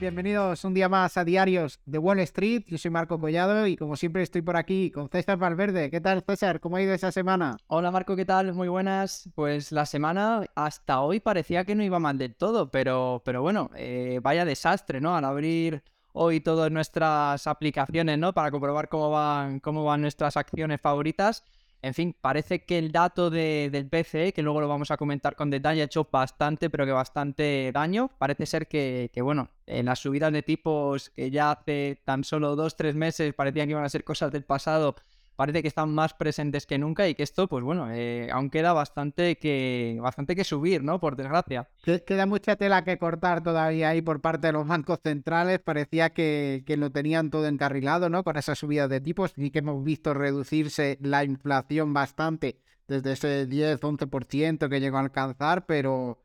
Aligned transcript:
bienvenidos 0.00 0.64
un 0.64 0.74
día 0.74 0.88
más 0.88 1.16
a 1.16 1.24
Diarios 1.24 1.80
de 1.84 1.98
Wall 1.98 2.20
Street. 2.20 2.64
Yo 2.66 2.78
soy 2.78 2.90
Marco 2.90 3.18
Collado 3.18 3.66
y 3.66 3.76
como 3.76 3.96
siempre 3.96 4.22
estoy 4.22 4.42
por 4.42 4.56
aquí 4.56 4.90
con 4.90 5.08
César 5.08 5.36
Valverde. 5.36 5.90
¿Qué 5.90 6.00
tal 6.00 6.22
César? 6.22 6.60
¿Cómo 6.60 6.76
ha 6.76 6.82
ido 6.82 6.94
esa 6.94 7.12
semana? 7.12 7.56
Hola 7.66 7.90
Marco, 7.90 8.16
¿qué 8.16 8.24
tal? 8.24 8.52
Muy 8.54 8.68
buenas. 8.68 9.28
Pues 9.34 9.72
la 9.72 9.86
semana 9.86 10.44
hasta 10.54 11.00
hoy 11.00 11.20
parecía 11.20 11.64
que 11.64 11.74
no 11.74 11.82
iba 11.82 11.98
mal 11.98 12.18
del 12.18 12.34
todo, 12.34 12.70
pero, 12.70 13.22
pero 13.24 13.42
bueno, 13.42 13.70
eh, 13.76 14.20
vaya 14.22 14.44
desastre, 14.44 15.00
¿no? 15.00 15.16
Al 15.16 15.24
abrir 15.24 15.82
hoy 16.12 16.40
todas 16.40 16.70
nuestras 16.70 17.46
aplicaciones, 17.46 18.18
¿no? 18.18 18.32
Para 18.32 18.50
comprobar 18.50 18.88
cómo 18.88 19.10
van, 19.10 19.60
cómo 19.60 19.84
van 19.84 20.00
nuestras 20.00 20.36
acciones 20.36 20.80
favoritas 20.80 21.44
en 21.84 21.92
fin, 21.92 22.16
parece 22.18 22.64
que 22.64 22.78
el 22.78 22.92
dato 22.92 23.28
del 23.28 23.88
PCE, 23.90 24.32
que 24.32 24.40
luego 24.40 24.60
lo 24.62 24.68
vamos 24.68 24.90
a 24.90 24.96
comentar 24.96 25.36
con 25.36 25.50
detalle, 25.50 25.82
ha 25.82 25.84
hecho 25.84 26.08
bastante, 26.10 26.70
pero 26.70 26.86
que 26.86 26.92
bastante 26.92 27.70
daño. 27.72 28.10
Parece 28.16 28.46
ser 28.46 28.68
que, 28.68 29.10
que 29.12 29.20
bueno, 29.20 29.50
en 29.66 29.84
las 29.84 29.98
subidas 29.98 30.32
de 30.32 30.42
tipos 30.42 31.10
que 31.10 31.30
ya 31.30 31.50
hace 31.50 32.00
tan 32.04 32.24
solo 32.24 32.56
dos, 32.56 32.76
tres 32.76 32.94
meses 32.94 33.34
parecían 33.34 33.66
que 33.66 33.72
iban 33.72 33.84
a 33.84 33.90
ser 33.90 34.02
cosas 34.02 34.32
del 34.32 34.44
pasado, 34.44 34.96
parece 35.36 35.62
que 35.62 35.68
están 35.68 35.92
más 35.94 36.14
presentes 36.14 36.66
que 36.66 36.78
nunca 36.78 37.08
y 37.08 37.14
que 37.14 37.22
esto, 37.22 37.48
pues 37.48 37.64
bueno, 37.64 37.88
eh, 37.90 38.28
aún 38.32 38.50
queda 38.50 38.72
bastante 38.72 39.36
que, 39.36 39.98
bastante 40.00 40.36
que 40.36 40.44
subir, 40.44 40.82
¿no? 40.82 41.00
Por 41.00 41.16
desgracia. 41.16 41.68
Queda 42.06 42.26
mucha 42.26 42.56
tela 42.56 42.84
que 42.84 42.98
cortar 42.98 43.42
todavía 43.42 43.90
ahí 43.90 44.02
por 44.02 44.20
parte 44.20 44.48
de 44.48 44.52
los 44.52 44.66
bancos 44.66 45.00
centrales. 45.02 45.58
Parecía 45.58 46.10
que, 46.10 46.62
que 46.66 46.76
lo 46.76 46.90
tenían 46.90 47.30
todo 47.30 47.46
encarrilado, 47.46 48.08
¿no? 48.08 48.24
Con 48.24 48.36
esas 48.36 48.58
subidas 48.58 48.88
de 48.88 49.00
tipos 49.00 49.32
y 49.36 49.50
que 49.50 49.60
hemos 49.60 49.82
visto 49.84 50.14
reducirse 50.14 50.98
la 51.00 51.24
inflación 51.24 51.92
bastante 51.92 52.60
desde 52.86 53.12
ese 53.12 53.48
10-11% 53.48 54.68
que 54.68 54.80
llegó 54.80 54.98
a 54.98 55.00
alcanzar, 55.00 55.66
pero... 55.66 56.20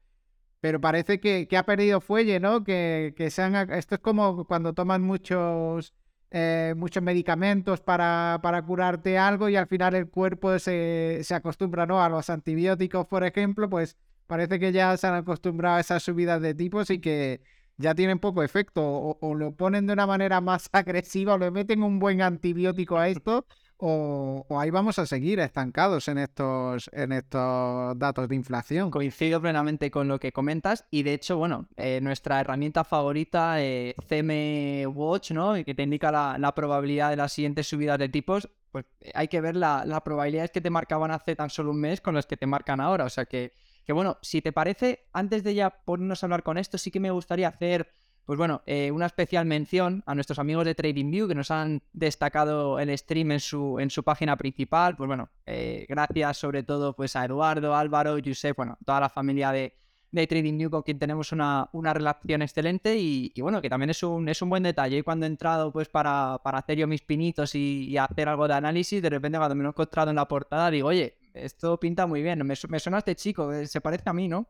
Pero 0.61 0.81
parece 0.81 1.21
que, 1.21 1.47
que 1.47 1.55
ha 1.55 1.65
perdido 1.65 2.01
fuelle, 2.01 2.41
¿no? 2.41 2.65
Que, 2.65 3.13
que 3.15 3.29
sean... 3.29 3.55
Esto 3.71 3.95
es 3.95 4.01
como 4.01 4.43
cuando 4.43 4.73
toman 4.73 5.01
muchos 5.01 5.93
eh, 6.31 6.73
muchos 6.77 7.01
medicamentos 7.01 7.81
para, 7.81 8.39
para, 8.41 8.61
curarte 8.61 9.17
algo 9.17 9.49
y 9.49 9.55
al 9.55 9.67
final 9.67 9.95
el 9.95 10.09
cuerpo 10.09 10.59
se, 10.59 11.21
se, 11.23 11.33
acostumbra 11.33 11.85
¿no? 11.85 12.03
a 12.03 12.09
los 12.09 12.29
antibióticos, 12.29 13.07
por 13.07 13.23
ejemplo, 13.23 13.69
pues 13.69 13.97
parece 14.27 14.59
que 14.59 14.71
ya 14.71 14.95
se 14.97 15.07
han 15.07 15.15
acostumbrado 15.15 15.77
a 15.77 15.79
esas 15.79 16.03
subidas 16.03 16.41
de 16.41 16.53
tipos 16.53 16.89
y 16.91 16.99
que 16.99 17.41
ya 17.77 17.95
tienen 17.95 18.19
poco 18.19 18.43
efecto 18.43 18.83
o, 18.83 19.17
o 19.21 19.33
lo 19.33 19.55
ponen 19.55 19.87
de 19.87 19.93
una 19.93 20.05
manera 20.05 20.39
más 20.41 20.69
agresiva 20.73 21.33
o 21.33 21.37
le 21.39 21.51
meten 21.51 21.81
un 21.83 21.99
buen 21.99 22.21
antibiótico 22.21 22.97
a 22.97 23.09
esto 23.09 23.45
o, 23.81 24.45
ahí 24.59 24.71
vamos 24.71 24.99
a 24.99 25.05
seguir 25.05 25.39
estancados 25.39 26.09
en 26.09 26.17
estos, 26.17 26.89
en 26.91 27.13
estos 27.13 27.97
datos 27.97 28.27
de 28.27 28.35
inflación. 28.35 28.91
Coincido 28.91 29.41
plenamente 29.41 29.89
con 29.89 30.09
lo 30.09 30.19
que 30.19 30.33
comentas 30.33 30.85
y 30.91 31.03
de 31.03 31.13
hecho, 31.13 31.37
bueno, 31.37 31.67
eh, 31.77 32.01
nuestra 32.01 32.41
herramienta 32.41 32.83
favorita, 32.83 33.61
eh, 33.61 33.95
CM 34.07 34.85
Watch, 34.87 35.31
¿no? 35.31 35.53
Que 35.63 35.73
te 35.73 35.83
indica 35.83 36.11
la, 36.11 36.53
probabilidad 36.53 37.09
de 37.09 37.15
las 37.15 37.31
siguientes 37.31 37.67
subidas 37.67 37.97
de 37.97 38.09
tipos, 38.09 38.49
pues 38.71 38.85
eh, 38.99 39.11
hay 39.15 39.29
que 39.29 39.39
ver 39.39 39.55
las 39.55 39.85
la 39.87 40.03
probabilidades 40.03 40.51
que 40.51 40.59
te 40.59 40.69
marcaban 40.69 41.11
hace 41.11 41.37
tan 41.37 41.49
solo 41.49 41.71
un 41.71 41.79
mes 41.79 42.01
con 42.01 42.15
las 42.15 42.25
que 42.25 42.35
te 42.35 42.45
marcan 42.45 42.81
ahora. 42.81 43.05
O 43.05 43.09
sea 43.09 43.25
que, 43.25 43.53
que 43.85 43.93
bueno, 43.93 44.17
si 44.21 44.41
te 44.41 44.51
parece, 44.51 45.07
antes 45.13 45.41
de 45.43 45.55
ya 45.55 45.69
ponernos 45.69 46.21
a 46.21 46.25
hablar 46.25 46.43
con 46.43 46.57
esto, 46.57 46.77
sí 46.77 46.91
que 46.91 46.99
me 46.99 47.11
gustaría 47.11 47.47
hacer 47.47 47.89
pues 48.29 48.37
bueno, 48.37 48.61
eh, 48.67 48.91
una 48.91 49.07
especial 49.07 49.47
mención 49.47 50.03
a 50.05 50.13
nuestros 50.13 50.37
amigos 50.37 50.63
de 50.63 50.75
TradingView 50.75 51.27
que 51.27 51.33
nos 51.33 51.49
han 51.49 51.81
destacado 51.93 52.77
el 52.77 52.95
stream 52.95 53.31
en 53.31 53.39
su, 53.39 53.79
en 53.79 53.89
su 53.89 54.03
página 54.03 54.37
principal. 54.37 54.95
Pues 54.95 55.07
bueno, 55.07 55.31
eh, 55.47 55.87
gracias 55.89 56.37
sobre 56.37 56.61
todo 56.61 56.95
pues 56.95 57.15
a 57.15 57.25
Eduardo, 57.25 57.73
Álvaro, 57.73 58.19
Josep, 58.23 58.55
bueno, 58.55 58.77
toda 58.85 58.99
la 58.99 59.09
familia 59.09 59.51
de, 59.51 59.75
de 60.11 60.27
TradingView 60.27 60.69
con 60.69 60.83
quien 60.83 60.99
tenemos 60.99 61.31
una, 61.31 61.69
una 61.71 61.91
relación 61.91 62.43
excelente 62.43 62.99
y, 62.99 63.33
bueno, 63.41 63.63
que 63.63 63.69
también 63.71 63.89
es 63.89 64.03
un, 64.03 64.29
es 64.29 64.39
un 64.43 64.51
buen 64.51 64.61
detalle. 64.61 64.99
Y 64.99 65.01
cuando 65.01 65.25
he 65.25 65.29
entrado 65.29 65.71
pues 65.71 65.89
para, 65.89 66.39
para 66.43 66.59
hacer 66.59 66.77
yo 66.77 66.85
mis 66.85 67.01
pinitos 67.01 67.55
y, 67.55 67.97
hacer 67.97 68.29
algo 68.29 68.47
de 68.47 68.53
análisis, 68.53 69.01
de 69.01 69.09
repente 69.09 69.39
cuando 69.39 69.55
me 69.55 69.63
lo 69.63 69.69
he 69.69 69.71
encontrado 69.71 70.11
en 70.11 70.17
la 70.17 70.27
portada 70.27 70.69
digo, 70.69 70.89
oye, 70.89 71.17
esto 71.33 71.79
pinta 71.79 72.05
muy 72.05 72.21
bien, 72.21 72.45
me, 72.45 72.53
me 72.67 72.79
suena 72.79 72.99
este 72.99 73.15
chico, 73.15 73.51
eh, 73.51 73.65
se 73.65 73.81
parece 73.81 74.07
a 74.07 74.13
mí, 74.13 74.27
¿no? 74.27 74.45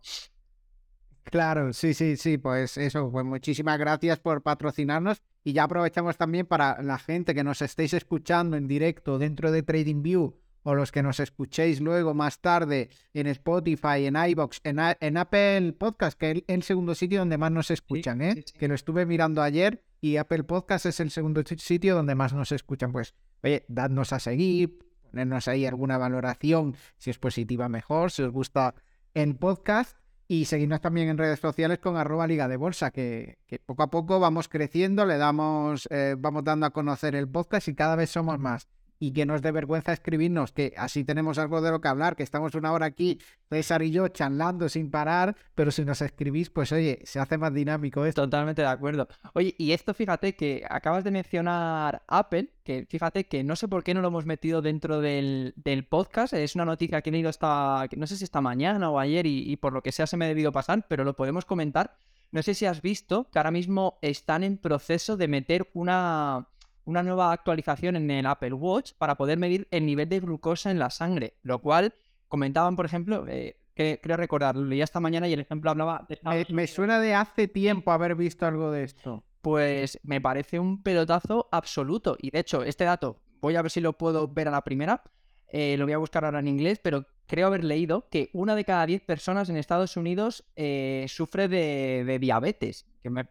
Claro, 1.23 1.73
sí, 1.73 1.93
sí, 1.93 2.17
sí, 2.17 2.37
pues 2.37 2.77
eso, 2.77 3.11
pues 3.11 3.25
muchísimas 3.25 3.77
gracias 3.77 4.19
por 4.19 4.41
patrocinarnos 4.41 5.21
y 5.43 5.53
ya 5.53 5.63
aprovechamos 5.63 6.17
también 6.17 6.45
para 6.45 6.81
la 6.81 6.97
gente 6.97 7.35
que 7.35 7.43
nos 7.43 7.61
estéis 7.61 7.93
escuchando 7.93 8.57
en 8.57 8.67
directo 8.67 9.19
dentro 9.19 9.51
de 9.51 9.63
TradingView 9.63 10.35
o 10.63 10.75
los 10.75 10.91
que 10.91 11.03
nos 11.03 11.19
escuchéis 11.19 11.81
luego 11.81 12.13
más 12.13 12.39
tarde 12.41 12.89
en 13.13 13.27
Spotify, 13.27 14.05
en 14.05 14.15
iBox, 14.15 14.61
en, 14.63 14.79
en 14.99 15.17
Apple 15.17 15.73
Podcast, 15.73 16.19
que 16.19 16.31
es 16.31 16.43
el 16.47 16.63
segundo 16.63 16.95
sitio 16.95 17.19
donde 17.19 17.37
más 17.37 17.51
nos 17.51 17.71
escuchan, 17.71 18.21
¿eh? 18.21 18.43
Que 18.57 18.67
lo 18.67 18.75
estuve 18.75 19.05
mirando 19.05 19.41
ayer 19.41 19.83
y 20.01 20.17
Apple 20.17 20.43
Podcast 20.43 20.85
es 20.85 20.99
el 20.99 21.11
segundo 21.11 21.41
sitio 21.43 21.95
donde 21.95 22.15
más 22.15 22.33
nos 22.33 22.51
escuchan. 22.51 22.91
Pues, 22.91 23.15
oye, 23.43 23.65
dadnos 23.67 24.13
a 24.13 24.19
seguir, 24.19 24.79
ponernos 25.09 25.47
ahí 25.47 25.65
alguna 25.65 25.97
valoración, 25.97 26.75
si 26.97 27.09
es 27.09 27.19
positiva 27.19 27.69
mejor, 27.69 28.11
si 28.11 28.23
os 28.23 28.31
gusta 28.31 28.75
el 29.13 29.35
podcast 29.35 29.97
y 30.31 30.45
seguirnos 30.45 30.79
también 30.79 31.09
en 31.09 31.17
redes 31.17 31.39
sociales 31.39 31.79
con 31.79 31.97
arroba 31.97 32.27
liga 32.27 32.47
de 32.47 32.55
bolsa, 32.55 32.91
que, 32.91 33.39
poco 33.65 33.81
a 33.81 33.89
poco 33.89 34.19
vamos 34.19 34.47
creciendo, 34.47 35.03
le 35.07 35.17
damos, 35.17 35.87
eh, 35.89 36.15
vamos 36.17 36.43
dando 36.43 36.67
a 36.67 36.69
conocer 36.69 37.15
el 37.15 37.27
podcast 37.27 37.67
y 37.67 37.73
cada 37.73 37.95
vez 37.95 38.11
somos 38.11 38.37
más 38.37 38.69
y 38.99 39.13
que 39.13 39.25
nos 39.25 39.41
dé 39.41 39.51
vergüenza 39.51 39.93
escribirnos, 39.93 40.51
que 40.51 40.73
así 40.77 41.05
tenemos 41.05 41.37
algo 41.37 41.61
de 41.61 41.71
lo 41.71 41.79
que 41.79 41.87
hablar, 41.87 42.15
que 42.15 42.23
estamos 42.23 42.53
una 42.55 42.73
hora 42.73 42.85
aquí, 42.85 43.19
César 43.49 43.81
y 43.81 43.91
yo, 43.91 44.09
charlando 44.09 44.67
sin 44.67 44.91
parar, 44.91 45.35
pero 45.55 45.71
si 45.71 45.85
nos 45.85 46.01
escribís, 46.01 46.49
pues 46.49 46.71
oye, 46.71 46.99
se 47.05 47.19
hace 47.19 47.37
más 47.37 47.53
dinámico 47.53 48.05
esto. 48.05 48.23
Totalmente 48.23 48.61
de 48.61 48.67
acuerdo. 48.67 49.07
Oye, 49.33 49.55
y 49.57 49.71
esto 49.71 49.93
fíjate 49.93 50.35
que 50.35 50.65
acabas 50.69 51.03
de 51.03 51.11
mencionar 51.11 52.03
Apple, 52.07 52.49
que 52.63 52.85
fíjate 52.89 53.25
que 53.25 53.43
no 53.43 53.55
sé 53.55 53.67
por 53.67 53.83
qué 53.83 53.93
no 53.93 54.01
lo 54.01 54.09
hemos 54.09 54.25
metido 54.25 54.61
dentro 54.61 54.99
del, 54.99 55.53
podcast, 55.89 56.33
es 56.33 56.55
una 56.55 56.65
noticia 56.65 57.01
que 57.01 57.09
he 57.09 57.13
leído 57.13 57.29
hasta, 57.29 57.87
no 57.95 58.05
sé 58.05 58.17
si 58.17 58.25
esta 58.25 58.41
mañana 58.41 58.89
o 58.89 58.99
ayer 58.99 59.25
y 59.25 59.55
por 59.55 59.71
lo 59.71 59.81
que 59.81 59.93
sea 59.93 60.07
se 60.07 60.17
me 60.17 60.25
ha 60.25 60.27
debido 60.27 60.51
pasar, 60.51 60.85
pero 60.89 61.03
lo 61.03 61.15
podemos 61.15 61.45
comentar. 61.45 61.95
No 62.31 62.43
sé 62.43 62.53
si 62.53 62.65
has 62.65 62.81
visto 62.81 63.27
que 63.31 63.39
ahora 63.39 63.51
mismo 63.51 63.97
están 64.01 64.43
en 64.43 64.57
proceso 64.57 65.17
de 65.17 65.27
meter 65.27 65.69
una 65.73 66.47
una 66.89 67.03
nueva 67.03 67.31
actualización 67.31 67.95
en 67.95 68.09
el 68.09 68.25
Apple 68.25 68.53
Watch 68.53 68.93
para 68.97 69.15
poder 69.15 69.37
medir 69.37 69.67
el 69.69 69.85
nivel 69.85 70.09
de 70.09 70.19
glucosa 70.19 70.71
en 70.71 70.79
la 70.79 70.89
sangre, 70.89 71.35
lo 71.43 71.59
cual 71.59 71.93
comentaban, 72.27 72.75
por 72.75 72.85
ejemplo, 72.85 73.25
eh, 73.27 73.57
que 73.75 73.99
creo 74.01 74.17
recordar, 74.17 74.55
lo 74.55 74.65
leí 74.65 74.81
esta 74.81 74.99
mañana 74.99 75.27
y 75.27 75.33
el 75.33 75.39
ejemplo 75.39 75.69
hablaba 75.69 76.07
de... 76.09 76.19
me 76.49 76.65
suena 76.67 76.99
de 76.99 77.13
hace 77.13 77.47
tiempo 77.47 77.91
haber 77.91 78.15
visto 78.15 78.45
algo 78.45 78.71
de 78.71 78.83
esto. 78.83 79.23
Pues 79.41 79.99
me 80.03 80.19
parece 80.19 80.59
un 80.59 80.81
pelotazo 80.81 81.47
absoluto. 81.51 82.17
Y 82.19 82.31
de 82.31 82.39
hecho, 82.39 82.63
este 82.63 82.83
dato, 82.83 83.21
voy 83.39 83.55
a 83.55 83.61
ver 83.61 83.71
si 83.71 83.79
lo 83.79 83.93
puedo 83.93 84.27
ver 84.27 84.47
a 84.47 84.51
la 84.51 84.63
primera. 84.63 85.03
Eh, 85.51 85.75
lo 85.77 85.85
voy 85.85 85.93
a 85.93 85.97
buscar 85.97 86.25
ahora 86.25 86.39
en 86.39 86.47
inglés, 86.47 86.79
pero 86.81 87.05
creo 87.25 87.47
haber 87.47 87.63
leído 87.63 88.07
que 88.09 88.29
una 88.33 88.55
de 88.55 88.65
cada 88.65 88.85
diez 88.85 89.01
personas 89.01 89.49
en 89.49 89.57
Estados 89.57 89.97
Unidos 89.97 90.45
eh, 90.55 91.05
sufre 91.07 91.47
de, 91.47 92.17
diabetes. 92.19 92.85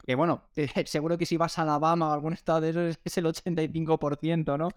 Que, 0.06 0.14
bueno, 0.14 0.42
seguro 0.86 1.18
que 1.18 1.26
si 1.26 1.36
vas 1.36 1.58
a 1.58 1.62
Alabama 1.62 2.08
o 2.08 2.12
algún 2.12 2.32
estado 2.32 2.60
de 2.60 2.70
esos 2.70 2.98
es 3.04 3.18
el 3.18 3.26
85%, 3.26 4.58
¿no? 4.58 4.70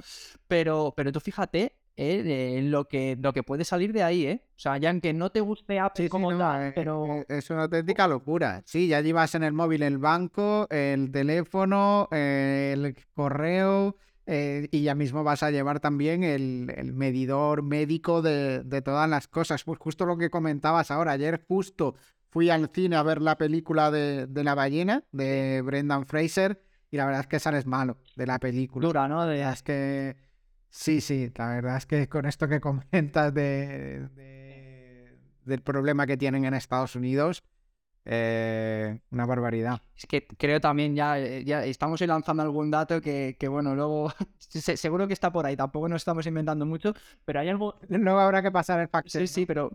Pero, 0.48 0.94
pero 0.96 1.12
tú 1.12 1.20
fíjate 1.20 1.78
eh, 1.96 2.62
lo, 2.64 2.88
que, 2.88 3.18
lo 3.20 3.34
que 3.34 3.44
puede 3.44 3.64
salir 3.64 3.94
de 3.94 4.04
ahí, 4.04 4.26
¿eh? 4.26 4.44
O 4.56 4.60
sea, 4.60 4.78
ya 4.78 4.90
aunque 4.90 5.14
no 5.14 5.32
te 5.32 5.40
guste 5.40 5.80
Apple 5.80 6.10
como 6.10 6.38
tal, 6.38 6.74
pero... 6.74 7.24
Es 7.28 7.50
una 7.50 7.64
auténtica 7.64 8.08
locura. 8.08 8.62
Sí, 8.66 8.88
ya 8.88 9.02
llevas 9.02 9.34
en 9.36 9.44
el 9.44 9.54
móvil 9.54 9.84
el 9.84 9.98
banco, 9.98 10.68
el 10.70 11.12
teléfono, 11.12 12.08
el 12.12 12.96
correo 13.14 13.96
eh, 14.26 14.68
y 14.72 14.84
ya 14.84 14.96
mismo 14.96 15.24
vas 15.24 15.44
a 15.44 15.52
llevar 15.52 15.80
también 15.80 16.24
el, 16.24 16.92
medidor 16.94 17.64
médico 17.64 18.22
de, 18.22 18.82
todas 18.84 19.10
las 19.10 19.28
cosas. 19.28 19.64
Pues 19.64 19.80
justo 19.80 20.06
lo 20.06 20.18
que 20.18 20.30
comentabas 20.30 20.92
ahora, 20.92 21.14
ayer 21.14 21.44
justo 21.48 21.96
fui 22.30 22.50
al 22.50 22.70
cine 22.70 22.96
a 22.96 23.04
ver 23.04 23.22
la 23.22 23.38
película 23.38 23.92
de, 23.92 24.28
la 24.32 24.56
ballena 24.56 25.04
de 25.12 25.62
Brendan 25.66 26.06
Fraser 26.06 26.64
y 26.90 26.98
la 26.98 27.06
verdad 27.06 27.22
es 27.22 27.28
que 27.28 27.40
sales 27.40 27.66
malo 27.66 27.98
de 28.16 28.28
la 28.28 28.40
película. 28.40 28.88
Dura, 28.88 29.08
¿no? 29.08 29.30
Es 29.30 29.64
que 29.64 30.16
sí, 30.70 31.02
sí, 31.02 31.32
la 31.36 31.50
verdad 31.50 31.78
es 31.78 31.86
que 31.86 32.08
con 32.08 32.26
esto 32.26 32.48
que 32.48 32.60
comentas 32.62 33.34
de, 33.34 34.08
del 35.46 35.62
problema 35.62 36.06
que 36.06 36.18
tienen 36.18 36.46
en 36.46 36.54
Estados 36.54 36.96
Unidos, 36.96 37.44
eh, 38.06 39.00
una 39.12 39.26
barbaridad. 39.26 39.82
Es 39.96 40.06
que 40.06 40.26
creo 40.26 40.60
también 40.60 40.96
ya, 40.96 41.20
eh, 41.20 41.44
ya 41.44 41.64
estamos 41.66 42.02
lanzando 42.02 42.44
algún 42.44 42.72
dato 42.72 43.02
que, 43.02 43.36
bueno, 43.50 43.76
luego 43.76 44.12
seguro 44.50 45.08
que 45.08 45.14
está 45.14 45.32
por 45.32 45.46
ahí, 45.46 45.56
tampoco 45.56 45.88
nos 45.88 46.02
estamos 46.02 46.26
inventando 46.26 46.66
mucho, 46.66 46.94
pero 47.26 47.40
hay 47.40 47.50
algo... 47.50 47.76
No 47.90 48.20
habrá 48.20 48.42
que 48.42 48.52
pasar 48.52 48.80
el 48.80 48.88
fact 48.88 49.10
Sí, 49.10 49.28
sí, 49.28 49.46
pero 49.46 49.72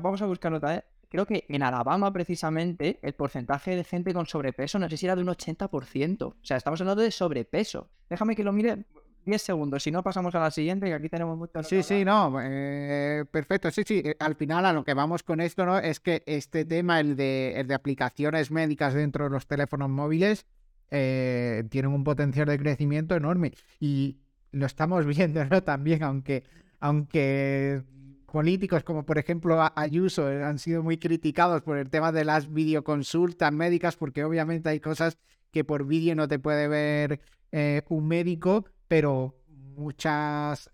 vamos 0.00 0.22
a 0.22 0.26
buscar 0.26 0.52
otra 0.52 0.70
vez. 0.70 0.84
Creo 1.08 1.24
que 1.24 1.44
en 1.48 1.62
Alabama 1.62 2.12
precisamente 2.12 2.98
el 3.02 3.14
porcentaje 3.14 3.76
de 3.76 3.84
gente 3.84 4.12
con 4.12 4.26
sobrepeso 4.26 4.78
no 4.78 4.88
sé 4.90 4.96
si 4.96 5.06
era 5.06 5.16
de 5.16 5.22
un 5.22 5.28
80%. 5.28 6.22
O 6.22 6.34
sea, 6.42 6.56
estamos 6.56 6.80
hablando 6.80 7.02
de 7.02 7.10
sobrepeso. 7.10 7.88
Déjame 8.10 8.36
que 8.36 8.44
lo 8.44 8.52
mire 8.52 8.84
10 9.28 9.42
segundos, 9.42 9.82
si 9.82 9.90
no 9.90 10.02
pasamos 10.02 10.34
a 10.34 10.40
la 10.40 10.50
siguiente, 10.50 10.86
que 10.86 10.94
aquí 10.94 11.08
tenemos 11.08 11.36
mucho. 11.36 11.62
Sí, 11.62 11.82
sí, 11.82 12.04
no, 12.04 12.38
eh, 12.42 13.24
perfecto. 13.30 13.70
Sí, 13.70 13.82
sí, 13.86 14.02
eh, 14.04 14.16
al 14.18 14.34
final 14.34 14.66
a 14.66 14.72
lo 14.72 14.84
que 14.84 14.94
vamos 14.94 15.22
con 15.22 15.40
esto, 15.40 15.64
¿no? 15.66 15.78
Es 15.78 16.00
que 16.00 16.22
este 16.26 16.64
tema, 16.64 17.00
el 17.00 17.14
de, 17.16 17.60
el 17.60 17.68
de 17.68 17.74
aplicaciones 17.74 18.50
médicas 18.50 18.94
dentro 18.94 19.24
de 19.24 19.30
los 19.30 19.46
teléfonos 19.46 19.88
móviles, 19.88 20.46
eh, 20.90 21.64
tienen 21.70 21.92
un 21.92 22.04
potencial 22.04 22.46
de 22.46 22.58
crecimiento 22.58 23.14
enorme. 23.14 23.52
Y 23.78 24.16
lo 24.52 24.66
estamos 24.66 25.06
viendo, 25.16 25.44
¿no? 25.44 25.62
También, 25.62 26.02
aunque, 26.02 26.44
aunque 26.80 27.82
políticos 28.26 28.84
como 28.84 29.04
por 29.04 29.18
ejemplo 29.18 29.58
Ayuso 29.74 30.30
eh, 30.30 30.44
han 30.44 30.58
sido 30.58 30.82
muy 30.82 30.98
criticados 30.98 31.62
por 31.62 31.78
el 31.78 31.88
tema 31.88 32.12
de 32.12 32.24
las 32.24 32.52
videoconsultas 32.52 33.52
médicas, 33.52 33.96
porque 33.96 34.24
obviamente 34.24 34.68
hay 34.68 34.80
cosas 34.80 35.18
que 35.50 35.64
por 35.64 35.86
vídeo 35.86 36.14
no 36.14 36.28
te 36.28 36.38
puede 36.38 36.68
ver 36.68 37.20
eh, 37.52 37.82
un 37.88 38.06
médico, 38.06 38.66
pero 38.88 39.36
muchas 39.76 40.70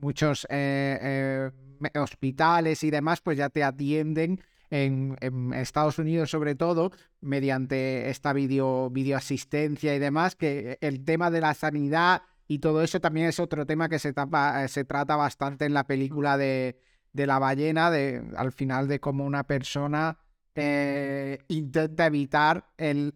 muchos 0.00 0.46
hospitales 1.94 2.82
y 2.82 2.90
demás 2.90 3.20
pues 3.20 3.36
ya 3.36 3.50
te 3.50 3.62
atienden 3.62 4.40
en, 4.70 5.52
Estados 5.52 5.98
Unidos 5.98 6.30
sobre 6.30 6.54
todo, 6.54 6.92
mediante 7.20 8.08
esta 8.08 8.32
video, 8.32 8.90
videoasistencia 8.90 9.94
y 9.94 9.98
demás, 9.98 10.36
que 10.36 10.78
el 10.80 11.04
tema 11.04 11.30
de 11.30 11.40
la 11.40 11.54
sanidad 11.54 12.22
y 12.46 12.60
todo 12.60 12.82
eso 12.82 13.00
también 13.00 13.26
es 13.26 13.40
otro 13.40 13.66
tema 13.66 13.88
que 13.88 13.98
se, 13.98 14.14
se 14.68 14.84
trata 14.84 15.16
bastante 15.16 15.64
en 15.64 15.74
la 15.74 15.86
película 15.86 16.36
de, 16.36 16.80
de 17.12 17.26
la 17.26 17.38
ballena, 17.38 17.90
de, 17.90 18.22
al 18.36 18.52
final 18.52 18.88
de 18.88 19.00
cómo 19.00 19.24
una 19.24 19.44
persona 19.44 20.18
eh, 20.54 21.38
intenta 21.48 22.06
evitar 22.06 22.66
el, 22.76 23.14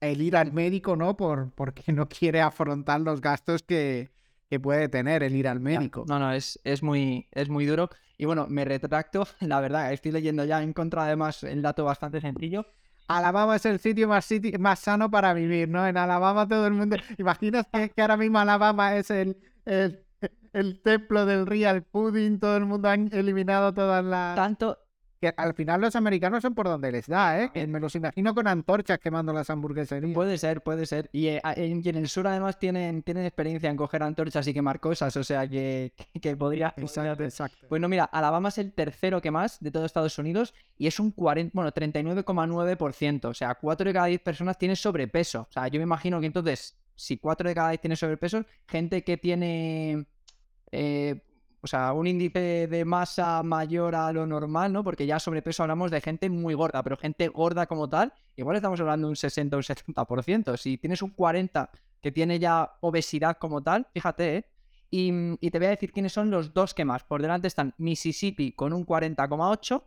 el 0.00 0.22
ir 0.22 0.36
al 0.36 0.52
médico, 0.52 0.96
¿no? 0.96 1.16
Por, 1.16 1.50
porque 1.52 1.92
no 1.92 2.08
quiere 2.08 2.40
afrontar 2.40 3.00
los 3.00 3.20
gastos 3.20 3.62
que, 3.62 4.10
que 4.48 4.60
puede 4.60 4.88
tener 4.88 5.22
el 5.22 5.34
ir 5.34 5.48
al 5.48 5.60
médico. 5.60 6.04
No, 6.08 6.18
no, 6.18 6.32
es, 6.32 6.58
es, 6.64 6.82
muy, 6.82 7.26
es 7.32 7.48
muy 7.48 7.66
duro. 7.66 7.90
Y 8.16 8.24
bueno, 8.24 8.46
me 8.48 8.64
retracto, 8.64 9.26
la 9.40 9.60
verdad, 9.60 9.92
estoy 9.92 10.12
leyendo 10.12 10.44
ya 10.44 10.62
en 10.62 10.72
contra 10.72 11.04
además 11.04 11.42
el 11.44 11.62
dato 11.62 11.84
bastante 11.84 12.20
sencillo. 12.20 12.66
Alabama 13.08 13.56
es 13.56 13.64
el 13.64 13.78
sitio 13.78 14.06
más, 14.06 14.28
más 14.58 14.80
sano 14.80 15.10
para 15.10 15.32
vivir, 15.32 15.68
¿no? 15.68 15.86
En 15.86 15.96
Alabama 15.96 16.46
todo 16.46 16.66
el 16.66 16.74
mundo... 16.74 16.96
Imaginas 17.16 17.66
que, 17.72 17.88
que 17.88 18.02
ahora 18.02 18.18
mismo 18.18 18.38
Alabama 18.38 18.96
es 18.96 19.10
el, 19.10 19.38
el, 19.64 20.04
el, 20.52 20.82
templo 20.82 21.24
del 21.24 21.46
real 21.46 21.82
pudding, 21.84 22.38
todo 22.38 22.58
el 22.58 22.66
mundo 22.66 22.90
ha 22.90 22.94
eliminado 22.94 23.72
todas 23.72 24.04
las... 24.04 24.36
Tanto, 24.36 24.78
que 25.20 25.34
al 25.36 25.54
final 25.54 25.80
los 25.80 25.96
americanos 25.96 26.42
son 26.42 26.54
por 26.54 26.66
donde 26.66 26.92
les 26.92 27.06
da, 27.06 27.42
¿eh? 27.42 27.66
Me 27.66 27.80
los 27.80 27.94
imagino 27.94 28.34
con 28.34 28.46
antorchas 28.46 28.98
quemando 28.98 29.32
las 29.32 29.50
hamburgueserías. 29.50 30.14
Puede 30.14 30.38
ser, 30.38 30.62
puede 30.62 30.86
ser. 30.86 31.10
Y 31.12 31.26
eh, 31.26 31.40
en, 31.56 31.84
el 31.96 32.08
sur 32.08 32.26
además 32.26 32.58
tienen, 32.58 33.02
tienen 33.02 33.26
experiencia 33.26 33.70
en 33.70 33.76
coger 33.76 34.02
antorchas 34.02 34.46
y 34.46 34.54
quemar 34.54 34.80
cosas, 34.80 35.16
o 35.16 35.24
sea 35.24 35.48
que, 35.48 35.92
que 36.22 36.36
podría... 36.36 36.72
Exacto, 36.76 37.24
exacto. 37.24 37.66
Bueno, 37.68 37.88
mira, 37.88 38.04
Alabama 38.04 38.48
es 38.50 38.58
el 38.58 38.72
tercero 38.72 39.20
que 39.20 39.30
más 39.30 39.58
de 39.60 39.70
todo 39.70 39.84
Estados 39.84 40.18
Unidos 40.18 40.54
y 40.76 40.86
es 40.86 41.00
un 41.00 41.10
40, 41.10 41.52
bueno, 41.54 41.72
39,9%. 41.72 43.24
O 43.26 43.34
sea, 43.34 43.54
4 43.54 43.88
de 43.88 43.94
cada 43.94 44.06
10 44.06 44.20
personas 44.20 44.58
tienen 44.58 44.76
sobrepeso. 44.76 45.46
O 45.48 45.52
sea, 45.52 45.68
yo 45.68 45.80
me 45.80 45.84
imagino 45.84 46.20
que 46.20 46.26
entonces, 46.26 46.76
si 46.94 47.18
4 47.18 47.48
de 47.48 47.54
cada 47.54 47.70
10 47.70 47.80
tienen 47.80 47.96
sobrepeso, 47.96 48.44
gente 48.66 49.02
que 49.02 49.16
tiene... 49.16 50.06
Eh, 50.70 51.22
o 51.60 51.66
sea, 51.66 51.92
un 51.92 52.06
índice 52.06 52.68
de 52.68 52.84
masa 52.84 53.42
mayor 53.42 53.94
a 53.94 54.12
lo 54.12 54.26
normal, 54.26 54.72
¿no? 54.72 54.84
Porque 54.84 55.06
ya 55.06 55.18
sobrepeso 55.18 55.62
hablamos 55.62 55.90
de 55.90 56.00
gente 56.00 56.30
muy 56.30 56.54
gorda, 56.54 56.82
pero 56.82 56.96
gente 56.96 57.28
gorda 57.28 57.66
como 57.66 57.88
tal, 57.88 58.12
igual 58.36 58.56
estamos 58.56 58.80
hablando 58.80 59.08
de 59.08 59.10
un 59.10 59.16
60 59.16 59.56
o 59.56 59.58
un 59.58 59.64
70%. 59.64 60.56
Si 60.56 60.78
tienes 60.78 61.02
un 61.02 61.10
40 61.10 61.70
que 62.00 62.12
tiene 62.12 62.38
ya 62.38 62.76
obesidad 62.80 63.36
como 63.38 63.62
tal, 63.62 63.88
fíjate, 63.92 64.36
¿eh? 64.36 64.44
Y, 64.90 65.36
te 65.50 65.58
voy 65.58 65.66
a 65.66 65.70
decir 65.70 65.92
quiénes 65.92 66.12
son 66.12 66.30
los 66.30 66.54
dos 66.54 66.72
que 66.72 66.84
más. 66.84 67.02
Por 67.04 67.20
delante 67.20 67.48
están 67.48 67.74
Mississippi 67.76 68.52
con 68.52 68.72
un 68.72 68.86
40,8 68.86 69.82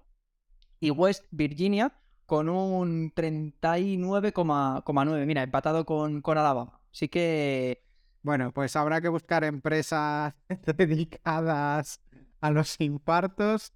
y 0.80 0.92
West 0.92 1.26
Virginia 1.32 1.94
con 2.28 2.50
un 2.50 3.12
39,9. 3.14 5.26
Mira, 5.26 5.44
empatado 5.44 5.86
con, 5.86 6.22
con 6.22 6.38
Alabama. 6.38 6.82
Así 6.92 7.08
que 7.08 7.84
bueno, 8.24 8.52
pues 8.52 8.76
habrá 8.76 9.02
que 9.02 9.10
buscar 9.10 9.44
empresas 9.44 10.34
dedicadas 10.78 12.02
a 12.40 12.52
los 12.52 12.80
impartos. 12.80 13.74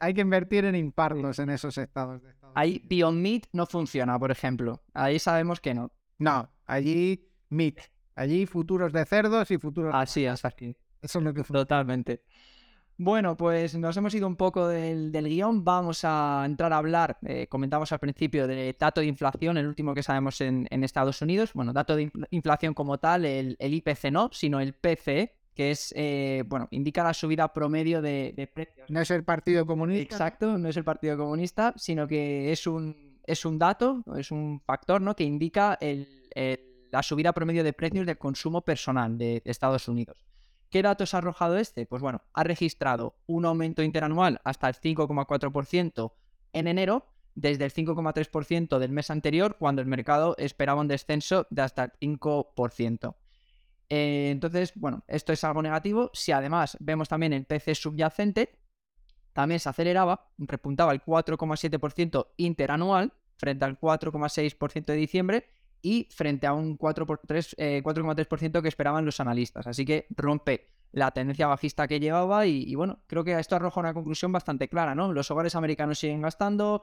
Hay 0.00 0.14
que 0.14 0.20
invertir 0.20 0.64
en 0.64 0.74
impartos 0.74 1.38
en 1.38 1.50
esos 1.50 1.76
estados. 1.78 2.22
De 2.22 2.32
Ahí 2.54 2.82
Beyond 2.84 3.20
Meat 3.20 3.42
no 3.52 3.66
funciona, 3.66 4.18
por 4.18 4.30
ejemplo. 4.30 4.82
Ahí 4.94 5.18
sabemos 5.18 5.60
que 5.60 5.74
no. 5.74 5.90
No, 6.18 6.50
allí 6.66 7.28
Meat. 7.48 7.76
Allí 8.14 8.46
futuros 8.46 8.92
de 8.92 9.04
cerdos 9.06 9.50
y 9.50 9.58
futuros... 9.58 9.94
Así, 9.94 10.26
así. 10.26 10.76
Eso 11.00 11.18
es 11.18 11.24
lo 11.24 11.34
que 11.34 11.42
Totalmente. 11.42 12.22
Bueno, 13.04 13.36
pues 13.36 13.74
nos 13.74 13.96
hemos 13.96 14.14
ido 14.14 14.28
un 14.28 14.36
poco 14.36 14.68
del, 14.68 15.10
guion. 15.10 15.64
Vamos 15.64 16.04
a 16.04 16.44
entrar 16.46 16.72
a 16.72 16.76
hablar, 16.76 17.18
eh, 17.26 17.48
comentamos 17.48 17.90
al 17.90 17.98
principio, 17.98 18.46
del 18.46 18.76
dato 18.78 19.00
de 19.00 19.08
inflación, 19.08 19.58
el 19.58 19.66
último 19.66 19.92
que 19.92 20.04
sabemos 20.04 20.40
en, 20.40 20.68
Estados 20.84 21.20
Unidos. 21.20 21.52
Bueno, 21.52 21.72
dato 21.72 21.96
de 21.96 22.12
inflación 22.30 22.74
como 22.74 22.98
tal, 22.98 23.24
el, 23.24 23.56
IPC 23.58 24.12
no, 24.12 24.30
sino 24.32 24.60
el 24.60 24.74
PCE, 24.74 25.34
que 25.52 25.72
es, 25.72 25.92
eh, 25.96 26.44
bueno, 26.46 26.68
indica 26.70 27.02
la 27.02 27.12
subida 27.12 27.52
promedio 27.52 28.00
de, 28.00 28.48
precios. 28.54 28.88
No 28.88 29.00
es 29.00 29.10
el 29.10 29.24
Partido 29.24 29.66
Comunista. 29.66 30.14
Exacto, 30.14 30.56
no 30.56 30.68
es 30.68 30.76
el 30.76 30.84
Partido 30.84 31.16
Comunista, 31.16 31.74
sino 31.76 32.06
que 32.06 32.52
es 32.52 32.68
un, 32.68 33.18
es 33.26 33.44
un 33.44 33.58
dato, 33.58 34.04
es 34.16 34.30
un 34.30 34.60
factor, 34.60 35.00
¿no? 35.00 35.16
Que 35.16 35.24
indica 35.24 35.76
la 36.92 37.02
subida 37.02 37.32
promedio 37.32 37.64
de 37.64 37.72
precios 37.72 38.06
del 38.06 38.18
consumo 38.18 38.60
personal 38.60 39.18
de 39.18 39.42
Estados 39.44 39.88
Unidos. 39.88 40.31
¿Qué 40.72 40.80
datos 40.80 41.12
ha 41.12 41.18
arrojado 41.18 41.58
este? 41.58 41.84
Pues 41.84 42.00
bueno, 42.00 42.22
ha 42.32 42.44
registrado 42.44 43.14
un 43.26 43.44
aumento 43.44 43.82
interanual 43.82 44.40
hasta 44.42 44.68
el 44.68 44.74
5,4% 44.74 46.12
en 46.54 46.66
enero, 46.66 47.06
desde 47.34 47.66
el 47.66 47.74
5,3% 47.74 48.78
del 48.78 48.90
mes 48.90 49.10
anterior, 49.10 49.56
cuando 49.58 49.82
el 49.82 49.86
mercado 49.86 50.34
esperaba 50.38 50.80
un 50.80 50.88
descenso 50.88 51.46
de 51.50 51.60
hasta 51.60 51.84
el 51.84 51.92
5%. 52.00 53.14
Eh, 53.90 54.30
entonces, 54.30 54.72
bueno, 54.74 55.04
esto 55.08 55.34
es 55.34 55.44
algo 55.44 55.60
negativo. 55.60 56.10
Si 56.14 56.32
además 56.32 56.78
vemos 56.80 57.06
también 57.06 57.34
el 57.34 57.44
PC 57.44 57.74
subyacente, 57.74 58.58
también 59.34 59.60
se 59.60 59.68
aceleraba, 59.68 60.30
repuntaba 60.38 60.92
el 60.92 61.02
4,7% 61.04 62.28
interanual 62.38 63.12
frente 63.36 63.66
al 63.66 63.78
4,6% 63.78 64.86
de 64.86 64.96
diciembre 64.96 65.50
y 65.82 66.08
frente 66.10 66.46
a 66.46 66.54
un 66.54 66.78
4,3% 66.78 68.58
eh, 68.58 68.62
que 68.62 68.68
esperaban 68.68 69.04
los 69.04 69.18
analistas. 69.20 69.66
Así 69.66 69.84
que 69.84 70.06
rompe 70.10 70.68
la 70.92 71.10
tendencia 71.10 71.46
bajista 71.46 71.88
que 71.88 71.98
llevaba 71.98 72.46
y, 72.46 72.74
bueno, 72.74 73.00
creo 73.06 73.24
que 73.24 73.38
esto 73.38 73.56
arroja 73.56 73.80
una 73.80 73.94
conclusión 73.94 74.30
bastante 74.30 74.68
clara, 74.68 74.94
¿no? 74.94 75.12
Los 75.12 75.30
hogares 75.30 75.56
americanos 75.56 75.98
siguen 75.98 76.22
gastando, 76.22 76.82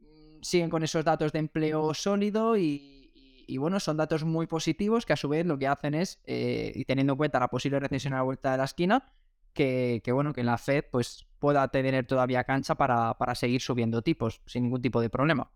mm, 0.00 0.42
siguen 0.42 0.70
con 0.70 0.82
esos 0.82 1.04
datos 1.04 1.32
de 1.32 1.40
empleo 1.40 1.92
sólido 1.92 2.56
y, 2.56 3.56
bueno, 3.58 3.80
son 3.80 3.96
datos 3.96 4.24
muy 4.24 4.46
positivos 4.46 5.04
que 5.04 5.12
a 5.12 5.16
su 5.16 5.28
vez 5.28 5.44
lo 5.44 5.58
que 5.58 5.66
hacen 5.66 5.94
es, 5.94 6.20
eh, 6.24 6.72
y 6.74 6.84
teniendo 6.84 7.14
en 7.14 7.16
cuenta 7.18 7.40
la 7.40 7.48
posible 7.48 7.80
recesión 7.80 8.14
a 8.14 8.18
la 8.18 8.22
vuelta 8.22 8.52
de 8.52 8.58
la 8.58 8.64
esquina, 8.64 9.12
que, 9.52 10.00
bueno, 10.12 10.32
que 10.32 10.44
la 10.44 10.56
Fed 10.56 10.84
pues 10.90 11.26
pueda 11.40 11.66
tener 11.68 12.06
todavía 12.06 12.44
cancha 12.44 12.76
para, 12.76 13.14
para 13.14 13.34
seguir 13.34 13.60
subiendo 13.60 14.02
tipos 14.02 14.40
sin 14.46 14.62
ningún 14.62 14.80
tipo 14.80 15.00
de 15.00 15.10
problema. 15.10 15.50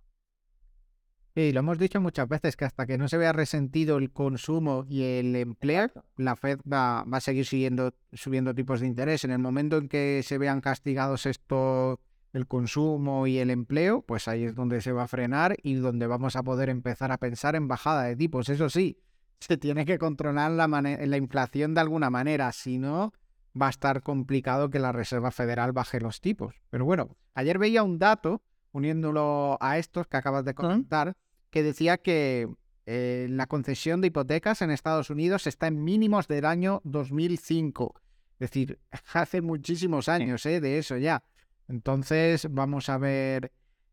Sí, 1.34 1.50
lo 1.52 1.60
hemos 1.60 1.78
dicho 1.78 1.98
muchas 1.98 2.28
veces 2.28 2.56
que 2.56 2.66
hasta 2.66 2.84
que 2.84 2.98
no 2.98 3.08
se 3.08 3.16
vea 3.16 3.32
resentido 3.32 3.96
el 3.96 4.12
consumo 4.12 4.84
y 4.86 5.02
el 5.02 5.34
empleo, 5.34 5.90
la 6.16 6.36
Fed 6.36 6.60
va, 6.70 7.04
va 7.04 7.16
a 7.16 7.20
seguir 7.20 7.46
siguiendo, 7.46 7.94
subiendo 8.12 8.54
tipos 8.54 8.80
de 8.80 8.86
interés. 8.86 9.24
En 9.24 9.30
el 9.30 9.38
momento 9.38 9.78
en 9.78 9.88
que 9.88 10.22
se 10.22 10.36
vean 10.36 10.60
castigados 10.60 11.24
esto, 11.24 12.00
el 12.34 12.46
consumo 12.46 13.26
y 13.26 13.38
el 13.38 13.50
empleo, 13.50 14.02
pues 14.02 14.28
ahí 14.28 14.44
es 14.44 14.54
donde 14.54 14.82
se 14.82 14.92
va 14.92 15.04
a 15.04 15.08
frenar 15.08 15.56
y 15.62 15.74
donde 15.74 16.06
vamos 16.06 16.36
a 16.36 16.42
poder 16.42 16.68
empezar 16.68 17.12
a 17.12 17.18
pensar 17.18 17.56
en 17.56 17.66
bajada 17.66 18.04
de 18.04 18.16
tipos. 18.16 18.50
Eso 18.50 18.68
sí, 18.68 18.98
se 19.40 19.56
tiene 19.56 19.86
que 19.86 19.98
controlar 19.98 20.50
la, 20.50 20.68
la 20.68 21.16
inflación 21.16 21.72
de 21.72 21.80
alguna 21.80 22.10
manera, 22.10 22.52
si 22.52 22.76
no, 22.76 23.14
va 23.60 23.68
a 23.68 23.70
estar 23.70 24.02
complicado 24.02 24.68
que 24.68 24.78
la 24.78 24.92
Reserva 24.92 25.30
Federal 25.30 25.72
baje 25.72 25.98
los 25.98 26.20
tipos. 26.20 26.54
Pero 26.68 26.84
bueno, 26.84 27.16
ayer 27.34 27.58
veía 27.58 27.82
un 27.82 27.98
dato 27.98 28.42
uniéndolo 28.72 29.58
a 29.60 29.78
estos 29.78 30.06
que 30.06 30.16
acabas 30.16 30.44
de 30.44 30.54
comentar, 30.54 31.16
que 31.50 31.62
decía 31.62 31.98
que 31.98 32.48
eh, 32.86 33.26
la 33.30 33.46
concesión 33.46 34.00
de 34.00 34.08
hipotecas 34.08 34.62
en 34.62 34.70
Estados 34.70 35.10
Unidos 35.10 35.46
está 35.46 35.68
en 35.68 35.84
mínimos 35.84 36.26
del 36.26 36.44
año 36.44 36.80
2005. 36.84 37.94
Es 38.34 38.50
decir, 38.50 38.78
hace 39.12 39.40
muchísimos 39.40 40.08
años 40.08 40.44
eh, 40.46 40.60
de 40.60 40.78
eso 40.78 40.96
ya. 40.96 41.22
Entonces, 41.68 42.48
vamos 42.50 42.88
a 42.88 42.98
ver 42.98 43.52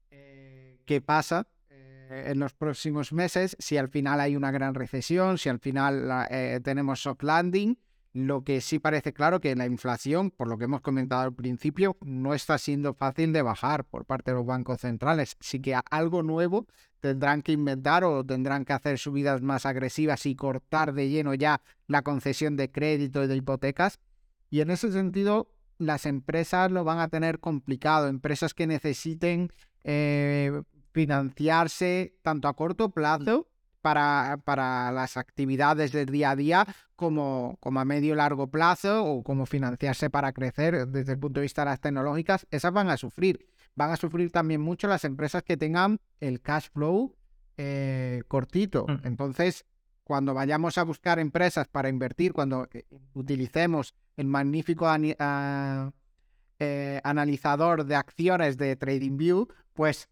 eh, 0.10 0.80
qué 0.86 1.02
pasa 1.02 1.48
en 2.12 2.40
los 2.40 2.56
próximos 2.56 3.14
meses, 3.14 3.56
si 3.60 3.78
al 3.78 3.88
final 3.88 4.20
hay 4.20 4.36
una 4.36 4.50
gran 4.50 4.74
recesión, 4.74 5.38
si 5.38 5.48
al 5.48 5.60
final 5.60 6.10
tenemos 6.64 7.04
soft 7.04 7.22
landing 7.22 7.78
lo 8.14 8.44
que 8.44 8.62
sí 8.62 8.80
parece 8.80 9.14
claro 9.14 9.40
que 9.40 9.56
la 9.56 9.66
inflación, 9.66 10.32
por 10.32 10.48
lo 10.48 10.58
que 10.58 10.66
hemos 10.66 10.82
comentado 10.82 11.22
al 11.22 11.34
principio, 11.34 11.98
no 12.02 12.34
está 12.34 12.58
siendo 12.58 12.94
fácil 12.94 13.34
de 13.34 13.42
bajar 13.42 13.86
por 13.86 14.06
parte 14.06 14.32
de 14.32 14.38
los 14.38 14.46
bancos 14.46 14.82
centrales. 14.82 15.38
Así 15.40 15.60
que 15.60 15.78
algo 15.90 16.24
nuevo 16.24 16.68
tendrán 17.02 17.42
que 17.42 17.52
inventar 17.52 18.04
o 18.04 18.26
tendrán 18.26 18.66
que 18.66 18.74
hacer 18.74 18.98
subidas 18.98 19.42
más 19.42 19.66
agresivas 19.66 20.26
y 20.26 20.36
cortar 20.36 20.94
de 20.94 21.10
lleno 21.10 21.34
ya 21.34 21.62
la 21.88 22.02
concesión 22.02 22.56
de 22.56 22.72
crédito 22.72 23.24
y 23.24 23.28
de 23.28 23.36
hipotecas. 23.36 24.00
Y 24.50 24.62
en 24.62 24.72
ese 24.72 24.92
sentido, 24.92 25.52
las 25.78 26.06
empresas 26.06 26.72
lo 26.72 26.84
van 26.84 27.00
a 27.00 27.10
tener 27.10 27.40
complicado. 27.40 28.08
Empresas 28.08 28.54
que 28.54 28.66
necesiten 28.66 29.52
eh, 29.84 30.64
financiarse 30.94 32.16
tanto 32.24 32.48
a 32.48 32.56
corto 32.56 32.90
plazo 32.90 33.48
para, 33.90 34.38
para 34.44 34.92
las 34.92 35.18
actividades 35.18 35.92
del 35.92 36.06
día 36.06 36.32
a 36.32 36.36
día 36.36 36.68
como, 36.96 37.58
como 37.60 37.80
a 37.80 37.86
medio 37.86 38.14
y 38.14 38.18
largo 38.18 38.52
plazo 38.52 39.04
o 39.04 39.24
como 39.24 39.48
financiarse 39.48 40.12
para 40.12 40.32
crecer 40.32 40.88
desde 40.88 41.14
el 41.14 41.20
punto 41.20 41.40
de 41.40 41.46
vista 41.46 41.64
de 41.64 41.72
las 41.72 41.82
tecnológicas, 41.82 42.46
esas 42.52 42.72
van 42.72 42.90
a 42.90 42.98
sufrir. 42.98 43.48
Van 43.76 43.90
a 43.90 43.96
sufrir 43.96 44.32
también 44.32 44.62
mucho 44.62 44.88
las 44.88 45.06
empresas 45.06 45.42
que 45.42 45.58
tengan 45.58 46.00
el 46.20 46.40
cash 46.40 46.68
flow 46.72 47.16
eh, 47.58 48.22
cortito. 48.28 48.86
Mm. 48.88 49.08
Entonces, 49.08 49.66
cuando 50.04 50.36
vayamos 50.36 50.78
a 50.78 50.84
buscar 50.84 51.18
empresas 51.18 51.68
para 51.68 51.90
invertir, 51.90 52.32
cuando 52.32 52.68
eh, 52.72 52.86
utilicemos 53.16 53.96
el 54.18 54.28
magnífico 54.28 54.86
ah, 54.88 55.92
eh, 56.60 57.02
analizador 57.04 57.86
de 57.86 57.96
acciones 57.96 58.58
de 58.58 58.76
TradingView, 58.76 59.48
pues 59.74 60.10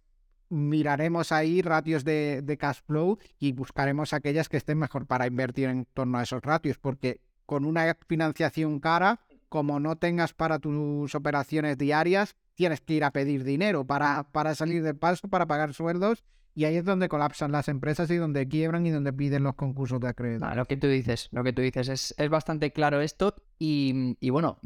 miraremos 0.49 1.31
ahí 1.31 1.61
ratios 1.61 2.03
de, 2.03 2.41
de 2.41 2.57
cash 2.57 2.79
flow 2.85 3.19
y 3.39 3.51
buscaremos 3.51 4.13
aquellas 4.13 4.49
que 4.49 4.57
estén 4.57 4.77
mejor 4.77 5.05
para 5.05 5.27
invertir 5.27 5.69
en 5.69 5.85
torno 5.93 6.17
a 6.17 6.23
esos 6.23 6.41
ratios, 6.41 6.77
porque 6.77 7.21
con 7.45 7.65
una 7.65 7.95
financiación 8.07 8.79
cara, 8.79 9.21
como 9.49 9.79
no 9.79 9.95
tengas 9.95 10.33
para 10.33 10.59
tus 10.59 11.15
operaciones 11.15 11.77
diarias, 11.77 12.35
tienes 12.55 12.81
que 12.81 12.95
ir 12.95 13.03
a 13.03 13.11
pedir 13.11 13.43
dinero 13.43 13.85
para, 13.85 14.23
para 14.31 14.55
salir 14.55 14.83
del 14.83 14.97
paso, 14.97 15.27
para 15.27 15.45
pagar 15.45 15.73
sueldos, 15.73 16.23
y 16.53 16.65
ahí 16.65 16.75
es 16.75 16.85
donde 16.85 17.07
colapsan 17.07 17.51
las 17.51 17.67
empresas 17.67 18.09
y 18.09 18.15
donde 18.15 18.47
quiebran 18.47 18.85
y 18.87 18.89
donde 18.89 19.13
piden 19.13 19.43
los 19.43 19.53
concursos 19.53 19.99
de 19.99 20.07
acreedor. 20.07 20.49
Ah, 20.49 20.55
lo 20.55 20.65
que 20.65 20.75
tú 20.75 20.87
dices, 20.87 21.29
lo 21.31 21.43
que 21.43 21.53
tú 21.53 21.61
dices, 21.61 21.87
es, 21.87 22.15
es 22.17 22.29
bastante 22.29 22.71
claro 22.71 22.99
esto 22.99 23.35
y, 23.59 24.17
y 24.19 24.31
bueno, 24.31 24.57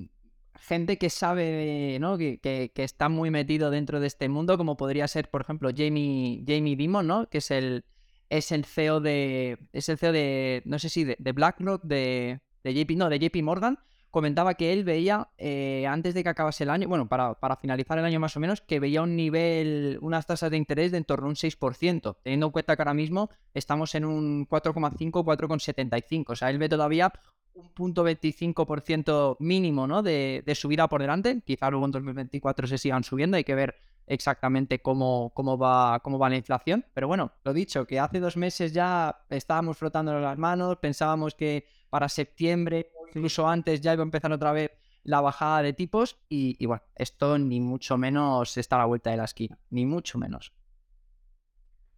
gente 0.61 0.97
que 0.97 1.09
sabe, 1.09 1.97
¿no? 1.99 2.17
Que, 2.17 2.39
que- 2.39 2.71
está 2.83 3.09
muy 3.09 3.31
metido 3.31 3.69
dentro 3.71 3.99
de 3.99 4.07
este 4.07 4.29
mundo, 4.29 4.57
como 4.57 4.77
podría 4.77 5.07
ser, 5.07 5.29
por 5.29 5.41
ejemplo, 5.41 5.69
Jamie, 5.75 6.43
Jamie 6.47 6.75
Dimon, 6.75 7.07
¿no? 7.07 7.29
Que 7.29 7.39
es 7.39 7.51
el, 7.51 7.83
es 8.29 8.51
el 8.51 8.65
CEO 8.65 8.99
de, 9.01 9.57
es 9.73 9.89
el 9.89 9.97
CEO 9.97 10.11
de, 10.13 10.61
no 10.65 10.79
sé 10.79 10.89
si 10.89 11.03
de, 11.03 11.15
de 11.19 11.31
BlackRock, 11.33 11.83
de, 11.83 12.41
de 12.63 12.73
JP, 12.73 12.91
no, 12.97 13.09
de 13.09 13.19
JP 13.19 13.43
Morgan, 13.43 13.79
comentaba 14.09 14.55
que 14.55 14.73
él 14.73 14.83
veía, 14.83 15.29
eh, 15.37 15.85
antes 15.87 16.13
de 16.13 16.23
que 16.23 16.29
acabase 16.29 16.63
el 16.65 16.69
año, 16.69 16.87
bueno, 16.87 17.07
para, 17.07 17.33
para 17.39 17.55
finalizar 17.55 17.97
el 17.97 18.05
año 18.05 18.19
más 18.19 18.35
o 18.35 18.39
menos, 18.41 18.61
que 18.61 18.79
veía 18.79 19.01
un 19.01 19.15
nivel, 19.15 19.97
unas 20.01 20.25
tasas 20.27 20.51
de 20.51 20.57
interés 20.57 20.91
de 20.91 20.97
en 20.97 21.05
torno 21.05 21.27
a 21.27 21.29
un 21.29 21.35
6%, 21.35 22.17
teniendo 22.23 22.47
en 22.47 22.51
cuenta 22.51 22.75
que 22.75 22.81
ahora 22.81 22.93
mismo 22.93 23.29
estamos 23.53 23.95
en 23.95 24.03
un 24.05 24.47
4,5, 24.47 25.23
4,75. 25.23 26.33
O 26.33 26.35
sea, 26.35 26.49
él 26.49 26.57
ve 26.57 26.67
todavía 26.69 27.11
un 27.53 27.69
punto 27.73 28.03
25% 28.05 29.37
mínimo, 29.39 29.87
¿no? 29.87 30.01
De, 30.03 30.43
de 30.45 30.55
subida 30.55 30.87
por 30.87 31.01
delante. 31.01 31.41
Quizá 31.45 31.69
luego 31.69 31.85
en 31.85 31.91
2024 31.91 32.67
se 32.67 32.77
sigan 32.77 33.03
subiendo. 33.03 33.37
Hay 33.37 33.43
que 33.43 33.55
ver 33.55 33.75
exactamente 34.07 34.81
cómo, 34.81 35.31
cómo, 35.33 35.57
va, 35.57 35.99
cómo 36.01 36.19
va 36.19 36.29
la 36.29 36.35
inflación. 36.35 36.85
Pero 36.93 37.07
bueno, 37.07 37.31
lo 37.43 37.53
dicho, 37.53 37.85
que 37.85 37.99
hace 37.99 38.19
dos 38.19 38.37
meses 38.37 38.73
ya 38.73 39.23
estábamos 39.29 39.77
frotándonos 39.77 40.21
las 40.21 40.37
manos, 40.37 40.77
pensábamos 40.77 41.35
que 41.35 41.65
para 41.89 42.09
septiembre 42.09 42.91
incluso 43.07 43.47
antes 43.47 43.81
ya 43.81 43.93
iba 43.93 44.03
a 44.03 44.05
empezar 44.05 44.31
otra 44.31 44.53
vez 44.53 44.71
la 45.03 45.19
bajada 45.19 45.63
de 45.63 45.73
tipos 45.73 46.17
y, 46.29 46.55
y 46.59 46.65
bueno, 46.65 46.83
esto 46.95 47.37
ni 47.37 47.59
mucho 47.59 47.97
menos 47.97 48.57
está 48.57 48.77
a 48.77 48.79
la 48.79 48.85
vuelta 48.85 49.11
de 49.11 49.17
la 49.17 49.25
esquina, 49.25 49.57
ni 49.69 49.85
mucho 49.85 50.17
menos. 50.17 50.53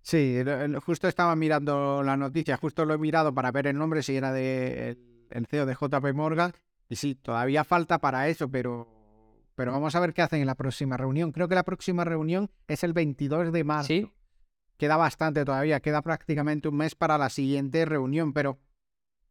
Sí, 0.01 0.37
justo 0.85 1.07
estaba 1.07 1.35
mirando 1.35 2.03
la 2.03 2.17
noticia, 2.17 2.57
justo 2.57 2.83
lo 2.85 2.93
he 2.93 2.97
mirado 2.97 3.33
para 3.33 3.51
ver 3.51 3.67
el 3.67 3.77
nombre, 3.77 4.03
si 4.03 4.15
era 4.15 4.33
de 4.33 4.97
el, 5.29 5.47
CEO 5.47 5.65
de 5.65 5.75
JP 5.75 6.13
Morgan. 6.13 6.53
Y 6.89 6.95
sí, 6.95 7.15
todavía 7.15 7.63
falta 7.63 7.99
para 7.99 8.27
eso, 8.27 8.49
pero, 8.49 8.87
pero 9.55 9.71
vamos 9.71 9.95
a 9.95 9.99
ver 9.99 10.13
qué 10.13 10.21
hacen 10.21 10.41
en 10.41 10.47
la 10.47 10.55
próxima 10.55 10.97
reunión. 10.97 11.31
Creo 11.31 11.47
que 11.47 11.55
la 11.55 11.63
próxima 11.63 12.03
reunión 12.03 12.49
es 12.67 12.83
el 12.83 12.93
22 12.93 13.51
de 13.51 13.63
marzo. 13.63 13.87
Sí, 13.87 14.11
Queda 14.77 14.97
bastante 14.97 15.45
todavía, 15.45 15.79
queda 15.79 16.01
prácticamente 16.01 16.67
un 16.67 16.75
mes 16.75 16.95
para 16.95 17.17
la 17.17 17.29
siguiente 17.29 17.85
reunión, 17.85 18.33
pero 18.33 18.57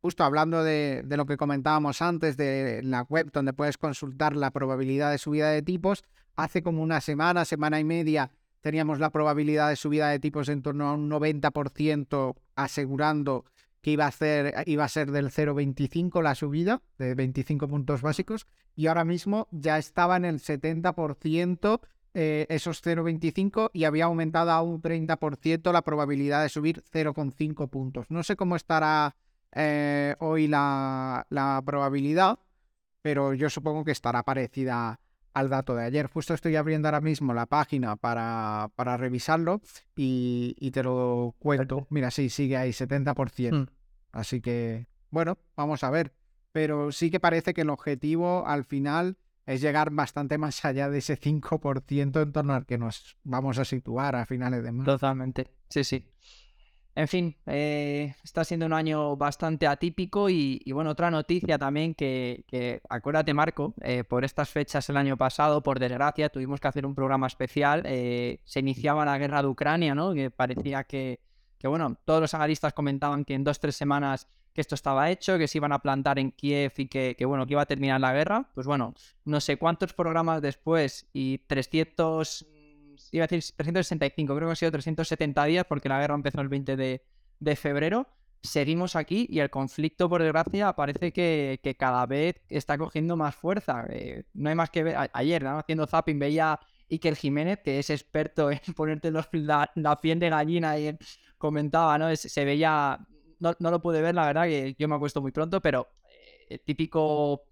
justo 0.01 0.25
hablando 0.25 0.63
de, 0.63 1.03
de 1.05 1.17
lo 1.17 1.27
que 1.27 1.37
comentábamos 1.37 2.01
antes, 2.01 2.37
de 2.37 2.81
la 2.85 3.03
web 3.03 3.31
donde 3.33 3.53
puedes 3.53 3.77
consultar 3.77 4.37
la 4.37 4.53
probabilidad 4.53 5.11
de 5.11 5.19
subida 5.19 5.51
de 5.51 5.61
tipos, 5.61 6.05
hace 6.37 6.63
como 6.63 6.83
una 6.83 7.01
semana, 7.01 7.45
semana 7.45 7.81
y 7.81 7.85
media, 7.85 8.31
teníamos 8.61 9.01
la 9.01 9.11
probabilidad 9.11 9.69
de 9.69 9.77
subida 9.77 10.09
de 10.09 10.21
tipos 10.21 10.49
en 10.49 10.63
torno 10.63 10.89
a 10.89 10.95
un 10.95 11.11
90%, 11.11 12.37
asegurando 12.55 13.45
que 13.83 13.91
iba 13.91 14.05
a, 14.05 14.09
hacer, 14.09 14.55
iba 14.67 14.85
a 14.85 14.89
ser 14.89 15.11
del 15.11 15.31
0,25 15.31 16.23
la 16.23 16.35
subida, 16.35 16.83
de 16.99 17.15
25 17.15 17.69
puntos 17.69 18.01
básicos, 18.01 18.47
y 18.75 18.87
ahora 18.87 19.05
mismo 19.05 19.49
ya 19.51 19.77
estaba 19.77 20.17
en 20.17 20.25
el 20.25 20.39
70% 20.39 21.81
eh, 22.15 22.47
esos 22.49 22.85
0,25 22.85 23.71
y 23.73 23.85
había 23.85 24.05
aumentado 24.05 24.51
a 24.51 24.63
un 24.63 24.83
30% 24.83 25.73
la 25.73 25.83
probabilidad 25.83 26.43
de 26.43 26.49
subir 26.49 26.85
0,5 26.93 27.69
puntos. 27.69 28.07
No 28.11 28.23
sé 28.23 28.37
cómo 28.37 28.55
estará 28.55 29.17
eh, 29.53 30.15
hoy 30.21 30.47
la, 30.47 31.27
la 31.31 31.63
probabilidad, 31.65 32.39
pero 33.01 33.35
yo 33.35 33.51
supongo 33.51 33.85
que 33.85 33.93
estará 33.93 34.23
parecida 34.23 35.01
al 35.35 35.49
dato 35.49 35.75
de 35.75 35.85
ayer. 35.85 36.07
Justo 36.07 36.35
estoy 36.35 36.57
abriendo 36.57 36.89
ahora 36.89 37.01
mismo 37.01 37.35
la 37.35 37.47
página 37.47 37.97
para, 37.97 38.71
para 38.77 38.97
revisarlo 38.97 39.61
y, 39.97 40.55
y 40.59 40.71
te 40.71 40.83
lo 40.83 41.35
cuento. 41.39 41.87
Mira, 41.91 42.11
sí, 42.11 42.29
sigue 42.29 42.57
ahí 42.57 42.71
70%. 42.71 43.53
Mm. 43.53 43.67
Así 44.13 44.41
que, 44.41 44.87
bueno, 45.11 45.39
vamos 45.57 45.85
a 45.85 45.91
ver. 45.91 46.13
Pero 46.53 46.93
sí 46.93 47.11
que 47.11 47.19
parece 47.19 47.55
que 47.55 47.63
el 47.63 47.71
objetivo 47.71 48.47
al 48.47 48.65
final 48.65 49.17
es 49.47 49.61
llegar 49.61 49.91
bastante 49.91 50.39
más 50.39 50.65
allá 50.65 50.89
de 50.89 50.99
ese 50.99 51.19
5% 51.19 52.23
en 52.23 52.33
torno 52.33 52.55
al 52.55 52.67
que 52.67 52.79
nos 52.79 53.17
vamos 53.25 53.59
a 53.59 53.65
situar 53.65 54.17
a 54.17 54.27
finales 54.27 54.63
de 54.63 54.73
marzo. 54.73 54.93
Totalmente, 54.93 55.49
sí, 55.69 55.83
sí. 55.85 56.07
En 56.95 57.09
fin, 57.09 57.35
eh, 57.47 58.15
está 58.23 58.45
siendo 58.45 58.67
un 58.67 58.75
año 58.75 59.17
bastante 59.17 59.67
atípico 59.67 60.29
y, 60.29 60.61
y, 60.63 60.73
bueno, 60.73 60.91
otra 60.91 61.11
noticia 61.11 61.57
también 61.57 61.95
que, 61.95 62.45
que 62.47 62.83
acuérdate 62.89 63.33
Marco, 63.33 63.73
eh, 63.81 64.05
por 64.05 64.27
estas 64.27 64.51
fechas 64.51 64.87
el 64.91 64.99
año 64.99 65.17
pasado, 65.17 65.63
por 65.63 65.79
desgracia, 65.79 66.29
tuvimos 66.29 66.61
que 66.61 66.69
hacer 66.69 66.85
un 66.85 66.95
programa 66.95 67.27
especial, 67.27 67.83
eh, 67.87 68.41
se 68.45 68.61
iniciaba 68.61 69.07
la 69.07 69.17
guerra 69.17 69.41
de 69.41 69.49
Ucrania, 69.49 69.95
¿no? 69.95 70.13
Que 70.13 70.31
parecía 70.31 70.85
que, 70.85 71.21
que, 71.59 71.67
bueno, 71.67 71.97
todos 72.05 72.21
los 72.21 72.35
analistas 72.35 72.75
comentaban 72.75 73.25
que 73.25 73.35
en 73.35 73.45
dos, 73.45 73.59
tres 73.59 73.75
semanas 73.75 74.29
que 74.53 74.61
esto 74.61 74.75
estaba 74.75 75.11
hecho, 75.11 75.39
que 75.39 75.49
se 75.49 75.57
iban 75.57 75.73
a 75.73 75.79
plantar 75.79 76.19
en 76.19 76.31
Kiev 76.31 76.75
y 76.77 76.89
que, 76.89 77.15
que, 77.17 77.25
bueno, 77.25 77.47
que 77.47 77.55
iba 77.55 77.63
a 77.63 77.67
terminar 77.67 78.03
la 78.03 78.13
guerra. 78.13 78.51
Pues 78.53 78.67
bueno, 78.67 78.93
no 79.25 79.41
sé 79.41 79.57
cuántos 79.57 79.95
programas 79.95 80.43
después 80.43 81.09
y 81.15 81.39
300 81.39 82.47
iba 83.11 83.25
a 83.25 83.27
decir 83.27 83.55
365, 83.57 84.35
creo 84.35 84.49
que 84.49 84.51
han 84.51 84.57
sido 84.57 84.73
370 84.73 85.45
días 85.45 85.67
porque 85.69 85.89
la 85.89 86.01
guerra 86.01 86.15
empezó 86.15 86.41
el 86.41 86.49
20 86.49 86.77
de, 86.77 87.05
de 87.41 87.57
febrero. 87.57 88.07
Seguimos 88.43 88.97
aquí 88.97 89.27
y 89.31 89.39
el 89.39 89.51
conflicto, 89.51 90.09
por 90.09 90.23
desgracia, 90.23 90.73
parece 90.73 91.13
que, 91.13 91.61
que 91.63 91.77
cada 91.77 92.07
vez 92.07 92.41
está 92.49 92.77
cogiendo 92.77 93.17
más 93.17 93.35
fuerza. 93.35 93.87
Eh, 93.89 94.25
no 94.35 94.49
hay 94.49 94.55
más 94.55 94.71
que 94.71 94.83
ver. 94.83 94.97
Ayer, 95.13 95.43
¿no? 95.43 95.59
haciendo 95.59 95.87
zapping, 95.87 96.19
veía 96.19 96.59
Iker 96.91 97.17
Jiménez, 97.17 97.61
que 97.61 97.79
es 97.79 97.91
experto 97.91 98.51
en 98.51 98.61
ponerte 98.77 99.11
los, 99.11 99.29
la, 99.33 99.71
piel 100.01 100.19
de 100.19 100.31
gallina 100.31 100.79
y 100.79 100.97
comentaba, 101.39 101.99
¿no? 101.99 102.15
Se 102.17 102.45
veía. 102.45 102.99
No, 103.39 103.55
no, 103.59 103.71
lo 103.71 103.83
pude 103.83 104.03
ver, 104.03 104.15
la 104.15 104.27
verdad, 104.27 104.45
que 104.45 104.77
yo 104.79 104.89
me 104.89 104.95
acuesto 104.95 105.21
muy 105.21 105.33
pronto, 105.33 105.61
pero 105.61 105.89
eh, 106.49 106.59
típico 106.59 107.45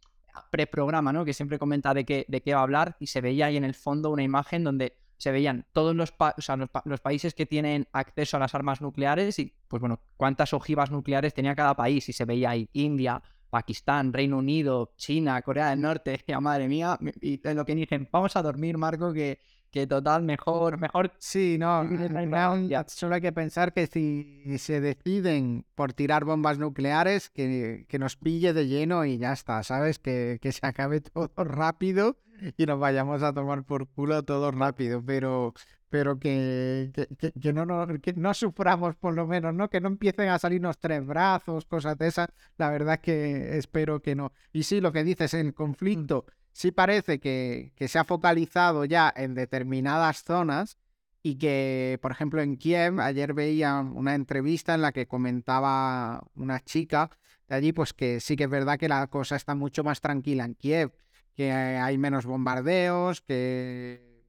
preprograma, 0.51 1.13
¿no? 1.13 1.25
Que 1.25 1.33
siempre 1.33 1.59
comenta 1.59 1.95
de 1.95 2.05
qué, 2.05 2.25
de 2.29 2.41
qué 2.43 2.55
va 2.55 2.61
a 2.61 2.63
hablar 2.63 2.97
y 3.01 3.07
se 3.07 3.21
veía 3.21 3.47
ahí 3.47 3.57
en 3.57 3.65
el 3.65 3.75
fondo 3.75 4.11
una 4.11 4.23
imagen 4.23 4.65
donde 4.65 4.97
se 5.21 5.31
veían 5.31 5.67
todos 5.73 5.95
los, 5.95 6.13
pa 6.13 6.35
o 6.37 6.41
sea, 6.41 6.57
los, 6.57 6.71
pa 6.71 6.83
los, 6.87 7.01
países 7.01 7.35
que 7.35 7.45
tienen 7.45 7.87
acceso 7.93 8.39
a 8.39 8.41
las 8.41 8.55
armas 8.55 8.81
nucleares 8.81 9.39
y, 9.39 9.53
pues 9.69 9.81
bueno, 9.81 10.01
cuántas 10.17 10.55
ojivas 10.55 10.91
nucleares 10.91 11.35
tenía 11.35 11.55
cada 11.55 11.77
país. 11.77 12.09
Y 12.09 12.15
se 12.15 12.25
veía 12.25 12.51
ahí 12.51 12.71
India, 12.73 13.23
Pakistán, 13.51 14.15
Reino 14.15 14.39
Unido, 14.39 14.95
China, 14.97 15.43
Corea 15.43 15.71
del 15.71 15.83
Norte. 15.83 16.25
Ya, 16.27 16.41
madre 16.41 16.69
mía, 16.69 16.99
y 17.21 17.39
lo 17.53 17.67
que 17.67 17.75
dicen, 17.75 18.09
vamos 18.11 18.35
a 18.35 18.43
dormir, 18.43 18.79
Marco, 18.79 19.13
que, 19.13 19.41
que 19.71 19.87
total, 19.87 20.23
mejor, 20.23 20.79
mejor. 20.79 21.13
Sí, 21.19 21.59
no, 21.59 21.85
no, 21.85 22.85
solo 22.87 23.15
hay 23.15 23.21
que 23.21 23.33
pensar 23.33 23.75
que 23.75 23.87
si 23.87 24.57
se 24.57 24.81
deciden 24.81 25.67
por 25.75 25.93
tirar 25.93 26.25
bombas 26.25 26.59
nucleares, 26.59 27.29
que, 27.29 27.85
que 27.89 27.99
nos 27.99 28.17
pille 28.17 28.55
de 28.55 28.69
lleno 28.69 29.05
y 29.05 29.19
ya 29.19 29.35
está, 29.35 29.63
¿sabes? 29.65 29.99
Que, 29.99 30.39
que 30.41 30.51
se 30.51 30.67
acabe 30.67 31.03
todo 31.03 31.31
rápido 31.37 32.17
y 32.57 32.67
nos 32.67 32.79
vayamos 32.79 33.23
a 33.23 33.33
tomar 33.33 33.65
por 33.65 33.89
culo 33.89 34.23
todo 34.23 34.51
rápido, 34.51 35.03
pero, 35.05 35.55
pero 35.89 36.19
que, 36.19 36.91
que, 36.95 37.33
que, 37.33 37.53
no, 37.53 37.67
no, 37.67 37.87
que 38.01 38.13
no 38.15 38.35
suframos 38.35 38.97
por 38.97 39.15
lo 39.15 39.27
menos, 39.27 39.55
¿no? 39.55 39.69
Que 39.69 39.81
no 39.81 39.89
empiecen 39.89 40.29
a 40.29 40.39
salirnos 40.39 40.79
tres 40.79 41.05
brazos, 41.05 41.67
cosas 41.67 41.99
de 41.99 42.09
esas. 42.09 42.29
La 42.57 42.71
verdad 42.71 42.95
es 42.95 43.01
que 43.01 43.59
espero 43.59 44.01
que 44.01 44.15
no. 44.15 44.33
Y 44.53 44.63
sí, 44.65 44.81
lo 44.81 44.93
que 44.93 45.05
dices, 45.05 45.35
el 45.35 45.55
conflicto 45.55 46.27
sí 46.53 46.73
parece 46.73 47.21
que, 47.21 47.73
que 47.77 47.89
se 47.89 47.99
ha 47.99 48.05
focalizado 48.05 48.85
ya 48.85 49.13
en 49.15 49.35
determinadas 49.35 50.25
zonas 50.25 50.79
y 51.23 51.37
que, 51.37 51.99
por 52.01 52.13
ejemplo, 52.13 52.41
en 52.41 52.57
Kiev, 52.57 53.01
ayer 53.01 53.35
veía 53.35 53.81
una 53.81 54.15
entrevista 54.15 54.75
en 54.75 54.83
la 54.83 54.93
que 54.93 55.07
comentaba 55.07 56.25
una 56.35 56.61
chica 56.61 57.11
de 57.49 57.57
allí, 57.57 57.73
pues 57.73 57.93
que 57.93 58.21
sí 58.21 58.37
que 58.37 58.45
es 58.45 58.51
verdad 58.51 58.79
que 58.79 58.89
la 58.89 59.07
cosa 59.09 59.37
está 59.37 59.55
mucho 59.55 59.85
más 59.85 60.01
tranquila 60.01 60.45
en 60.45 60.55
Kiev 60.55 60.93
que 61.41 61.53
hay 61.53 61.97
menos 61.97 62.27
bombardeos, 62.27 63.23
que, 63.23 64.27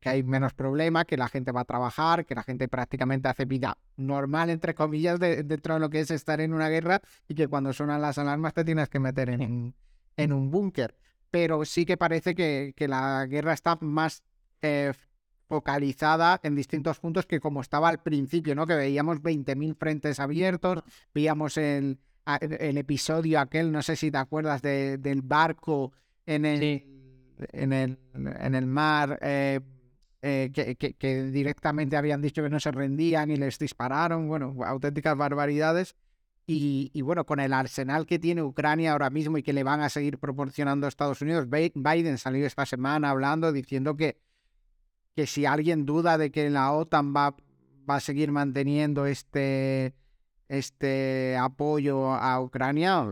que 0.00 0.10
hay 0.10 0.22
menos 0.22 0.52
problema, 0.52 1.06
que 1.06 1.16
la 1.16 1.30
gente 1.30 1.50
va 1.50 1.62
a 1.62 1.64
trabajar, 1.64 2.26
que 2.26 2.34
la 2.34 2.42
gente 2.42 2.68
prácticamente 2.68 3.26
hace 3.26 3.46
vida 3.46 3.78
normal, 3.96 4.50
entre 4.50 4.74
comillas, 4.74 5.18
dentro 5.18 5.72
de 5.72 5.80
lo 5.80 5.88
que 5.88 6.00
es 6.00 6.10
estar 6.10 6.42
en 6.42 6.52
una 6.52 6.68
guerra 6.68 7.00
y 7.26 7.34
que 7.34 7.48
cuando 7.48 7.72
suenan 7.72 8.02
las 8.02 8.18
alarmas 8.18 8.52
te 8.52 8.66
tienes 8.66 8.90
que 8.90 9.00
meter 9.00 9.30
en, 9.30 9.74
en 10.18 10.32
un 10.34 10.50
búnker. 10.50 10.94
Pero 11.30 11.64
sí 11.64 11.86
que 11.86 11.96
parece 11.96 12.34
que, 12.34 12.74
que 12.76 12.86
la 12.86 13.24
guerra 13.24 13.54
está 13.54 13.78
más 13.80 14.22
eh, 14.60 14.92
focalizada 15.48 16.38
en 16.42 16.54
distintos 16.54 16.98
puntos 16.98 17.24
que 17.24 17.40
como 17.40 17.62
estaba 17.62 17.88
al 17.88 18.02
principio, 18.02 18.54
¿no? 18.54 18.66
Que 18.66 18.74
veíamos 18.74 19.22
20.000 19.22 19.74
frentes 19.74 20.20
abiertos, 20.20 20.82
veíamos 21.14 21.56
el, 21.56 21.98
el, 22.26 22.76
episodio 22.76 23.40
aquel, 23.40 23.72
no 23.72 23.80
sé 23.80 23.96
si 23.96 24.10
te 24.10 24.18
acuerdas, 24.18 24.60
de, 24.60 24.98
del 24.98 25.22
barco 25.22 25.94
en 26.26 26.44
el, 26.44 26.84
en 27.52 27.72
el, 27.72 27.98
en 28.14 28.54
el 28.54 28.66
mar, 28.66 29.18
eh, 29.22 29.60
eh, 30.22 30.50
que, 30.52 30.76
que, 30.76 31.22
directamente 31.24 31.96
habían 31.96 32.20
dicho 32.20 32.42
que 32.42 32.50
no 32.50 32.60
se 32.60 32.72
rendían 32.72 33.30
y 33.30 33.36
les 33.36 33.58
dispararon, 33.58 34.28
bueno, 34.28 34.54
auténticas 34.64 35.16
barbaridades. 35.16 35.96
Y, 36.48 36.90
y, 36.94 37.02
bueno, 37.02 37.26
con 37.26 37.40
el 37.40 37.52
arsenal 37.52 38.06
que 38.06 38.20
tiene 38.20 38.42
Ucrania 38.42 38.92
ahora 38.92 39.10
mismo 39.10 39.36
y 39.36 39.42
que 39.42 39.52
le 39.52 39.64
van 39.64 39.80
a 39.80 39.88
seguir 39.88 40.18
proporcionando 40.18 40.86
a 40.86 40.88
Estados 40.88 41.20
Unidos, 41.20 41.48
Biden 41.48 42.18
salió 42.18 42.46
esta 42.46 42.66
semana 42.66 43.10
hablando, 43.10 43.52
diciendo 43.52 43.96
que 43.96 44.20
que 45.16 45.26
si 45.26 45.46
alguien 45.46 45.86
duda 45.86 46.18
de 46.18 46.30
que 46.30 46.50
la 46.50 46.72
OTAN 46.72 47.14
va, 47.16 47.34
va 47.88 47.96
a 47.96 48.00
seguir 48.00 48.30
manteniendo 48.32 49.06
este, 49.06 49.94
este 50.48 51.36
apoyo 51.38 52.12
a 52.12 52.38
Ucrania, 52.38 53.02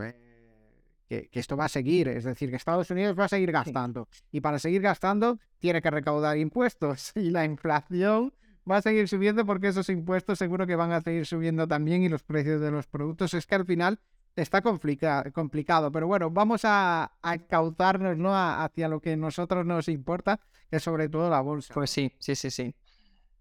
que, 1.09 1.29
esto 1.33 1.57
va 1.57 1.67
a 1.67 1.69
seguir. 1.69 2.09
Es 2.09 2.25
decir, 2.25 2.51
que 2.51 2.57
Estados 2.57 2.91
Unidos 2.91 3.19
va 3.19 3.25
a 3.25 3.29
seguir 3.29 3.53
gastando. 3.53 4.09
Y 4.33 4.41
para 4.41 4.59
seguir 4.59 4.83
gastando, 4.83 5.39
tiene 5.59 5.83
que 5.83 5.91
recaudar 5.91 6.37
impuestos. 6.39 7.13
Y 7.17 7.31
la 7.31 7.45
inflación 7.45 8.33
va 8.71 8.79
a 8.79 8.83
seguir 8.83 9.09
subiendo 9.09 9.45
porque 9.45 9.69
esos 9.69 9.89
impuestos 9.89 10.39
seguro 10.39 10.67
que 10.67 10.77
van 10.77 10.93
a 10.93 11.01
seguir 11.01 11.27
subiendo 11.27 11.67
también 11.67 12.03
y 12.03 12.09
los 12.09 12.23
precios 12.23 12.61
de 12.61 12.71
los 12.71 12.87
productos. 12.87 13.35
Es 13.35 13.47
que 13.47 13.55
al 13.55 13.67
final 13.67 13.99
está 14.37 14.63
complicado, 14.63 15.93
pero 15.93 16.07
bueno, 16.07 16.31
vamos 16.31 16.63
a, 16.65 17.13
a 17.23 17.39
cautarnos 17.39 18.17
¿no? 18.17 18.35
hacia 18.35 18.89
lo 18.89 19.01
que 19.01 19.13
a 19.13 19.17
nosotros 19.17 19.65
nos 19.65 19.89
importa, 19.89 20.41
que 20.71 20.77
es 20.77 20.83
sobre 20.83 21.09
todo 21.09 21.31
la 21.31 21.41
bolsa. 21.41 21.73
Pues 21.75 21.91
sí, 21.91 22.13
sí, 22.19 22.35
sí, 22.35 22.51
sí. 22.51 22.75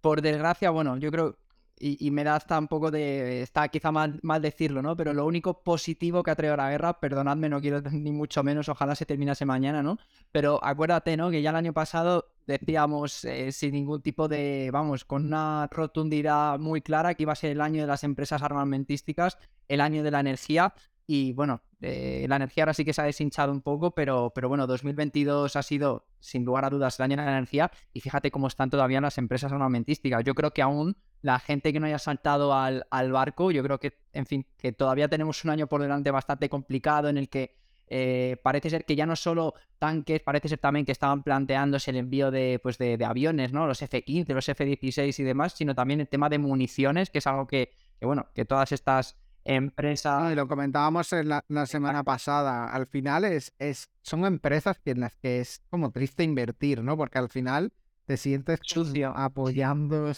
Por 0.02 0.22
desgracia, 0.22 0.70
bueno, 0.70 0.98
yo 0.98 1.10
creo, 1.12 1.38
y, 1.80 2.12
me 2.12 2.24
da 2.24 2.36
hasta 2.36 2.58
un 2.58 2.68
poco 2.68 2.92
de, 2.92 3.42
está 3.42 3.68
quizá 3.68 3.92
mal, 3.92 4.20
mal, 4.22 4.42
decirlo, 4.42 4.82
¿no? 4.82 4.96
Pero 4.96 5.14
lo 5.14 5.26
único 5.26 5.64
positivo 5.64 6.24
que 6.24 6.32
ha 6.32 6.36
traído 6.36 6.56
la 6.56 6.70
guerra, 6.70 7.00
perdonadme, 7.00 7.50
no 7.50 7.60
quiero 7.60 7.82
ni 7.92 8.12
mucho 8.12 8.44
menos, 8.44 8.70
ojalá 8.70 8.96
se 8.96 9.06
terminase 9.06 9.46
mañana, 9.46 9.84
¿no? 9.84 9.98
Pero 10.32 10.64
acuérdate, 10.64 11.18
¿no? 11.18 11.30
Que 11.30 11.42
ya 11.42 11.50
el 11.50 11.56
año 11.58 11.74
pasado 11.74 12.30
decíamos 12.48 13.26
eh, 13.26 13.52
sin 13.52 13.74
ningún 13.74 14.02
tipo 14.02 14.28
de, 14.28 14.70
vamos, 14.72 15.04
con 15.04 15.26
una 15.26 15.68
rotundidad 15.72 16.60
muy 16.60 16.82
clara 16.82 17.16
que 17.16 17.24
iba 17.24 17.34
a 17.34 17.36
ser 17.36 17.52
el 17.52 17.62
año 17.62 17.82
de 17.82 17.88
las 17.88 18.04
empresas 18.04 18.42
armamentísticas, 18.42 19.38
el 19.68 19.82
año 19.82 20.04
de 20.04 20.12
la 20.12 20.20
energía. 20.20 20.74
Y 21.06 21.34
bueno, 21.34 21.62
eh, 21.84 22.26
la 22.30 22.38
energía 22.38 22.64
ahora 22.64 22.74
sí 22.74 22.86
que 22.86 22.94
se 22.94 23.02
ha 23.02 23.06
deshinchado 23.06 23.52
un 23.52 23.62
poco, 23.62 23.92
pero, 23.92 24.32
pero 24.34 24.50
bueno, 24.50 24.66
2022 24.68 25.56
ha 25.56 25.64
sido, 25.64 26.08
sin 26.20 26.46
lugar 26.46 26.66
a 26.66 26.70
dudas, 26.70 27.00
el 27.00 27.04
año 27.04 27.18
de 27.18 27.24
la 27.24 27.32
energía. 27.32 27.72
Y 27.94 28.00
fíjate 28.00 28.32
cómo 28.32 28.48
están 28.48 28.70
todavía 28.70 29.02
las 29.02 29.18
empresas 29.18 29.52
armamentísticas. 29.52 30.24
Yo 30.24 30.34
creo 30.34 30.52
que 30.52 30.62
aún 30.62 30.96
la 31.22 31.40
gente 31.40 31.74
que 31.74 31.80
no 31.80 31.86
haya 31.86 32.00
saltado 32.00 32.54
al, 32.54 32.86
al 32.90 33.12
barco, 33.12 33.52
yo 33.52 33.64
creo 33.64 33.80
que, 33.80 34.00
en 34.14 34.26
fin, 34.26 34.46
que 34.58 34.72
todavía 34.72 35.08
tenemos 35.08 35.44
un 35.44 35.52
año 35.52 35.68
por 35.68 35.82
delante 35.82 36.10
bastante 36.12 36.50
complicado 36.50 37.10
en 37.10 37.18
el 37.18 37.30
que 37.30 37.56
eh, 37.88 38.38
parece 38.42 38.70
ser 38.70 38.86
que 38.86 38.96
ya 38.96 39.06
no 39.06 39.16
solo 39.16 39.54
tanques, 39.78 40.22
parece 40.22 40.48
ser 40.48 40.58
también 40.58 40.86
que 40.86 40.92
estaban 40.92 41.22
planteándose 41.22 41.92
el 41.92 41.98
envío 41.98 42.32
de, 42.32 42.60
pues 42.64 42.78
de, 42.78 42.98
aviones, 43.06 43.52
¿no? 43.52 43.68
Los 43.68 43.82
F-15, 43.82 44.34
los 44.34 44.48
F-16 44.50 45.20
y 45.20 45.24
demás, 45.24 45.54
sino 45.54 45.76
también 45.76 46.00
el 46.00 46.08
tema 46.08 46.30
de 46.30 46.40
municiones, 46.40 47.10
que 47.10 47.20
es 47.20 47.28
algo 47.28 47.46
que, 47.46 47.72
bueno, 48.02 48.28
que 48.34 48.46
todas 48.46 48.72
estas 48.72 49.18
empresas... 49.46 50.32
y 50.32 50.36
lo 50.36 50.48
comentábamos 50.48 51.12
en 51.14 51.30
la, 51.30 51.66
semana 51.66 52.04
pasada, 52.04 52.68
al 52.68 52.88
final 52.88 53.26
es, 53.26 53.54
es, 53.60 53.90
son 54.02 54.26
empresas 54.26 54.80
en 54.86 55.02
las 55.02 55.16
que 55.16 55.40
es 55.40 55.62
como 55.70 55.92
triste 55.92 56.24
invertir, 56.24 56.84
¿no? 56.84 56.98
Porque 56.98 57.20
al 57.20 57.30
final 57.30 57.74
te 58.06 58.18
sientes 58.18 58.60
sucio 58.64 59.14
apoyando, 59.16 60.12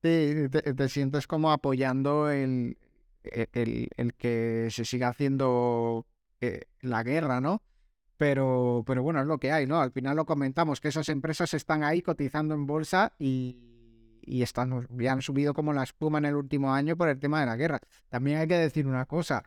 te, 0.00 0.48
te, 0.48 0.88
sientes 0.88 1.26
como 1.26 1.50
apoyando 1.52 2.30
el, 2.30 2.78
e, 3.22 3.48
el, 3.52 3.88
el 3.96 4.14
que 4.14 4.68
se 4.70 4.84
siga 4.84 5.08
haciendo 5.08 6.06
eh, 6.40 6.66
la 6.80 7.02
guerra, 7.02 7.40
¿no? 7.40 7.62
Pero, 8.16 8.84
pero 8.86 9.02
bueno, 9.02 9.20
es 9.20 9.26
lo 9.26 9.38
que 9.38 9.50
hay, 9.50 9.66
¿no? 9.66 9.80
Al 9.80 9.90
final 9.90 10.16
lo 10.16 10.24
comentamos, 10.24 10.80
que 10.80 10.88
esas 10.88 11.08
empresas 11.08 11.52
están 11.54 11.82
ahí 11.82 12.00
cotizando 12.00 12.54
en 12.54 12.66
bolsa 12.66 13.12
y, 13.18 13.73
y 14.26 14.42
están, 14.42 14.86
ya 14.90 15.12
han 15.12 15.22
subido 15.22 15.54
como 15.54 15.72
la 15.72 15.82
espuma 15.82 16.18
en 16.18 16.26
el 16.26 16.36
último 16.36 16.72
año 16.72 16.96
por 16.96 17.08
el 17.08 17.18
tema 17.18 17.40
de 17.40 17.46
la 17.46 17.56
guerra. 17.56 17.80
También 18.08 18.38
hay 18.38 18.48
que 18.48 18.58
decir 18.58 18.86
una 18.86 19.06
cosa, 19.06 19.42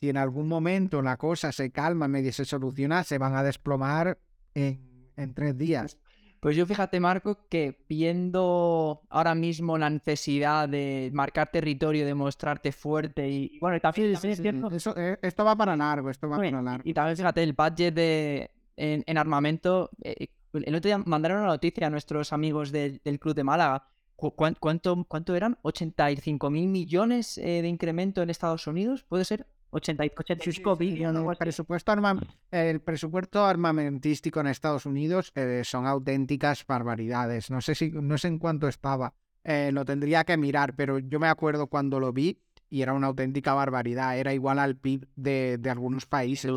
si 0.00 0.08
en 0.08 0.16
algún 0.16 0.48
momento 0.48 1.02
la 1.02 1.16
cosa 1.16 1.52
se 1.52 1.70
calma, 1.70 2.08
medio 2.08 2.32
se 2.32 2.44
soluciona, 2.44 3.04
se 3.04 3.18
van 3.18 3.34
a 3.34 3.42
desplomar 3.42 4.18
en, 4.54 5.10
en 5.16 5.34
tres 5.34 5.56
días. 5.56 5.98
Pues 6.44 6.56
yo 6.56 6.66
fíjate, 6.66 7.00
Marco, 7.00 7.46
que 7.48 7.86
viendo 7.88 9.00
ahora 9.08 9.34
mismo 9.34 9.78
la 9.78 9.88
necesidad 9.88 10.68
de 10.68 11.08
marcar 11.14 11.50
territorio, 11.50 12.04
de 12.04 12.12
mostrarte 12.12 12.70
fuerte 12.70 13.26
y, 13.26 13.58
bueno, 13.60 13.80
también, 13.80 14.12
es 14.12 14.20
cierto. 14.20 14.68
Eh, 14.94 15.16
esto 15.22 15.42
va 15.42 15.56
para 15.56 15.74
largo, 15.74 16.10
esto 16.10 16.28
va 16.28 16.36
para 16.36 16.60
largo. 16.60 16.82
Y, 16.86 16.92
también 16.92 17.16
fíjate, 17.16 17.42
el 17.42 17.54
budget 17.54 17.94
de, 17.94 18.50
en, 18.76 19.16
armamento, 19.16 19.88
eh, 20.02 20.26
el 20.52 20.74
otro 20.74 20.88
día 20.88 20.98
mandaron 20.98 21.38
una 21.38 21.46
noticia 21.46 21.86
a 21.86 21.90
nuestros 21.90 22.30
amigos 22.34 22.70
del, 22.70 23.00
Club 23.18 23.34
de 23.34 23.44
Málaga. 23.44 23.88
Cuánto, 24.16 25.04
¿Cuánto 25.06 25.34
eran? 25.34 25.58
¿85 25.62 26.50
mil 26.50 26.68
millones 26.68 27.38
eh, 27.38 27.62
de 27.62 27.68
incremento 27.68 28.22
en 28.22 28.30
Estados 28.30 28.66
Unidos? 28.66 29.04
¿Puede 29.04 29.24
ser? 29.24 29.46
85 29.74 30.76
billones. 30.76 31.22
El 31.28 31.36
presupuesto, 31.36 31.92
el 32.52 32.80
presupuesto 32.80 33.44
armamentístico 33.44 34.40
en 34.40 34.46
Estados 34.46 34.86
Unidos 34.86 35.32
eh, 35.34 35.62
son 35.64 35.86
auténticas 35.86 36.64
barbaridades. 36.64 37.50
No 37.50 37.60
sé 37.60 37.74
si 37.74 37.90
no 37.90 38.16
sé 38.16 38.28
en 38.28 38.38
cuánto 38.38 38.68
estaba. 38.68 39.14
Eh, 39.42 39.70
lo 39.72 39.84
tendría 39.84 40.24
que 40.24 40.36
mirar, 40.36 40.74
pero 40.76 40.98
yo 41.00 41.18
me 41.18 41.26
acuerdo 41.26 41.66
cuando 41.66 41.98
lo 41.98 42.12
vi 42.12 42.38
y 42.70 42.82
era 42.82 42.92
una 42.92 43.08
auténtica 43.08 43.52
barbaridad. 43.52 44.16
Era 44.16 44.32
igual 44.32 44.60
al 44.60 44.76
PIB 44.76 45.08
de, 45.16 45.58
de 45.58 45.70
algunos 45.70 46.06
países. 46.06 46.52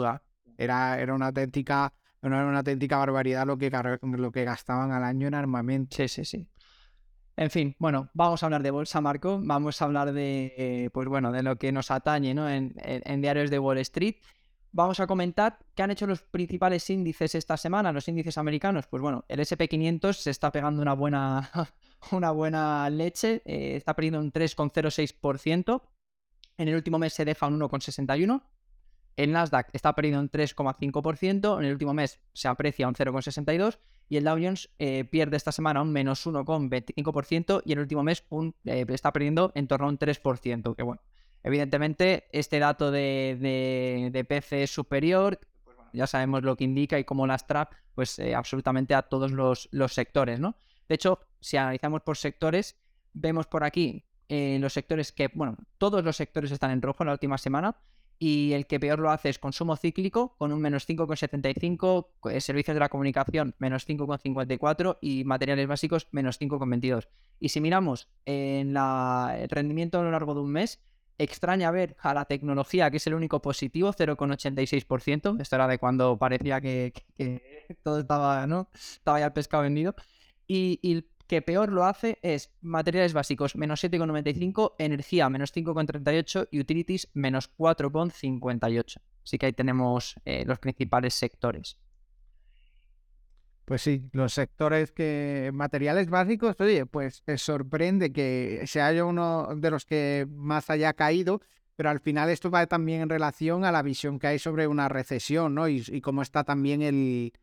Era, 0.57 0.99
era 0.99 1.13
una 1.13 1.27
auténtica, 1.27 1.93
era 2.21 2.45
una 2.45 2.59
auténtica 2.59 2.97
barbaridad 2.97 3.47
lo 3.47 3.57
que, 3.57 3.71
lo 4.01 4.31
que 4.31 4.43
gastaban 4.45 4.91
al 4.91 5.03
año 5.03 5.27
en 5.27 5.33
armamento. 5.33 5.97
Sí, 5.97 6.07
sí, 6.07 6.23
sí. 6.23 6.47
En 7.39 7.51
fin, 7.51 7.75
bueno, 7.77 8.09
vamos 8.15 8.41
a 8.41 8.47
hablar 8.47 8.63
de 8.63 8.71
bolsa, 8.71 8.99
Marco. 8.99 9.39
Vamos 9.39 9.79
a 9.79 9.85
hablar 9.85 10.11
de, 10.11 10.55
eh, 10.57 10.89
pues 10.91 11.07
bueno, 11.07 11.31
de 11.31 11.43
lo 11.43 11.55
que 11.57 11.71
nos 11.71 11.91
atañe 11.91 12.33
¿no? 12.33 12.49
en, 12.49 12.73
diarios 13.21 13.51
de 13.51 13.59
Wall 13.59 13.77
Street. 13.77 14.15
Vamos 14.71 14.99
a 14.99 15.05
comentar 15.05 15.59
qué 15.75 15.83
han 15.83 15.91
hecho 15.91 16.07
los 16.07 16.23
principales 16.23 16.89
índices 16.89 17.35
esta 17.35 17.55
semana, 17.55 17.91
los 17.91 18.07
índices 18.07 18.39
americanos. 18.39 18.87
Pues 18.87 19.03
bueno, 19.03 19.23
el 19.27 19.39
SP500 19.39 20.13
se 20.13 20.31
está 20.31 20.51
pegando 20.51 20.81
una 20.81 20.93
buena, 20.93 21.51
una 22.11 22.31
buena 22.31 22.89
leche, 22.89 23.43
eh, 23.45 23.75
está 23.75 23.95
perdiendo 23.95 24.19
un 24.19 24.33
3,06%. 24.33 25.81
En 26.57 26.67
el 26.67 26.75
último 26.75 26.97
mes 26.97 27.13
se 27.13 27.23
deja 27.23 27.45
un 27.45 27.59
1,61%. 27.59 28.41
El 29.17 29.31
Nasdaq 29.31 29.69
está 29.73 29.93
perdiendo 29.93 30.21
un 30.21 30.29
3,5%. 30.29 31.57
En 31.59 31.65
el 31.65 31.73
último 31.73 31.93
mes 31.93 32.21
se 32.33 32.47
aprecia 32.47 32.87
un 32.87 32.93
0,62% 32.93 33.77
y 34.09 34.17
el 34.17 34.23
Dow 34.23 34.35
Jones 34.35 34.69
eh, 34.79 35.03
pierde 35.03 35.35
esta 35.35 35.51
semana 35.51 35.81
un 35.81 35.91
menos 35.91 36.25
1,25% 36.25 37.63
y 37.65 37.73
el 37.73 37.79
último 37.79 38.03
mes 38.03 38.23
eh, 38.65 38.85
está 38.87 39.11
perdiendo 39.11 39.51
en 39.55 39.67
torno 39.67 39.87
a 39.87 39.89
un 39.89 39.99
3%, 39.99 40.75
que 40.75 40.83
bueno, 40.83 41.01
evidentemente 41.43 42.27
este 42.31 42.59
dato 42.59 42.91
de, 42.91 44.09
de, 44.13 44.23
PC 44.23 44.63
es 44.63 44.71
superior, 44.71 45.39
pues 45.65 45.77
ya 45.91 46.07
sabemos 46.07 46.43
lo 46.43 46.55
que 46.55 46.63
indica 46.63 46.99
y 46.99 47.03
cómo 47.03 47.27
las 47.27 47.47
trap, 47.47 47.73
pues 47.95 48.17
eh, 48.19 48.33
absolutamente 48.33 48.93
a 48.93 49.01
todos 49.01 49.31
los, 49.31 49.67
los, 49.71 49.93
sectores, 49.93 50.39
¿no? 50.39 50.55
De 50.87 50.95
hecho, 50.95 51.19
si 51.41 51.57
analizamos 51.57 52.01
por 52.01 52.15
sectores, 52.15 52.77
vemos 53.13 53.47
por 53.47 53.63
aquí 53.63 54.05
los 54.29 54.73
sectores 54.73 55.13
que, 55.13 55.29
bueno, 55.33 55.55
todos 55.77 56.03
los 56.03 56.17
sectores 56.17 56.51
están 56.51 56.71
en 56.71 56.81
rojo 56.81 57.03
en 57.03 57.07
la 57.07 57.13
última 57.13 57.37
semana, 57.37 57.77
y 58.19 58.53
el 58.53 58.65
que 58.67 58.79
peor 58.79 58.99
lo 58.99 59.11
hace 59.11 59.29
es 59.29 59.39
consumo 59.39 59.75
cíclico 59.75 60.35
con 60.37 60.51
un 60.51 60.61
menos 60.61 60.87
5,75, 60.87 62.07
eh, 62.31 62.41
servicios 62.41 62.73
de 62.75 62.79
la 62.79 62.89
comunicación 62.89 63.55
menos 63.59 63.87
5,54 63.87 64.97
y 65.01 65.23
materiales 65.23 65.67
básicos 65.67 66.07
menos 66.11 66.39
5,22. 66.39 67.07
Y 67.39 67.49
si 67.49 67.61
miramos 67.61 68.09
en 68.25 68.75
el 68.75 69.49
rendimiento 69.49 69.99
a 69.99 70.03
lo 70.03 70.11
largo 70.11 70.33
de 70.33 70.41
un 70.41 70.51
mes, 70.51 70.79
extraña 71.17 71.71
ver 71.71 71.95
a 71.99 72.13
la 72.13 72.25
tecnología, 72.25 72.89
que 72.91 72.97
es 72.97 73.07
el 73.07 73.13
único 73.13 73.41
positivo, 73.41 73.91
0,86%. 73.93 75.41
Esto 75.41 75.55
era 75.55 75.67
de 75.67 75.77
cuando 75.77 76.17
parecía 76.17 76.61
que, 76.61 76.93
todo 77.83 77.99
estaba, 77.99 78.47
¿no? 78.47 78.69
Estaba 78.73 79.19
ya 79.19 79.27
el 79.27 79.33
pescado 79.33 79.63
vendido. 79.63 79.95
Y, 80.47 80.79
y 80.81 81.05
que 81.27 81.41
peor 81.41 81.71
lo 81.71 81.85
hace 81.85 82.17
es 82.21 82.51
materiales 82.61 83.13
básicos 83.13 83.55
menos 83.55 83.83
7,95, 83.83 84.73
energía 84.79 85.29
menos 85.29 85.53
5,38 85.53 86.47
y 86.51 86.59
utilities 86.59 87.09
menos 87.13 87.51
4,58. 87.57 89.01
Así 89.23 89.37
que 89.37 89.47
ahí 89.47 89.53
tenemos 89.53 90.15
eh, 90.25 90.45
los 90.45 90.59
principales 90.59 91.13
sectores. 91.13 91.77
Pues 93.65 93.81
sí, 93.81 94.09
los 94.13 94.33
sectores 94.33 94.93
que 94.93 95.51
materiales 95.53 96.09
básicos, 96.09 96.55
oye, 96.61 96.85
pues 96.85 97.21
te 97.23 97.37
sorprende 97.37 98.13
que 98.13 98.63
sea 98.65 99.05
uno 99.05 99.49
de 99.57 99.69
los 99.69 99.85
que 99.85 100.25
más 100.29 100.69
haya 100.69 100.93
caído, 100.93 101.41
pero 101.75 101.89
al 101.89 101.99
final 101.99 102.29
esto 102.29 102.49
va 102.49 102.65
también 102.67 103.01
en 103.01 103.09
relación 103.09 103.65
a 103.65 103.73
la 103.73 103.81
visión 103.81 104.19
que 104.19 104.27
hay 104.27 104.39
sobre 104.39 104.67
una 104.67 104.87
recesión, 104.87 105.53
¿no? 105.53 105.67
Y 105.67 105.99
cómo 105.99 106.21
está 106.21 106.45
también 106.45 106.81
el, 106.81 107.33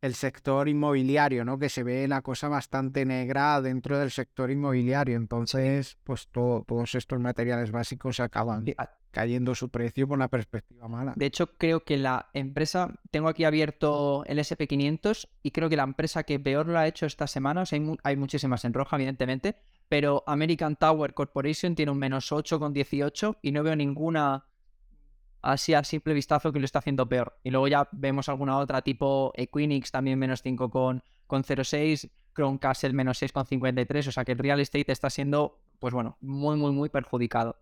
el 0.00 0.14
sector 0.14 0.68
inmobiliario, 0.68 1.44
¿no? 1.44 1.58
Que 1.58 1.68
se 1.68 1.82
ve 1.82 2.06
la 2.06 2.22
cosa 2.22 2.48
bastante 2.48 3.04
negra 3.04 3.60
dentro 3.60 3.98
del 3.98 4.10
sector 4.10 4.50
inmobiliario. 4.50 5.16
Entonces, 5.16 5.98
pues 6.04 6.28
todos 6.28 6.94
estos 6.94 7.18
materiales 7.18 7.70
básicos 7.70 8.20
acaban 8.20 8.64
cayendo 9.10 9.54
su 9.54 9.70
precio 9.70 10.06
por 10.06 10.18
una 10.18 10.28
perspectiva 10.28 10.88
mala. 10.88 11.14
De 11.16 11.26
hecho, 11.26 11.56
creo 11.56 11.84
que 11.84 11.96
la 11.96 12.28
empresa, 12.34 12.94
tengo 13.10 13.28
aquí 13.28 13.44
abierto 13.44 14.24
el 14.26 14.38
SP500 14.38 15.28
y 15.42 15.52
creo 15.52 15.70
que 15.70 15.76
la 15.76 15.84
empresa 15.84 16.24
que 16.24 16.38
peor 16.38 16.66
lo 16.66 16.78
ha 16.78 16.86
hecho 16.86 17.06
esta 17.06 17.26
semana, 17.26 17.62
o 17.62 17.66
sea, 17.66 17.78
hay, 17.78 17.96
hay 18.02 18.16
muchísimas 18.16 18.64
en 18.66 18.74
roja, 18.74 18.96
evidentemente, 18.96 19.56
pero 19.88 20.22
American 20.26 20.76
Tower 20.76 21.14
Corporation 21.14 21.74
tiene 21.74 21.92
un 21.92 21.98
menos 21.98 22.30
8,18 22.30 23.38
y 23.40 23.52
no 23.52 23.62
veo 23.62 23.74
ninguna 23.74 24.44
así 25.42 25.74
a 25.74 25.84
simple 25.84 26.14
vistazo 26.14 26.52
que 26.52 26.58
lo 26.58 26.64
está 26.64 26.80
haciendo 26.80 27.08
peor. 27.08 27.38
Y 27.42 27.50
luego 27.50 27.68
ya 27.68 27.88
vemos 27.92 28.28
alguna 28.28 28.58
otra 28.58 28.82
tipo 28.82 29.32
Equinix 29.34 29.90
también 29.90 30.18
menos 30.18 30.42
5 30.42 30.70
con, 30.70 31.02
con 31.26 31.44
0,6, 31.44 32.10
Chromecastle 32.34 32.92
menos 32.92 33.20
6,53, 33.22 34.08
o 34.08 34.12
sea 34.12 34.24
que 34.24 34.32
el 34.32 34.38
real 34.38 34.60
estate 34.60 34.92
está 34.92 35.10
siendo, 35.10 35.58
pues 35.78 35.94
bueno, 35.94 36.18
muy, 36.20 36.56
muy, 36.56 36.72
muy 36.72 36.88
perjudicado. 36.88 37.56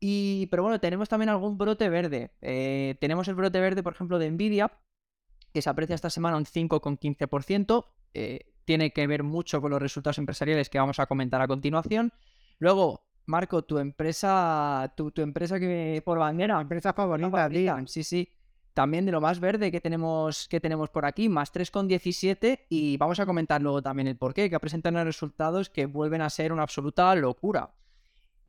Y, 0.00 0.46
pero 0.46 0.64
bueno, 0.64 0.80
tenemos 0.80 1.08
también 1.08 1.28
algún 1.28 1.56
brote 1.56 1.88
verde. 1.88 2.32
Eh, 2.40 2.96
tenemos 3.00 3.28
el 3.28 3.36
brote 3.36 3.60
verde, 3.60 3.84
por 3.84 3.92
ejemplo, 3.92 4.18
de 4.18 4.30
Nvidia, 4.30 4.72
que 5.54 5.62
se 5.62 5.70
aprecia 5.70 5.94
esta 5.94 6.10
semana 6.10 6.36
un 6.36 6.44
5,15%. 6.44 7.86
Eh, 8.14 8.52
tiene 8.64 8.92
que 8.92 9.06
ver 9.06 9.22
mucho 9.22 9.60
con 9.60 9.70
los 9.70 9.80
resultados 9.80 10.18
empresariales 10.18 10.68
que 10.70 10.78
vamos 10.78 10.98
a 10.98 11.06
comentar 11.06 11.40
a 11.40 11.46
continuación. 11.46 12.12
Luego, 12.58 13.06
Marco, 13.26 13.62
tu 13.62 13.78
empresa, 13.78 14.92
tu, 14.96 15.10
tu 15.10 15.22
empresa 15.22 15.58
que 15.60 16.02
por 16.04 16.18
bandera. 16.18 16.60
Empresa 16.60 16.92
favorita, 16.92 17.82
Sí, 17.86 18.02
sí. 18.04 18.28
También 18.74 19.04
de 19.04 19.12
lo 19.12 19.20
más 19.20 19.38
verde 19.38 19.70
que 19.70 19.80
tenemos, 19.80 20.48
que 20.48 20.58
tenemos 20.58 20.88
por 20.88 21.04
aquí, 21.04 21.28
más 21.28 21.52
3,17 21.52 22.60
y 22.70 22.96
vamos 22.96 23.20
a 23.20 23.26
comentar 23.26 23.60
luego 23.60 23.82
también 23.82 24.08
el 24.08 24.16
porqué, 24.16 24.48
que 24.48 24.58
presentan 24.58 24.94
resultados 25.04 25.68
que 25.68 25.84
vuelven 25.84 26.22
a 26.22 26.30
ser 26.30 26.54
una 26.54 26.62
absoluta 26.62 27.14
locura. 27.14 27.70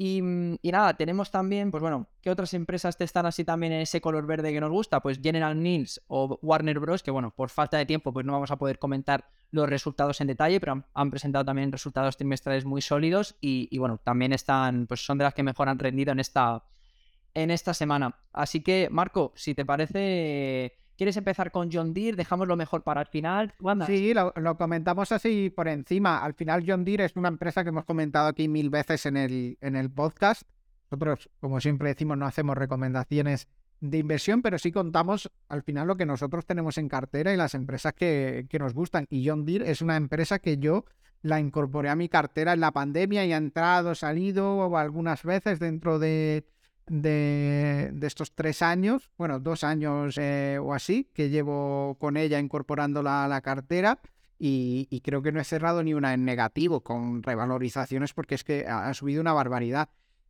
Mm, 0.04 0.56
y, 0.62 0.72
nada, 0.72 0.94
tenemos 0.96 1.32
también, 1.32 1.72
pues 1.72 1.82
bueno, 1.82 2.08
¿qué 2.22 2.30
otras 2.30 2.54
empresas 2.54 2.98
te 2.98 3.06
están 3.06 3.26
así 3.26 3.46
también 3.46 3.72
en 3.72 3.82
ese 3.82 4.02
color 4.02 4.26
verde 4.26 4.52
que 4.52 4.60
nos 4.60 4.72
gusta? 4.72 5.00
Pues 5.00 5.20
General 5.22 5.56
Mills 5.56 6.02
o 6.08 6.40
Warner 6.42 6.80
Bros., 6.80 7.04
que 7.04 7.12
bueno, 7.12 7.32
por 7.32 7.50
falta 7.50 7.78
de 7.78 7.86
tiempo, 7.86 8.12
pues 8.12 8.26
no 8.26 8.34
vamos 8.34 8.52
a 8.52 8.58
poder 8.58 8.80
comentar 8.80 9.26
los 9.52 9.70
resultados 9.70 10.20
en 10.20 10.28
detalle, 10.28 10.60
pero 10.60 10.84
han, 10.94 11.12
presentado 11.12 11.46
también 11.46 11.72
resultados 11.72 12.18
trimestrales 12.18 12.66
muy 12.66 12.82
sólidos 12.82 13.38
y, 13.40 13.78
bueno, 13.78 14.00
también 14.04 14.34
están, 14.34 14.88
pues 14.88 15.06
son 15.06 15.18
de 15.18 15.24
las 15.24 15.34
que 15.34 15.44
mejor 15.44 15.70
han 15.70 15.80
rendido 15.80 16.12
en 16.12 16.20
esta, 16.20 16.64
en 17.34 17.52
esta 17.52 17.74
semana. 17.74 18.16
Así 18.34 18.62
que, 18.62 18.90
Marco, 18.92 19.32
si 19.36 19.56
te 19.56 19.64
parece, 19.64 20.80
¿Quieres 20.96 21.18
empezar 21.18 21.52
con 21.52 21.72
John 21.72 21.94
Deere? 21.94 22.16
Dejamos 22.16 22.48
lo 22.48 22.56
mejor 22.56 22.84
para 22.84 23.02
el 23.02 23.08
final. 23.08 23.54
Sí, 23.88 24.14
lo, 24.14 24.58
comentamos 24.58 25.12
así 25.12 25.50
por 25.50 25.68
encima. 25.68 26.24
Al 26.24 26.34
final, 26.34 26.64
John 26.68 26.86
Deere 26.86 27.06
es 27.06 27.16
una 27.16 27.30
empresa 27.30 27.64
que 27.64 27.70
hemos 27.70 27.86
comentado 27.86 28.28
aquí 28.28 28.48
mil 28.48 28.70
veces 28.70 29.06
en 29.06 29.18
el, 29.18 29.58
en 29.62 29.76
el 29.76 29.90
podcast. 29.90 30.44
Nosotros, 30.92 31.30
como 31.40 31.60
siempre 31.60 31.90
decimos, 31.90 32.18
no 32.18 32.28
hacemos 32.28 32.56
recomendaciones 32.56 33.48
de 33.80 33.98
inversión, 33.98 34.42
pero 34.42 34.60
sí 34.60 34.72
contamos 34.72 35.32
al 35.50 35.64
final 35.64 35.88
lo 35.88 35.98
que 35.98 36.06
nosotros 36.06 36.46
tenemos 36.46 36.78
en 36.78 36.88
cartera 36.88 37.34
y 37.34 37.38
las 37.38 37.56
empresas 37.56 37.94
que, 37.94 38.46
que 38.50 38.60
nos 38.60 38.74
gustan. 38.74 39.08
Y 39.10 39.28
John 39.28 39.46
Deere 39.46 39.72
es 39.72 39.82
una 39.82 39.98
empresa 39.98 40.40
que 40.40 40.58
yo 40.58 40.86
la 41.24 41.40
incorporé 41.40 41.90
a 41.90 41.96
mi 41.96 42.08
cartera 42.08 42.54
en 42.54 42.60
la 42.60 42.72
pandemia 42.72 43.26
y 43.26 43.34
ha 43.34 43.38
entrado, 43.38 43.96
salido 43.96 44.78
algunas 44.78 45.24
veces 45.24 45.58
dentro 45.60 45.98
de, 45.98 46.46
de, 46.88 47.94
estos 48.02 48.34
tres 48.34 48.62
años, 48.62 49.10
bueno, 49.18 49.40
dos 49.40 49.64
años 49.64 50.18
eh, 50.18 50.60
o 50.62 50.74
así, 50.74 51.10
que 51.14 51.30
llevo 51.30 51.98
con 52.00 52.18
ella 52.18 52.40
incorporándola 52.40 53.26
a 53.26 53.28
la 53.28 53.42
cartera. 53.42 54.00
Y, 54.46 55.00
creo 55.06 55.22
que 55.22 55.32
no 55.32 55.40
he 55.40 55.46
cerrado 55.46 55.84
ni 55.84 55.94
una 55.94 56.14
en 56.14 56.26
negativo 56.26 56.82
con 56.82 57.24
revalorizaciones 57.24 58.14
porque 58.14 58.36
es 58.36 58.44
que 58.44 58.66
ha, 58.68 58.94
subido 58.94 59.22
una 59.22 59.32
barbaridad. 59.32 59.90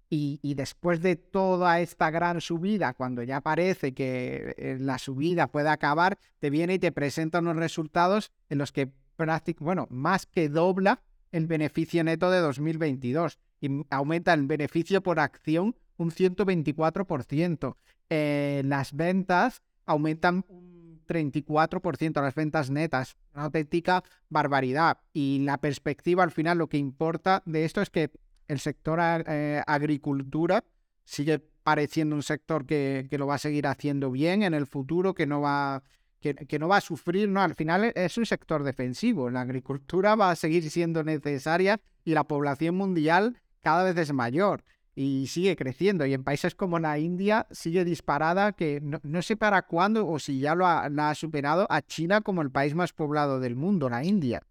Y, 0.10 0.54
después 0.54 1.02
de 1.02 1.16
toda 1.16 1.80
esta 1.80 2.12
gran 2.12 2.39
subida, 2.39 2.94
cuando 2.94 3.24
ya 3.24 3.42
parece 3.42 3.96
que 3.96 4.54
eh, 4.58 4.78
la 4.80 5.00
subida 5.00 5.48
puede 5.48 5.70
acabar, 5.70 6.20
te 6.38 6.52
viene 6.52 6.76
y 6.76 6.80
te 6.80 6.92
presenta 6.92 7.39
unos 7.39 7.56
resultados 7.56 8.32
en 8.50 8.60
los 8.60 8.72
que 8.72 8.92
prácticamente, 9.16 9.63
bueno, 9.63 9.88
más 9.89 10.28
que 10.28 10.50
dobla 10.50 11.02
el 11.32 11.48
beneficio 11.48 12.04
neto 12.04 12.30
de 12.30 12.39
2022 12.39 13.39
y 13.60 13.86
aumenta 13.89 14.34
el 14.34 14.46
beneficio 14.46 15.02
por 15.02 15.20
acción 15.20 15.76
un 15.97 16.12
124%. 16.12 17.75
Eh, 18.10 18.62
las 18.65 18.93
ventas 18.93 19.62
aumentan 19.86 20.45
un 20.47 21.01
34%, 21.08 22.21
las 22.21 22.36
ventas 22.36 22.69
netas, 22.69 23.17
una 23.34 23.45
auténtica 23.45 24.03
barbaridad. 24.29 24.99
Y 25.13 25.39
la 25.39 25.58
perspectiva 25.60 26.23
al 26.23 26.32
final, 26.32 26.58
lo 26.58 26.67
que 26.67 26.77
importa 26.77 27.43
de 27.45 27.65
esto 27.65 27.82
es 27.82 27.89
que 27.89 28.12
el 28.47 28.60
sector 28.60 28.99
eh, 29.01 29.62
agricultura 29.65 30.63
sigue 31.06 31.39
pareciendo 31.39 32.15
un 32.15 32.23
sector 32.23 32.65
que, 32.65 33.08
que, 33.10 33.17
lo 33.17 33.27
va 33.27 33.36
a 33.36 33.39
seguir 33.39 33.67
haciendo 33.67 34.12
bien 34.12 34.43
en 34.43 34.53
el 34.53 34.67
futuro, 34.67 35.13
que 35.13 35.25
no 35.25 35.41
va... 35.41 35.84
Que, 36.19 36.36
que, 36.36 36.58
no 36.58 36.69
va 36.69 36.77
a 36.77 36.82
sufrir, 36.82 37.27
no, 37.27 37.41
al 37.41 37.53
final 37.53 37.91
es 37.95 38.17
un 38.17 38.25
sector 38.25 38.63
defensivo. 38.63 39.29
La 39.29 39.41
agricultura 39.41 40.15
va 40.15 40.32
a 40.32 40.38
seguir 40.38 40.69
siendo 40.69 41.03
necesaria 41.03 41.82
y 42.06 42.13
la 42.13 42.23
población 42.23 42.75
mundial 42.75 43.41
cada 43.62 43.84
vez 43.84 43.97
es 43.97 44.13
mayor 44.13 44.63
y 44.95 45.27
sigue 45.27 45.56
creciendo. 45.56 46.06
Y 46.06 46.13
en 46.13 46.23
países 46.23 46.56
como 46.56 46.79
la 46.79 46.99
India 46.99 47.47
sigue 47.51 47.86
disparada, 47.86 48.53
que 48.53 48.82
no, 48.82 49.21
sé 49.21 49.36
para 49.38 49.63
cuándo 49.63 50.08
o 50.08 50.19
si 50.19 50.39
ya 50.39 50.56
lo 50.56 50.65
ha, 50.65 50.86
ha, 50.86 51.15
superado 51.15 51.67
a 51.69 51.82
China 51.82 52.21
como 52.21 52.41
el 52.41 52.51
país 52.51 52.75
más 52.75 52.93
poblado 52.93 53.39
del 53.39 53.56
mundo, 53.56 53.89
la 53.89 54.03
India. 54.03 54.43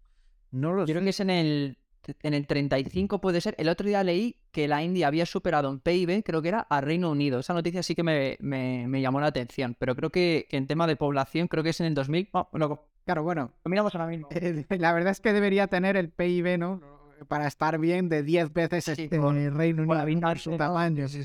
No 0.51 0.73
lo 0.73 0.85
Yo 0.85 0.93
creo 0.93 1.03
que 1.03 1.09
es 1.09 1.19
en 1.19 1.29
el, 1.29 1.77
en 2.21 2.33
el 2.33 2.45
35, 2.45 3.21
puede 3.21 3.41
ser. 3.41 3.55
El 3.57 3.69
otro 3.69 3.87
día 3.87 4.03
leí 4.03 4.35
que 4.51 4.67
la 4.67 4.83
India 4.83 5.07
había 5.07 5.25
superado 5.25 5.69
en 5.69 5.79
PIB, 5.79 6.23
creo 6.23 6.41
que 6.41 6.49
era 6.49 6.59
a 6.69 6.81
Reino 6.81 7.09
Unido. 7.09 7.39
Esa 7.39 7.53
noticia 7.53 7.81
sí 7.81 7.95
que 7.95 8.03
me, 8.03 8.37
me, 8.39 9.01
llamó 9.01 9.19
la 9.19 9.27
atención, 9.27 9.75
pero 9.79 9.95
creo 9.95 10.09
que, 10.09 10.47
en 10.51 10.67
tema 10.67 10.87
de 10.87 10.95
población, 10.95 11.47
creo 11.47 11.63
que 11.63 11.69
es 11.69 11.79
en 11.79 11.87
el 11.87 11.93
2000. 11.93 12.29
claro, 13.05 13.23
bueno. 13.23 13.51
Lo 13.63 13.69
miramos 13.69 13.95
ahora 13.95 14.07
mismo. 14.07 14.27
la 14.69 14.93
verdad 14.93 15.11
es 15.11 15.21
que 15.21 15.33
debería 15.33 15.67
tener 15.67 15.97
el 15.97 16.09
PIB, 16.09 16.57
¿no? 16.57 17.02
Para 17.25 17.47
estar 17.47 17.79
bien 17.79 18.09
de 18.09 18.23
10 18.23 18.53
veces 18.53 18.87
este, 18.87 19.15
el 19.15 19.53
Reino 19.53 19.83
Unido 19.83 20.35
su 20.35 20.57
tamaño. 20.57 21.07
Sí, 21.07 21.23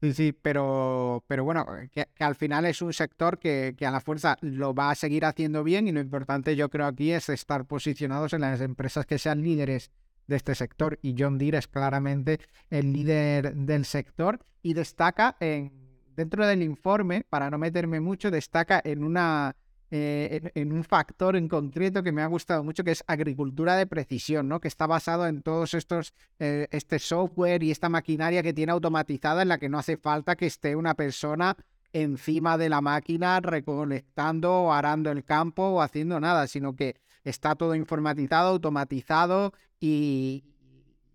sí. 0.00 0.12
sí, 0.12 0.32
pero, 0.32 1.24
pero 1.26 1.44
bueno, 1.44 1.66
que, 1.92 2.06
al 2.18 2.34
final 2.34 2.64
es 2.64 2.82
un 2.82 2.92
sector 2.92 3.38
que, 3.38 3.74
que, 3.76 3.86
a 3.86 3.90
la 3.90 4.00
fuerza 4.00 4.36
lo 4.40 4.74
va 4.74 4.90
a 4.90 4.94
seguir 4.94 5.24
haciendo 5.24 5.64
bien 5.64 5.88
y 5.88 5.92
lo 5.92 6.00
importante 6.00 6.56
yo 6.56 6.68
creo 6.68 6.86
aquí 6.86 7.12
es 7.12 7.28
estar 7.28 7.64
posicionados 7.66 8.32
en 8.32 8.42
las 8.42 8.60
empresas 8.60 9.06
que 9.06 9.18
sean 9.18 9.42
líderes 9.42 9.90
de 10.28 10.36
este 10.36 10.54
sector 10.54 10.98
y 11.02 11.14
John 11.18 11.38
Deere 11.38 11.58
es 11.58 11.66
claramente 11.66 12.38
el 12.70 12.92
líder 12.92 13.54
del 13.54 13.84
sector 13.84 14.38
y 14.62 14.74
destaca 14.74 15.36
en, 15.40 15.72
dentro 16.14 16.46
del 16.46 16.62
informe, 16.62 17.24
para 17.28 17.50
no 17.50 17.58
meterme 17.58 18.00
mucho, 18.00 18.30
destaca 18.30 18.80
en 18.84 19.04
una 19.04 19.56
eh, 19.90 20.50
en, 20.54 20.72
un 20.72 20.84
factor 20.84 21.34
en 21.34 21.48
concreto 21.48 22.02
que 22.02 22.12
me 22.12 22.20
ha 22.20 22.26
gustado 22.26 22.62
mucho, 22.62 22.84
que 22.84 22.90
es 22.90 23.02
agricultura 23.06 23.74
de 23.74 23.86
precisión, 23.86 24.46
¿no? 24.46 24.60
Que 24.60 24.68
está 24.68 24.86
basado 24.86 25.26
en 25.26 25.42
todos 25.42 25.72
estos, 25.72 26.12
eh, 26.38 26.68
este 26.70 26.98
software 26.98 27.62
y 27.62 27.70
esta 27.70 27.88
maquinaria 27.88 28.42
que 28.42 28.52
tiene 28.52 28.72
automatizada 28.72 29.40
en 29.40 29.48
la 29.48 29.58
que 29.58 29.70
no 29.70 29.78
hace 29.78 29.96
falta 29.96 30.36
que 30.36 30.46
esté 30.46 30.76
una 30.76 30.92
persona 30.92 31.56
encima 31.94 32.58
de 32.58 32.68
la 32.68 32.82
máquina 32.82 33.40
recolectando 33.40 34.52
o 34.52 34.72
arando 34.72 35.10
el 35.10 35.24
campo 35.24 35.62
o 35.62 35.80
haciendo 35.80 36.20
nada, 36.20 36.46
sino 36.48 36.76
que 36.76 36.96
está 37.24 37.54
todo 37.54 37.74
informatizado, 37.74 38.50
automatizado 38.50 39.54
y, 39.80 40.44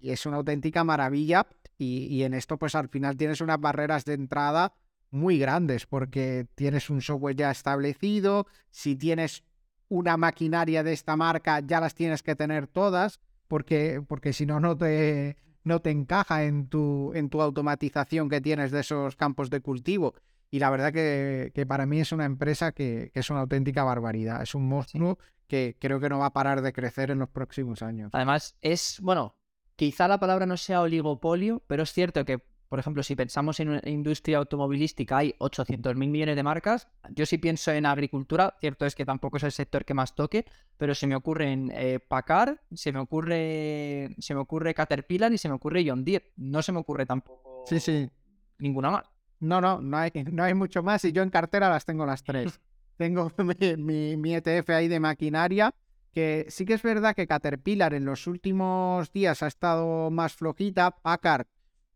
es 0.02 0.26
una 0.26 0.38
auténtica 0.38 0.84
maravilla. 0.84 1.46
Y, 1.78 2.08
y 2.08 2.24
en 2.24 2.34
esto, 2.34 2.58
pues 2.58 2.76
al 2.76 2.90
final 2.90 3.18
tienes 3.18 3.40
unas 3.40 3.60
barreras 3.60 4.04
de 4.04 4.14
entrada 4.14 4.74
muy 5.14 5.38
grandes 5.38 5.86
porque 5.86 6.48
tienes 6.56 6.90
un 6.90 7.02
software 7.02 7.36
ya 7.36 7.52
establecido, 7.52 8.48
si 8.72 8.96
tienes 8.96 9.44
una 9.90 10.18
maquinaria 10.18 10.84
de 10.84 10.94
esta 10.94 11.16
marca 11.16 11.60
ya 11.60 11.80
las 11.80 11.94
tienes 11.94 12.24
que 12.24 12.36
tener 12.36 12.68
todas 12.68 13.20
porque, 13.48 14.04
porque 14.08 14.34
si 14.34 14.46
no, 14.46 14.60
no 14.60 14.76
te, 14.76 15.38
no 15.64 15.80
te 15.80 15.92
encaja 15.92 16.44
en 16.44 16.68
tu, 16.68 17.12
en 17.14 17.30
tu 17.30 17.42
automatización 17.42 18.28
que 18.28 18.42
tienes 18.42 18.72
de 18.72 18.80
esos 18.80 19.16
campos 19.16 19.50
de 19.50 19.62
cultivo. 19.62 20.16
Y 20.50 20.60
la 20.60 20.70
verdad 20.70 20.92
que, 20.92 21.52
que 21.54 21.66
para 21.66 21.86
mí 21.86 22.00
es 22.00 22.12
una 22.12 22.26
empresa 22.26 22.72
que, 22.72 23.12
que, 23.14 23.20
es 23.20 23.30
una 23.30 23.42
auténtica 23.42 23.84
barbaridad, 23.84 24.42
es 24.42 24.56
un 24.56 24.68
monstruo 24.68 25.18
que 25.48 25.76
creo 25.80 26.00
que 26.00 26.10
no 26.10 26.20
va 26.20 26.28
a 26.28 26.34
parar 26.34 26.62
de 26.62 26.74
crecer 26.74 27.12
en 27.12 27.20
los 27.20 27.30
próximos 27.30 27.82
años. 27.82 28.10
Además, 28.14 28.56
es, 28.62 29.00
bueno, 29.02 29.36
quizá 29.76 30.08
la 30.08 30.20
palabra 30.20 30.46
no 30.46 30.58
sea 30.58 30.82
oligopolio, 30.82 31.62
pero 31.68 31.84
es 31.84 31.92
cierto 31.92 32.26
que 32.26 32.40
por 32.74 32.80
ejemplo, 32.80 33.04
si 33.04 33.16
pensamos 33.16 33.60
en 33.60 33.70
una 33.70 33.82
industria 33.86 34.40
automovilística, 34.40 35.20
hay 35.20 35.36
800.000 35.38 35.94
millones 35.94 36.36
de 36.36 36.42
marcas. 36.42 36.88
Yo 37.12 37.24
sí 37.28 37.38
pienso 37.38 37.72
en 37.72 37.86
agricultura, 37.86 38.58
cierto 38.60 38.88
es 38.88 38.96
que 38.96 39.06
tampoco 39.06 39.38
es 39.38 39.44
el 39.44 39.52
sector 39.52 39.86
que 39.86 39.94
más 39.94 40.16
toque, 40.16 40.44
pero 40.76 40.96
se 40.96 41.06
me 41.06 41.16
ocurre 41.16 41.52
en 41.52 41.72
eh, 41.72 42.00
Packard, 42.00 42.58
se 42.74 42.92
me 42.92 42.98
ocurre, 42.98 44.16
se 44.18 44.34
me 44.34 44.40
ocurre 44.40 44.74
Caterpillar 44.74 45.32
y 45.32 45.38
se 45.38 45.50
me 45.50 45.54
ocurre 45.54 45.86
John 45.88 46.04
Deere. 46.04 46.32
No 46.36 46.64
se 46.64 46.72
me 46.72 46.80
ocurre 46.80 47.06
tampoco 47.06 47.64
Sí, 47.68 47.80
sí. 47.80 48.10
ninguna 48.58 48.90
más. 48.90 49.04
No, 49.40 49.62
no, 49.62 49.80
no 49.80 49.96
hay, 49.96 50.12
no 50.32 50.44
hay 50.44 50.56
mucho 50.56 50.82
más 50.82 51.06
y 51.06 51.12
yo 51.12 51.22
en 51.22 51.30
cartera 51.30 51.70
las 51.70 51.86
tengo 51.86 52.08
las 52.08 52.24
tres. 52.24 52.60
tengo 52.98 53.32
mi, 53.38 53.78
mi, 53.78 54.18
mi 54.18 54.34
ETF 54.34 54.72
ahí 54.72 54.88
de 54.88 55.00
maquinaria, 55.00 55.76
que 56.12 56.48
sí 56.50 56.66
que 56.66 56.74
es 56.74 56.82
verdad 56.82 57.14
que 57.16 57.28
Caterpillar 57.28 57.94
en 57.94 58.06
los 58.06 58.26
últimos 58.26 59.14
días 59.14 59.44
ha 59.44 59.48
estado 59.48 60.10
más 60.10 60.34
flojita, 60.34 60.90
Packard 60.90 61.46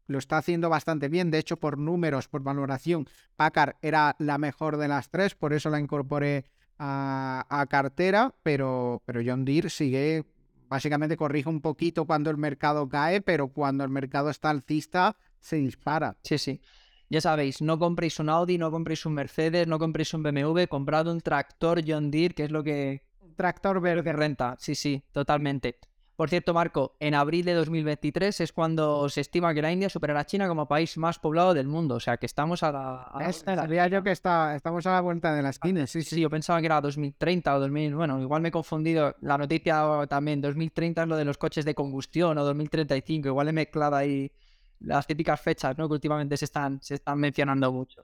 lo 0.07 0.17
está 0.17 0.37
haciendo 0.37 0.69
bastante 0.69 1.09
bien, 1.09 1.31
de 1.31 1.39
hecho 1.39 1.57
por 1.57 1.77
números, 1.77 2.27
por 2.27 2.41
valoración, 2.41 3.07
Packard 3.35 3.75
era 3.81 4.15
la 4.19 4.37
mejor 4.37 4.77
de 4.77 4.87
las 4.87 5.09
tres, 5.09 5.35
por 5.35 5.53
eso 5.53 5.69
la 5.69 5.79
incorporé 5.79 6.45
a, 6.79 7.45
a 7.49 7.65
cartera, 7.67 8.33
pero, 8.43 9.01
pero 9.05 9.21
John 9.25 9.45
Deere 9.45 9.69
sigue, 9.69 10.25
básicamente 10.69 11.17
corrige 11.17 11.49
un 11.49 11.61
poquito 11.61 12.05
cuando 12.05 12.29
el 12.29 12.37
mercado 12.37 12.87
cae, 12.89 13.21
pero 13.21 13.49
cuando 13.49 13.83
el 13.83 13.89
mercado 13.89 14.29
está 14.29 14.49
alcista 14.49 15.15
se 15.39 15.57
dispara. 15.57 16.17
Sí, 16.23 16.37
sí. 16.37 16.61
Ya 17.09 17.21
sabéis, 17.21 17.61
no 17.61 17.79
compréis 17.79 18.19
un 18.19 18.29
Audi, 18.29 18.57
no 18.57 18.69
compréis 18.69 19.05
un 19.05 19.13
Mercedes, 19.13 19.65
no 19.65 19.79
compréis 19.79 20.13
un 20.13 20.23
BMW, 20.23 20.65
comprad 20.67 21.07
un 21.07 21.21
tractor 21.21 21.81
John 21.87 22.11
Deere, 22.11 22.33
que 22.35 22.43
es 22.43 22.51
lo 22.51 22.63
que, 22.63 23.01
Un 23.21 23.33
tractor 23.35 23.77
que 23.77 23.81
verde. 23.81 24.13
renta. 24.13 24.55
Sí, 24.59 24.75
sí, 24.75 25.03
totalmente. 25.13 25.77
Por 26.17 26.29
cierto, 26.29 26.51
Marco, 26.53 26.95
en 26.99 27.13
abril 27.13 27.45
de 27.45 27.53
2023 27.53 28.41
es 28.41 28.51
cuando 28.51 29.07
se 29.07 29.21
estima 29.21 29.53
que 29.53 29.61
la 29.61 29.71
India 29.71 29.87
superará 29.87 30.21
a 30.21 30.25
China 30.25 30.47
como 30.47 30.67
país 30.67 30.97
más 30.97 31.19
poblado 31.19 31.53
del 31.53 31.67
mundo. 31.67 31.93
O 31.95 31.99
sea, 31.99 32.17
que 32.17 32.25
estamos 32.25 32.63
a 32.63 32.71
la... 32.71 33.03
a 33.03 33.19
la 33.21 33.29
Es- 33.29 33.35
vuelta 33.37 33.51
de 33.51 33.55
la 33.57 33.61
sabía 33.61 33.87
yo 33.87 34.01
que 34.03 34.11
está, 34.11 34.55
estamos 34.55 34.85
a 34.87 34.93
la 34.93 35.01
vuelta 35.01 35.33
de 35.35 35.43
la 35.43 35.49
esquina, 35.51 35.85
sí, 35.85 36.01
Sí, 36.01 36.15
sí. 36.15 36.21
yo 36.21 36.29
pensaba 36.29 36.59
que 36.59 36.65
era 36.65 36.81
2030 36.81 37.55
o 37.55 37.59
2000. 37.59 37.95
Bueno, 37.95 38.19
igual 38.19 38.41
me 38.41 38.49
he 38.49 38.51
confundido. 38.51 39.15
La 39.21 39.37
noticia 39.37 40.05
también, 40.09 40.41
2030 40.41 41.03
es 41.03 41.07
lo 41.07 41.15
de 41.17 41.23
los 41.25 41.37
coches 41.37 41.63
de 41.65 41.75
combustión 41.75 42.35
o 42.39 42.43
2035. 42.43 43.27
Igual 43.27 43.49
he 43.49 43.53
mezclado 43.53 43.95
ahí 43.95 44.31
las 44.79 45.05
típicas 45.05 45.39
fechas, 45.39 45.77
¿no? 45.77 45.87
Que 45.87 45.93
últimamente 45.93 46.35
se 46.35 46.45
están, 46.45 46.81
se 46.81 46.95
están 46.95 47.19
mencionando 47.19 47.71
mucho. 47.71 48.03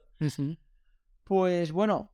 Pues 1.23 1.71
bueno, 1.71 2.12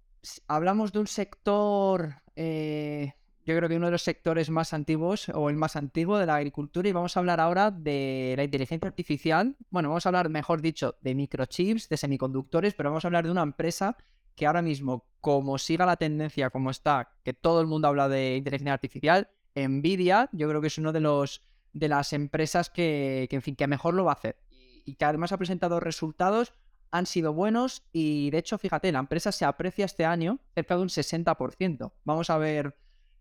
hablamos 0.48 0.92
de 0.94 1.00
un 1.00 1.08
sector, 1.08 2.16
eh, 2.36 3.14
yo 3.50 3.58
creo 3.58 3.68
que 3.68 3.78
uno 3.78 3.88
de 3.88 3.94
los 3.94 4.04
sectores 4.04 4.52
más 4.52 4.74
antiguos 4.74 5.30
o 5.30 5.50
el 5.50 5.56
más 5.56 5.76
antiguo 5.76 6.20
de 6.20 6.28
la 6.28 6.36
agricultura 6.36 6.88
y 6.88 6.92
vamos 6.92 7.18
a 7.18 7.20
hablar 7.20 7.40
ahora 7.40 7.72
de 7.72 8.36
la 8.38 8.44
inteligencia 8.44 8.88
artificial. 8.88 9.56
Bueno, 9.72 9.90
vamos 9.90 10.06
a 10.06 10.10
hablar, 10.10 10.30
mejor 10.30 10.62
dicho, 10.62 10.98
de 11.02 11.16
microchips, 11.16 11.90
de 11.90 11.98
semiconductores, 11.98 12.76
pero 12.76 12.90
vamos 12.90 13.06
a 13.06 13.08
hablar 13.08 13.26
de 13.26 13.32
una 13.32 13.42
empresa 13.42 13.98
que 14.36 14.46
ahora 14.46 14.62
mismo, 14.62 15.08
como 15.20 15.58
siga 15.58 15.88
la 15.88 15.98
tendencia 15.98 16.52
como 16.52 16.70
está, 16.70 17.12
que 17.24 17.34
todo 17.34 17.60
el 17.60 17.66
mundo 17.66 17.88
habla 17.88 18.08
de 18.08 18.36
inteligencia 18.38 18.74
artificial, 18.74 19.30
Nvidia, 19.56 20.30
yo 20.32 20.48
creo 20.48 20.62
que 20.62 20.68
es 20.68 20.78
uno 20.78 20.94
de 20.94 21.00
los 21.00 21.44
de 21.74 21.88
las 21.88 22.14
empresas 22.14 22.70
que, 22.70 23.28
que, 23.30 23.68
mejor 23.68 23.94
lo 23.96 24.06
va 24.06 24.12
a 24.12 24.16
hacer 24.16 24.38
y 24.86 24.96
que 24.96 25.06
además 25.06 25.32
ha 25.32 25.38
presentado 25.38 25.80
resultados 25.80 26.54
han 26.92 27.06
sido 27.06 27.34
buenos 27.34 27.84
y 27.92 28.30
de 28.32 28.38
hecho, 28.40 28.58
fíjate, 28.58 28.92
la 28.92 29.00
empresa 29.00 29.32
se 29.32 29.46
aprecia 29.46 29.86
este 29.86 30.06
año 30.06 30.40
cerca 30.56 30.76
de 30.76 30.82
un 30.82 30.90
60%. 30.90 31.92
Vamos 32.04 32.30
a 32.30 32.38
ver 32.38 32.76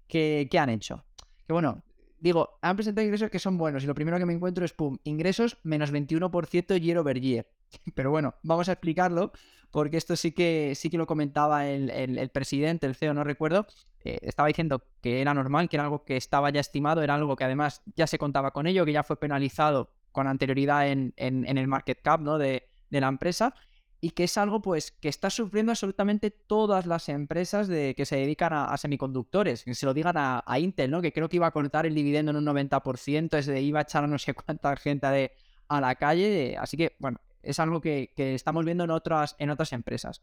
qué, 0.08 0.48
qué 0.50 0.58
han 0.58 0.70
hecho. 0.70 1.04
Que 1.46 1.52
bueno, 1.52 1.82
digo, 2.18 2.58
han 2.62 2.76
presentado 2.76 3.04
ingresos 3.04 3.30
que 3.30 3.38
son 3.38 3.56
buenos 3.58 3.84
y 3.84 3.86
lo 3.86 3.94
primero 3.94 4.18
que 4.18 4.26
me 4.26 4.32
encuentro 4.32 4.64
es, 4.64 4.72
pum, 4.72 4.98
ingresos 5.04 5.56
menos 5.62 5.92
21% 5.92 6.76
year 6.80 6.98
over 6.98 7.20
year. 7.20 7.46
Pero 7.94 8.10
bueno, 8.10 8.34
vamos 8.42 8.68
a 8.68 8.72
explicarlo 8.72 9.32
porque 9.70 9.98
esto 9.98 10.16
sí 10.16 10.32
que, 10.32 10.72
sí 10.74 10.88
que 10.88 10.96
lo 10.96 11.06
comentaba 11.06 11.68
el, 11.68 11.90
el- 11.90 12.18
el 12.18 12.30
presidente, 12.30 12.86
el 12.86 12.94
CEO, 12.94 13.12
no 13.12 13.22
recuerdo, 13.22 13.66
eh, 14.02 14.18
estaba 14.22 14.46
diciendo 14.48 14.82
que 15.02 15.20
era 15.20 15.34
normal, 15.34 15.68
que 15.68 15.76
era 15.76 15.84
algo 15.84 16.04
que 16.04 16.16
estaba 16.16 16.48
ya 16.50 16.60
estimado, 16.60 17.02
era 17.02 17.14
algo 17.14 17.36
que 17.36 17.44
además 17.44 17.82
ya 17.94 18.06
se 18.06 18.16
contaba 18.18 18.50
con 18.52 18.66
ello, 18.66 18.86
que 18.86 18.92
ya 18.92 19.02
fue 19.02 19.18
penalizado 19.20 19.90
con 20.12 20.26
anterioridad 20.26 20.88
en, 20.88 21.12
en- 21.16 21.46
en 21.46 21.58
el 21.58 21.68
market 21.68 22.00
cap 22.02 22.20
¿no? 22.22 22.38
de, 22.38 22.66
de 22.88 23.00
la 23.00 23.08
empresa 23.08 23.54
y 24.00 24.10
que 24.10 24.24
es 24.24 24.38
algo 24.38 24.62
pues 24.62 24.92
que 24.92 25.08
está 25.08 25.30
sufriendo 25.30 25.72
absolutamente 25.72 26.30
todas 26.30 26.86
las 26.86 27.08
empresas 27.08 27.66
de, 27.68 27.94
que 27.96 28.06
se 28.06 28.16
dedican 28.16 28.52
a, 28.52 28.76
semiconductores, 28.76 29.64
que 29.64 29.74
se 29.74 29.86
lo 29.86 29.94
digan 29.94 30.14
a, 30.16 30.58
Intel, 30.58 30.90
¿no? 30.90 31.02
que 31.02 31.12
creo 31.12 31.28
que 31.28 31.36
iba 31.36 31.46
a 31.48 31.50
cortar 31.50 31.86
el 31.86 31.94
dividendo 31.94 32.30
en 32.30 32.36
un 32.36 32.46
90%, 32.46 33.36
es 33.36 33.46
de, 33.46 33.60
iba 33.60 33.80
a 33.80 33.82
echar 33.82 34.04
a 34.04 34.06
no 34.06 34.18
sé 34.18 34.34
cuánta 34.34 34.76
gente 34.76 35.06
de, 35.08 35.32
a 35.68 35.80
la 35.80 35.94
calle, 35.96 36.56
así 36.58 36.76
que 36.76 36.96
bueno, 36.98 37.20
es 37.42 37.58
algo 37.58 37.80
que, 37.80 38.12
que 38.16 38.34
estamos 38.34 38.64
viendo 38.64 38.84
en 38.84 38.90
otras, 38.90 39.34
en 39.38 39.50
otras 39.50 39.72
empresas. 39.72 40.22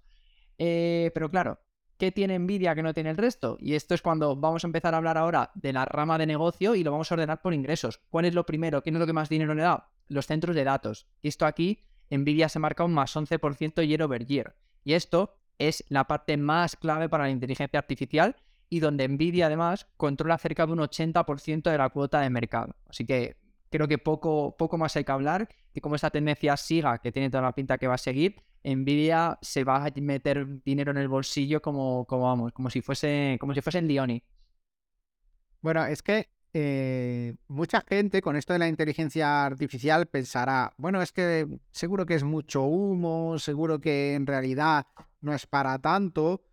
Eh, 0.58 1.12
pero 1.14 1.30
claro, 1.30 1.60
¿qué 1.98 2.12
tiene 2.12 2.40
Nvidia 2.40 2.76
que 2.76 2.84
no 2.84 2.94
tiene 2.94 3.10
el 3.10 3.18
resto? 3.18 3.58
Y 3.60 3.74
esto 3.74 3.94
es 3.94 4.02
cuando 4.02 4.36
vamos 4.36 4.64
a 4.64 4.68
empezar 4.68 4.94
a 4.94 4.98
hablar 4.98 5.18
ahora 5.18 5.52
de 5.54 5.74
la 5.74 5.86
rama 5.86 6.18
de 6.18 6.26
negocio 6.26 6.76
y 6.76 6.84
lo 6.84 6.92
vamos 6.92 7.12
a 7.12 7.16
ordenar 7.16 7.42
por 7.42 7.54
ingresos. 7.54 8.00
¿Cuál 8.10 8.26
es 8.26 8.34
lo 8.34 8.46
primero? 8.46 8.82
¿Quién 8.82 8.96
es 8.96 9.00
lo 9.00 9.06
que 9.08 9.14
más 9.14 9.30
dinero 9.30 9.54
le 9.54 9.64
da? 9.64 9.90
Los 10.08 10.28
centros 10.28 10.56
de 10.56 10.64
datos. 10.64 11.08
Esto 11.24 11.46
aquí, 11.46 11.84
Nvidia 12.10 12.50
se 12.50 12.60
marca 12.60 12.84
un 12.84 12.94
más 12.94 13.16
11% 13.16 13.86
year 13.88 14.04
over 14.04 14.26
year. 14.26 14.56
Y 14.84 14.94
esto 14.94 15.36
es 15.58 15.84
la 15.90 16.06
parte 16.06 16.38
más 16.38 16.76
clave 16.76 17.10
para 17.10 17.26
la 17.26 17.30
inteligencia 17.30 17.80
artificial 17.80 18.36
y 18.70 18.80
donde 18.80 19.08
Nvidia 19.08 19.48
además 19.48 19.88
controla 19.98 20.38
cerca 20.38 20.66
de 20.66 20.74
un 20.74 20.80
80% 20.80 21.70
de 21.70 21.78
la 21.78 21.90
cuota 21.90 22.22
de 22.22 22.30
mercado. 22.30 22.76
Así 22.88 23.06
que 23.06 23.38
creo 23.70 23.88
que 23.88 23.98
poco, 23.98 24.56
poco 24.58 24.78
más 24.78 24.96
hay 24.96 25.04
que 25.04 25.12
hablar 25.12 25.50
y 25.74 25.82
como 25.82 25.96
esta 25.96 26.10
tendencia 26.10 26.56
siga, 26.58 26.98
que 27.00 27.12
tiene 27.12 27.30
toda 27.30 27.44
la 27.44 27.54
pinta 27.54 27.78
que 27.78 27.88
va 27.88 27.96
a 27.96 27.98
seguir, 27.98 28.36
Nvidia 28.64 29.38
se 29.42 29.64
va 29.64 29.86
a 29.86 29.92
meter 30.02 30.64
dinero 30.64 30.92
en 30.92 30.98
el 30.98 31.08
bolsillo 31.08 31.62
como, 31.62 32.06
como 32.06 32.24
vamos, 32.24 32.52
como 32.52 32.70
si 32.70 32.82
fuese, 32.82 33.38
como 33.40 33.54
si 33.54 33.62
fuese 33.62 33.80
en 33.80 33.88
Lioni. 33.88 34.24
Bueno, 35.62 35.86
es 35.86 36.02
que 36.02 36.30
eh, 36.58 37.36
mucha 37.50 37.82
gente 37.82 38.22
con 38.22 38.38
esto 38.38 38.54
de 38.54 38.60
la 38.60 38.70
inteligencia 38.70 39.46
artificial 39.46 40.06
pensará, 40.08 40.74
bueno, 40.78 41.02
es 41.02 41.12
que 41.12 41.46
seguro 41.72 42.06
que 42.06 42.16
es 42.16 42.24
mucho 42.24 42.64
humo, 42.64 43.38
seguro 43.40 43.82
que 43.82 44.14
en 44.14 44.26
realidad 44.26 44.88
no 45.20 45.34
es 45.34 45.46
para 45.48 45.78
tanto. 45.80 46.46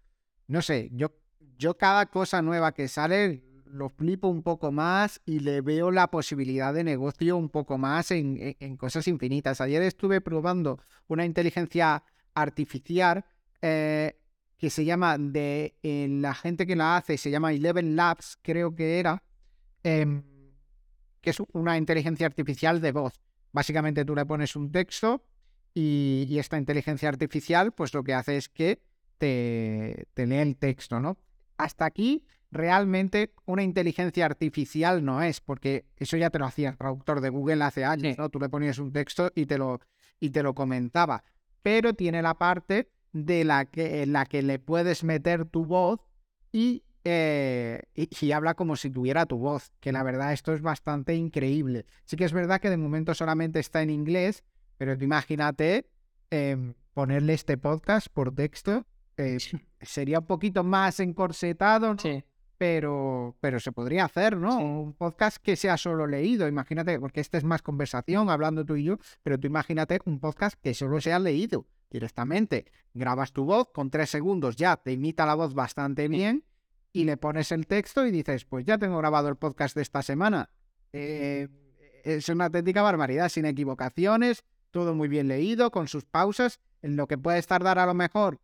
No 0.49 0.61
sé, 0.61 0.91
yo, 0.93 1.13
yo 1.57 1.77
cada 1.79 2.07
cosa 2.07 2.43
nueva 2.43 2.73
que 2.73 2.89
sale 2.89 3.45
lo 3.67 3.89
flipo 3.91 4.27
un 4.27 4.43
poco 4.43 4.73
más 4.73 5.21
y 5.25 5.39
le 5.39 5.61
veo 5.61 5.93
la 5.93 6.09
posibilidad 6.09 6.75
de 6.75 6.83
negocio 6.83 7.37
un 7.37 7.49
poco 7.49 7.79
más 7.79 8.11
en, 8.11 8.57
en- 8.59 8.77
cosas 8.77 9.07
infinitas. 9.07 9.61
Ayer 9.61 9.83
estuve 9.83 10.21
probando 10.21 10.81
una 11.07 11.25
inteligencia 11.25 12.03
artificial 12.35 13.25
eh, 13.63 14.19
que 14.59 14.69
se 14.69 14.85
llama, 14.85 15.17
de 15.17 15.77
eh, 15.85 16.09
la 16.11 16.35
gente 16.35 16.67
que 16.67 16.75
la 16.75 16.97
hace, 16.97 17.17
se 17.19 17.31
llama 17.31 17.53
Eleven 17.53 17.95
Labs, 17.95 18.37
creo 18.43 18.75
que 18.75 18.99
era, 18.99 19.23
em, 19.83 20.23
que 21.21 21.31
es 21.31 21.39
una 21.53 21.77
inteligencia 21.77 22.27
artificial 22.27 22.81
de 22.81 22.93
voz. 22.93 23.21
Básicamente 23.53 24.05
tú 24.05 24.15
le 24.15 24.27
pones 24.27 24.57
un 24.57 24.73
texto 24.73 25.25
y, 25.75 26.27
y 26.29 26.39
esta 26.39 26.59
inteligencia 26.59 27.09
artificial, 27.09 27.73
pues 27.73 27.95
lo 27.95 28.03
que 28.03 28.15
hace 28.15 28.37
es 28.37 28.49
que 28.49 28.83
te, 29.19 30.07
te 30.15 30.27
lee 30.27 30.37
el 30.37 30.57
texto, 30.57 30.99
¿no? 31.01 31.17
Hasta 31.57 31.85
aquí, 31.85 32.27
realmente, 32.51 33.33
una 33.45 33.63
inteligencia 33.63 34.27
artificial 34.27 35.05
no 35.05 35.23
es, 35.23 35.41
porque 35.41 35.85
eso 35.97 36.17
ya 36.17 36.31
te 36.31 36.39
lo 36.39 36.47
hacía 36.47 36.71
el 36.71 36.77
traductor 36.77 37.21
de 37.21 37.29
Google 37.29 37.63
hace 37.63 37.85
años, 37.85 38.15
Sí. 38.15 38.19
¿no? 38.19 38.29
Tú 38.31 38.41
le 38.41 38.49
ponías 38.49 38.79
un 38.79 38.93
texto 38.93 39.31
y 39.35 39.47
te 39.47 39.59
lo, 39.59 39.81
y 40.19 40.31
te 40.31 40.43
lo 40.43 40.55
comentaba. 40.55 41.23
Pero 41.63 41.95
tiene 41.95 42.21
la 42.21 42.35
parte 42.35 42.91
de 43.13 43.45
la 43.45 43.67
que, 43.67 44.03
en 44.03 44.13
la 44.13 44.27
que 44.27 44.43
le 44.43 44.59
puedes 44.59 45.05
meter 45.05 45.45
tu 45.45 45.67
voz 45.67 46.01
y, 46.51 46.83
eh, 47.05 47.83
y, 47.95 48.09
y 48.25 48.33
habla 48.33 48.55
como 48.55 48.77
si 48.77 48.91
tuviera 48.91 49.27
tu 49.27 49.39
voz, 49.39 49.73
que 49.81 49.93
la 49.93 50.03
verdad 50.03 50.33
esto 50.33 50.53
es 50.53 50.63
bastante 50.63 51.15
increíble. 51.15 51.85
Sí 52.05 52.17
que 52.17 52.25
es 52.25 52.33
verdad 52.33 52.61
que 52.61 52.71
de 52.71 52.77
momento 52.77 53.15
solamente 53.15 53.59
está 53.59 53.83
en 53.83 53.91
inglés, 53.91 54.45
pero 54.79 54.97
tú 54.97 55.05
imagínate 55.05 55.87
em, 56.31 56.75
ponerle 56.95 57.35
este 57.35 57.59
podcast 57.59 58.07
por 58.09 58.35
texto, 58.35 58.87
eh, 59.17 59.39
sería 59.81 60.21
un 60.21 60.27
poquito 60.27 60.63
más 60.63 61.01
encorsetado, 61.01 61.95
¿no? 61.95 61.99
Sí. 61.99 62.23
pero, 62.57 63.37
pero 63.41 63.59
se 63.59 63.73
podría 63.73 64.05
hacer, 64.05 64.37
¿no? 64.37 64.59
Sí. 64.59 64.65
Un 64.65 64.93
podcast 64.93 65.39
que 65.39 65.57
sea 65.57 65.77
solo 65.77 66.07
leído, 66.07 66.47
imagínate, 66.47 67.01
porque 67.01 67.21
este 67.21 67.39
es 67.39 67.45
más 67.45 67.63
conversación, 67.63 68.31
hablando 68.31 68.65
tú 68.65 68.77
y 68.77 68.85
yo, 68.85 68.99
pero 69.25 69.39
tú 69.39 69.49
imagínate 69.49 69.99
un 70.05 70.21
podcast 70.21 70.57
que 70.61 70.73
solo 70.73 71.01
sea 71.01 71.19
leído 71.19 71.67
directamente. 71.91 72.67
Grabas 72.95 73.33
tu 73.33 73.45
voz, 73.45 73.71
con 73.73 73.91
tres 73.91 74.09
segundos 74.11 74.55
ya 74.55 74.77
te 74.77 74.93
imita 74.93 75.27
la 75.27 75.35
voz 75.35 75.53
bastante 75.53 76.07
bien 76.07 76.45
y 76.93 77.05
le 77.05 77.17
pones 77.17 77.53
el 77.53 77.67
texto 77.67 78.07
y 78.07 78.11
dices, 78.11 78.45
pues 78.45 78.65
ya 78.65 78.79
tengo 78.79 78.99
grabado 78.99 79.29
el 79.29 79.37
podcast 79.37 79.75
de 79.75 79.83
esta 79.83 80.03
semana. 80.03 80.51
Eh, 80.93 81.49
es 82.05 82.29
una 82.29 82.47
auténtica 82.47 82.83
barbaridad, 82.83 83.29
sin 83.29 83.47
equivocaciones, 83.47 84.45
todo 84.71 84.95
muy 84.95 85.09
bien 85.09 85.29
leído, 85.29 85.71
con 85.71 85.89
sus 85.89 86.05
pausas, 86.05 86.61
en 86.83 86.97
lo 86.97 87.07
que 87.07 87.19
puedes 87.19 87.47
tardar 87.47 87.79
a 87.79 87.87
lo 87.87 87.95
mejor 87.95 88.41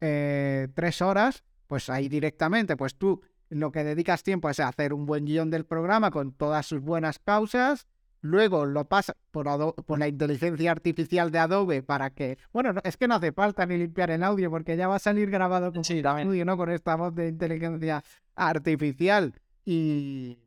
eh, 0.00 0.68
tres 0.74 1.00
horas, 1.00 1.44
pues 1.66 1.88
ahí 1.90 2.08
directamente, 2.08 2.76
pues 2.76 2.96
tú 2.96 3.22
lo 3.48 3.72
que 3.72 3.84
dedicas 3.84 4.22
tiempo 4.22 4.50
es 4.50 4.60
a 4.60 4.68
hacer 4.68 4.92
un 4.92 5.06
buen 5.06 5.24
guion 5.24 5.50
del 5.50 5.64
programa 5.64 6.10
con 6.10 6.32
todas 6.32 6.66
sus 6.66 6.82
buenas 6.82 7.18
pausas, 7.18 7.86
luego 8.20 8.66
lo 8.66 8.86
pasa 8.86 9.16
por, 9.30 9.74
por 9.84 9.98
la 9.98 10.08
inteligencia 10.08 10.70
artificial 10.70 11.30
de 11.30 11.38
Adobe 11.38 11.82
para 11.82 12.10
que, 12.10 12.38
bueno, 12.52 12.74
es 12.84 12.96
que 12.96 13.08
no 13.08 13.16
hace 13.16 13.32
falta 13.32 13.66
ni 13.66 13.78
limpiar 13.78 14.10
el 14.10 14.22
audio 14.22 14.50
porque 14.50 14.76
ya 14.76 14.88
va 14.88 14.96
a 14.96 15.00
salir 15.00 15.30
grabado 15.30 15.72
con 15.72 15.84
sí, 15.84 16.02
audio, 16.04 16.44
¿no? 16.44 16.56
Con 16.56 16.70
esta 16.70 16.96
voz 16.96 17.14
de 17.14 17.28
inteligencia 17.28 18.02
artificial 18.34 19.34
y, 19.64 20.38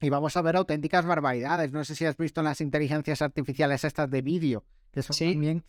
y 0.00 0.10
vamos 0.10 0.36
a 0.36 0.42
ver 0.42 0.56
auténticas 0.56 1.06
barbaridades. 1.06 1.72
No 1.72 1.84
sé 1.84 1.94
si 1.94 2.04
has 2.04 2.16
visto 2.16 2.42
las 2.42 2.60
inteligencias 2.60 3.22
artificiales 3.22 3.84
estas 3.84 4.10
de 4.10 4.22
vídeo, 4.22 4.64
que 4.92 5.02
son 5.02 5.16
también 5.16 5.64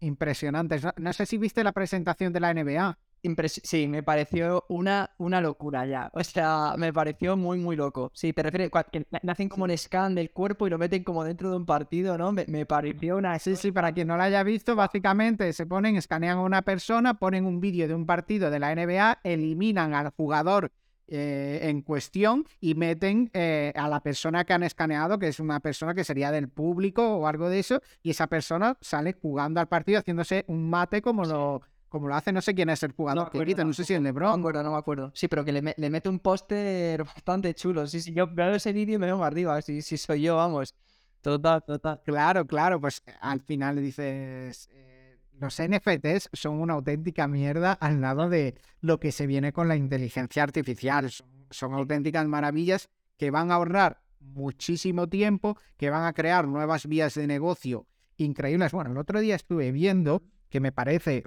impresionantes. 0.00 0.82
No, 0.96 1.12
sé 1.12 1.26
si 1.26 1.38
viste 1.38 1.64
la 1.64 1.72
presentación 1.72 2.32
de 2.32 2.40
la 2.40 2.54
NBA. 2.54 2.98
Sí, 3.48 3.88
me 3.88 4.02
pareció 4.02 4.64
una, 4.68 5.10
una 5.18 5.40
locura 5.40 5.86
ya. 5.86 6.10
O 6.14 6.22
sea, 6.22 6.74
me 6.76 6.92
pareció 6.92 7.36
muy, 7.36 7.58
muy 7.58 7.76
loco. 7.76 8.10
Sí, 8.14 8.32
te 8.32 8.42
refieres 8.42 8.70
que 8.92 9.06
hacen 9.26 9.48
como 9.48 9.64
un 9.64 9.76
scan 9.76 10.14
del 10.14 10.30
cuerpo 10.30 10.66
y 10.66 10.70
lo 10.70 10.78
meten 10.78 11.04
como 11.04 11.24
dentro 11.24 11.50
de 11.50 11.56
un 11.56 11.66
partido, 11.66 12.18
¿no? 12.18 12.32
Me, 12.32 12.44
me 12.48 12.66
pareció 12.66 13.16
una. 13.16 13.38
Sí, 13.38 13.56
sí, 13.56 13.72
para 13.72 13.92
quien 13.92 14.08
no 14.08 14.16
lo 14.16 14.22
haya 14.22 14.42
visto, 14.42 14.76
básicamente 14.76 15.52
se 15.52 15.66
ponen, 15.66 15.96
escanean 15.96 16.38
a 16.38 16.42
una 16.42 16.62
persona, 16.62 17.14
ponen 17.14 17.46
un 17.46 17.60
vídeo 17.60 17.88
de 17.88 17.94
un 17.94 18.06
partido 18.06 18.50
de 18.50 18.58
la 18.58 18.74
NBA, 18.74 19.20
eliminan 19.24 19.94
al 19.94 20.10
jugador 20.10 20.72
eh, 21.10 21.60
en 21.62 21.80
cuestión 21.80 22.44
y 22.60 22.74
meten 22.74 23.30
eh, 23.32 23.72
a 23.74 23.88
la 23.88 24.02
persona 24.02 24.44
que 24.44 24.52
han 24.52 24.62
escaneado, 24.62 25.18
que 25.18 25.28
es 25.28 25.40
una 25.40 25.58
persona 25.58 25.94
que 25.94 26.04
sería 26.04 26.30
del 26.30 26.50
público 26.50 27.16
o 27.16 27.26
algo 27.26 27.48
de 27.48 27.60
eso, 27.60 27.80
y 28.02 28.10
esa 28.10 28.26
persona 28.26 28.76
sale 28.82 29.14
jugando 29.14 29.58
al 29.58 29.68
partido 29.68 30.00
haciéndose 30.00 30.44
un 30.48 30.68
mate 30.68 31.00
como 31.00 31.24
lo 31.24 31.62
como 31.88 32.08
lo 32.08 32.14
hace, 32.14 32.32
no 32.32 32.40
sé 32.40 32.54
quién 32.54 32.70
es 32.70 32.82
el 32.82 32.92
jugador 32.92 33.30
no, 33.34 33.64
no 33.64 33.72
sé 33.72 33.84
si 33.84 33.94
es 33.94 34.00
Lebron. 34.00 34.30
No 34.30 34.36
me 34.36 34.40
acuerdo, 34.42 34.62
no 34.62 34.72
me 34.72 34.78
acuerdo. 34.78 35.10
Sí, 35.14 35.28
pero 35.28 35.44
que 35.44 35.52
le, 35.52 35.90
mete 35.90 36.08
un 36.08 36.18
póster 36.18 37.04
bastante 37.04 37.54
chulo. 37.54 37.86
Sí, 37.86 38.00
sí, 38.00 38.12
yo 38.12 38.26
veo 38.26 38.54
ese 38.54 38.72
vídeo 38.72 38.96
y 38.96 38.98
me 38.98 39.06
veo 39.06 39.22
arriba, 39.24 39.60
si, 39.62 39.82
si 39.82 39.96
soy 39.96 40.22
yo, 40.22 40.36
vamos. 40.36 40.74
Total, 41.20 41.62
total. 41.64 42.00
Claro, 42.04 42.46
claro, 42.46 42.80
pues 42.80 43.02
al 43.20 43.40
final 43.40 43.76
dices, 43.76 44.68
los 45.40 45.60
NFTs 45.60 46.30
son 46.32 46.60
una 46.60 46.74
auténtica 46.74 47.28
mierda 47.28 47.72
al 47.72 48.00
lado 48.00 48.28
de 48.28 48.54
lo 48.80 48.98
que 48.98 49.12
se 49.12 49.26
viene 49.26 49.52
con 49.52 49.68
la 49.68 49.76
inteligencia 49.76 50.42
artificial. 50.42 51.10
Son, 51.50 51.74
auténticas 51.74 52.26
maravillas 52.26 52.88
que 53.16 53.30
van 53.30 53.50
a 53.50 53.54
ahorrar 53.54 54.00
muchísimo 54.20 55.08
tiempo, 55.08 55.56
que 55.76 55.90
van 55.90 56.04
a 56.04 56.12
crear 56.12 56.46
nuevas 56.46 56.86
vías 56.86 57.14
de 57.14 57.26
negocio 57.26 57.86
increíbles. 58.16 58.72
Bueno, 58.72 58.90
el 58.90 58.98
otro 58.98 59.20
día 59.20 59.36
estuve 59.36 59.70
viendo 59.70 60.22
que 60.48 60.60
me 60.60 60.72
parece 60.72 61.22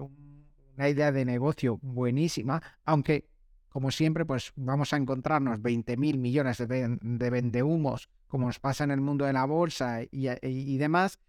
una 0.77 0.89
idea 0.89 1.11
de 1.11 1.25
negocio 1.25 1.79
buenísima, 1.81 2.61
aunque 2.85 3.29
como 3.69 3.89
siempre, 3.91 4.25
pues 4.25 4.51
vamos 4.57 4.91
a 4.91 4.97
encontrarnos 4.97 5.61
20 5.61 5.95
mil 5.95 6.17
millones 6.17 6.57
de, 6.57 6.97
de 7.01 7.29
vendehumos, 7.29 8.09
como 8.27 8.47
nos 8.47 8.59
pasa 8.59 8.83
en 8.83 8.91
el 8.91 8.99
mundo 8.99 9.25
de 9.25 9.33
la 9.33 9.45
bolsa 9.45 10.01
y 10.11 10.77
demás, 10.77 11.19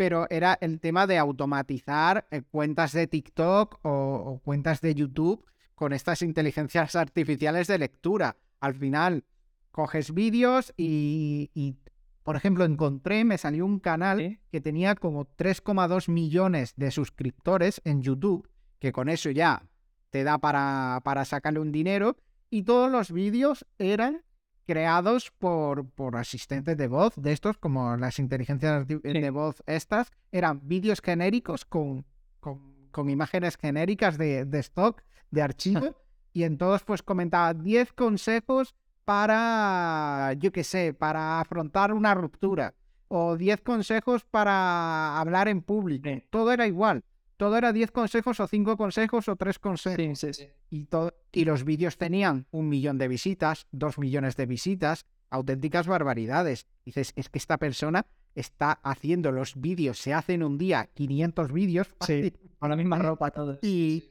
pero 0.00 0.26
era 0.30 0.56
el 0.62 0.80
tema 0.80 1.06
de 1.06 1.18
automatizar 1.18 2.26
eh, 2.30 2.40
cuentas 2.50 2.92
de 2.92 3.06
TikTok 3.06 3.80
o, 3.82 4.40
cuentas 4.42 4.80
de 4.80 4.94
YouTube 4.94 5.44
con 5.74 5.92
estas 5.92 6.22
inteligencias 6.22 6.96
artificiales 6.96 7.66
de 7.66 7.76
lectura. 7.76 8.38
Al 8.60 8.72
final, 8.72 9.24
coges 9.70 10.14
vídeos 10.14 10.72
y, 10.78 11.76
por 12.22 12.34
ejemplo, 12.34 12.64
encontré, 12.64 13.26
me 13.26 13.36
salió 13.36 13.66
un 13.66 13.78
canal 13.78 14.40
que 14.50 14.62
tenía 14.62 14.94
como 14.94 15.26
3,2 15.36 16.10
millones 16.10 16.72
de 16.76 16.90
suscriptores 16.90 17.82
en 17.84 18.00
YouTube, 18.00 18.48
que 18.80 18.92
con 18.92 19.08
eso 19.08 19.30
ya 19.30 19.62
te 20.08 20.24
da 20.24 20.38
para, 20.38 21.00
para 21.04 21.24
sacarle 21.24 21.60
un 21.60 21.70
dinero, 21.70 22.16
y 22.48 22.64
todos 22.64 22.90
los 22.90 23.12
vídeos 23.12 23.64
eran 23.78 24.24
creados 24.66 25.30
por, 25.38 25.88
por 25.90 26.16
asistentes 26.16 26.76
de 26.76 26.88
voz, 26.88 27.14
de 27.16 27.32
estos, 27.32 27.58
como 27.58 27.96
las 27.96 28.18
inteligencias 28.18 28.86
de 28.88 29.30
voz 29.30 29.62
estas, 29.66 30.10
eran 30.32 30.60
vídeos 30.64 31.00
genéricos 31.00 31.64
con, 31.64 32.04
con, 32.40 33.10
imágenes 33.10 33.56
genéricas 33.56 34.18
de, 34.18 34.44
de, 34.44 34.58
stock, 34.58 35.02
de 35.30 35.42
archivo, 35.42 35.96
y 36.32 36.42
en 36.42 36.58
todos 36.58 36.82
pues 36.82 37.02
comentaba 37.02 37.54
10 37.54 37.92
consejos 37.92 38.74
para, 39.04 40.32
yo 40.38 40.52
qué 40.52 40.64
sé, 40.64 40.94
para 40.94 41.40
afrontar 41.40 41.92
una 41.92 42.14
ruptura, 42.14 42.74
o 43.08 43.36
10 43.36 43.60
consejos 43.62 44.24
para 44.24 45.18
hablar 45.18 45.48
en 45.48 45.62
público, 45.62 46.08
todo 46.30 46.52
era 46.52 46.66
igual 46.66 47.04
todo 47.40 47.56
era 47.56 47.72
10 47.72 47.90
consejos 47.90 48.38
o 48.38 48.46
5 48.46 48.76
consejos 48.76 49.26
o 49.26 49.34
3 49.34 49.58
consejos. 49.58 50.24
Y, 50.68 50.86
y 51.32 51.44
los 51.46 51.64
vídeos 51.64 51.96
tenían 51.96 52.46
un 52.50 52.68
millón 52.68 52.98
de 52.98 53.08
visitas, 53.08 53.66
dos 53.72 53.98
millones 53.98 54.36
de 54.36 54.44
visitas, 54.44 55.06
auténticas 55.30 55.86
barbaridades. 55.86 56.66
Dices, 56.84 57.14
es 57.16 57.30
que 57.30 57.38
esta 57.38 57.56
persona 57.56 58.04
está 58.34 58.72
haciendo 58.82 59.32
los 59.32 59.58
vídeos, 59.58 59.98
se 59.98 60.12
hacen 60.12 60.42
un 60.42 60.58
día 60.58 60.90
500 60.92 61.50
vídeos. 61.50 61.88
Sí, 62.06 62.30
con 62.58 62.68
la 62.68 62.76
misma 62.76 62.98
ropa 62.98 63.30
todos. 63.30 63.58
Y, 63.62 64.04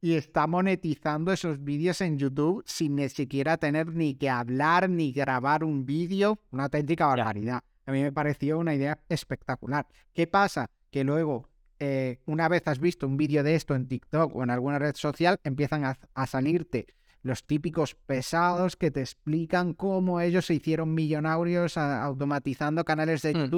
y 0.00 0.12
está 0.12 0.46
monetizando 0.46 1.32
esos 1.32 1.64
vídeos 1.64 2.00
en 2.02 2.18
YouTube 2.18 2.62
sin 2.66 2.94
ni 2.94 3.08
siquiera 3.08 3.56
tener 3.56 3.88
ni 3.88 4.14
que 4.14 4.30
hablar 4.30 4.88
ni 4.88 5.10
grabar 5.10 5.64
un 5.64 5.86
vídeo. 5.86 6.38
Una 6.52 6.64
auténtica 6.64 7.06
barbaridad. 7.06 7.64
A 7.84 7.90
mí 7.90 8.00
me 8.00 8.12
pareció 8.12 8.60
una 8.60 8.76
idea 8.76 9.00
espectacular. 9.08 9.88
¿Qué 10.12 10.28
pasa? 10.28 10.70
Que 10.92 11.02
luego 11.02 11.49
eh, 11.80 12.18
una 12.26 12.48
vez 12.48 12.68
has 12.68 12.78
visto 12.78 13.06
un 13.06 13.16
vídeo 13.16 13.42
de 13.42 13.54
esto 13.54 13.74
en 13.74 13.88
TikTok 13.88 14.36
o 14.36 14.42
en 14.42 14.50
alguna 14.50 14.78
red 14.78 14.94
social, 14.94 15.40
empiezan 15.44 15.84
a, 15.84 16.26
salirte 16.26 16.86
los 17.22 17.46
típicos 17.46 17.94
pesados 17.94 18.76
que 18.76 18.90
te 18.90 19.00
explican 19.00 19.74
cómo 19.74 20.20
ellos 20.20 20.46
se 20.46 20.54
hicieron 20.54 20.94
millonarios 20.94 21.76
automatizando 21.76 22.84
canales 22.84 23.22
de 23.22 23.34
mm. 23.34 23.50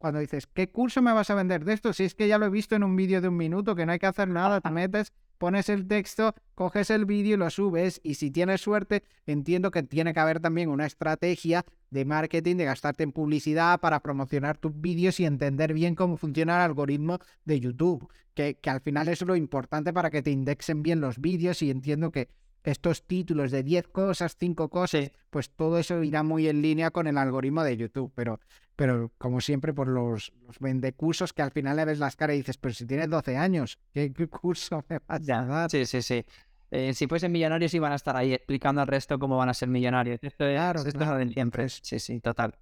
Cuando 0.00 0.18
dices, 0.20 0.46
¿qué 0.46 0.70
curso 0.70 1.02
me 1.02 1.12
vas 1.12 1.28
a 1.28 1.34
vender 1.34 1.62
de 1.66 1.74
esto? 1.74 1.92
Si 1.92 2.04
es 2.04 2.14
que 2.14 2.26
ya 2.26 2.38
lo 2.38 2.46
he 2.46 2.48
visto 2.48 2.74
en 2.74 2.84
un 2.84 2.96
vídeo 2.96 3.20
de 3.20 3.28
un 3.28 3.36
minuto, 3.36 3.76
que 3.76 3.84
no 3.84 3.92
hay 3.92 3.98
que 3.98 4.06
hacer 4.06 4.28
nada, 4.28 4.62
te 4.62 4.70
metes, 4.70 5.12
pones 5.36 5.68
el 5.68 5.86
texto, 5.86 6.34
coges 6.54 6.88
el 6.88 7.04
vídeo 7.04 7.34
y 7.34 7.36
lo 7.36 7.50
subes 7.50 8.00
y 8.02 8.14
si 8.14 8.30
tienes 8.30 8.62
suerte, 8.62 9.04
entiendo 9.26 9.70
que 9.70 9.82
tiene 9.82 10.14
que 10.14 10.20
haber 10.20 10.40
también 10.40 10.70
una 10.70 10.86
estrategia 10.86 11.66
de 11.90 12.06
marketing, 12.06 12.56
de 12.56 12.64
gastarte 12.64 13.02
en 13.02 13.12
publicidad 13.12 13.78
para 13.78 14.00
promocionar 14.00 14.56
tus 14.56 14.72
vídeos 14.80 15.20
y 15.20 15.26
entender 15.26 15.74
bien 15.74 15.94
cómo 15.94 16.16
funciona 16.16 16.56
el 16.56 16.62
algoritmo 16.62 17.18
de 17.44 17.60
YouTube, 17.60 18.10
que, 18.32 18.54
que 18.54 18.70
al 18.70 18.80
final 18.80 19.06
es 19.08 19.20
lo 19.20 19.36
importante 19.36 19.92
para 19.92 20.10
que 20.10 20.22
te 20.22 20.30
indexen 20.30 20.82
bien 20.82 21.02
los 21.02 21.20
vídeos 21.20 21.60
y 21.60 21.70
entiendo 21.70 22.10
que 22.10 22.30
estos 22.64 23.06
títulos 23.06 23.50
de 23.50 23.62
10 23.62 23.88
cosas, 23.88 24.36
5 24.38 24.68
cosas, 24.68 25.10
pues 25.30 25.50
todo 25.50 25.78
eso 25.78 26.02
irá 26.02 26.22
muy 26.22 26.48
en 26.48 26.62
línea 26.62 26.90
con 26.90 27.06
el 27.06 27.16
algoritmo 27.18 27.64
de 27.64 27.76
YouTube, 27.76 28.12
pero, 28.14 28.40
pero 28.76 29.10
como 29.18 29.40
siempre 29.40 29.72
por 29.72 29.88
los, 29.88 30.32
los 30.46 30.58
vendecursos 30.58 31.32
que 31.32 31.42
al 31.42 31.50
final 31.50 31.76
le 31.76 31.84
ves 31.84 31.98
las 31.98 32.16
caras 32.16 32.34
y 32.34 32.38
dices, 32.38 32.58
pero 32.58 32.74
si 32.74 32.86
tienes 32.86 33.08
12 33.08 33.36
años, 33.36 33.78
¿qué, 33.92 34.12
curso 34.28 34.84
me 34.88 34.98
vas 35.06 35.28
a 35.28 35.44
dar? 35.44 35.70
Sí, 35.70 35.86
sí, 35.86 36.02
sí. 36.02 36.24
Eh, 36.70 36.94
si 36.94 37.06
fuesen 37.08 37.32
millonarios 37.32 37.74
iban 37.74 37.92
a 37.92 37.96
estar 37.96 38.16
ahí 38.16 38.32
explicando 38.32 38.80
al 38.80 38.86
resto 38.86 39.18
cómo 39.18 39.36
van 39.36 39.48
a 39.48 39.54
ser 39.54 39.68
millonarios. 39.68 40.20
Esto 40.22 40.46
es, 40.46 40.54
claro, 40.54 40.80
esto 40.80 41.18
es 41.18 41.28
de 41.28 41.34
siempre. 41.34 41.68
Sí, 41.68 41.98
sí, 41.98 42.20
total. 42.20 42.54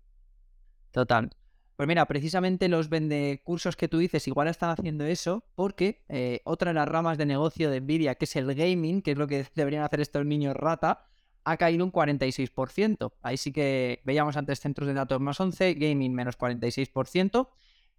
Total. 0.91 1.31
Pues 1.79 1.87
mira, 1.87 2.07
precisamente 2.07 2.67
los 2.69 2.89
vendecursos 2.89 3.77
que 3.77 3.87
tú 3.87 3.99
dices 3.99 4.27
igual 4.27 4.49
están 4.49 4.71
haciendo 4.71 5.05
eso 5.05 5.45
porque 5.55 6.03
eh, 6.09 6.41
otra 6.43 6.71
de 6.71 6.75
las 6.75 6.89
ramas 6.89 7.19
de 7.19 7.25
negocio 7.25 7.71
de 7.71 7.81
Nvidia, 7.81 8.17
que 8.17 8.25
es 8.25 8.35
el 8.35 8.53
gaming, 8.53 9.01
que 9.01 9.13
es 9.13 9.17
lo 9.17 9.29
que 9.29 9.47
deberían 9.55 9.85
hacer 9.85 10.01
estos 10.01 10.27
niños 10.27 10.57
rata, 10.57 11.07
ha 11.45 11.57
caído 11.57 11.85
un 11.85 11.93
46%. 11.93 13.13
Ahí 13.23 13.37
sí 13.37 13.53
que 13.53 14.01
veíamos 14.03 14.37
antes 14.37 14.59
centros 14.59 14.89
de 14.89 14.95
datos 14.95 15.21
más 15.21 15.39
11, 15.39 15.75
gaming 15.75 16.13
menos 16.13 16.37
46%. 16.37 17.49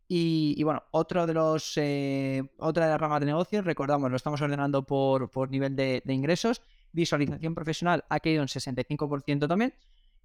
Y, 0.09 0.61
bueno, 0.61 0.83
otro 0.91 1.25
de 1.25 1.33
los, 1.33 1.77
eh, 1.77 2.43
otra 2.57 2.83
de 2.83 2.91
las 2.91 2.99
ramas 2.99 3.21
de 3.21 3.27
negocio, 3.27 3.61
recordamos, 3.61 4.11
lo 4.11 4.17
estamos 4.17 4.41
ordenando 4.41 4.83
por, 4.83 5.31
por 5.31 5.49
nivel 5.49 5.77
de, 5.77 6.01
de 6.03 6.13
ingresos. 6.13 6.61
Visualización 6.91 7.55
profesional 7.55 8.03
ha 8.09 8.19
caído 8.19 8.41
un 8.41 8.49
65% 8.49 9.47
también. 9.47 9.73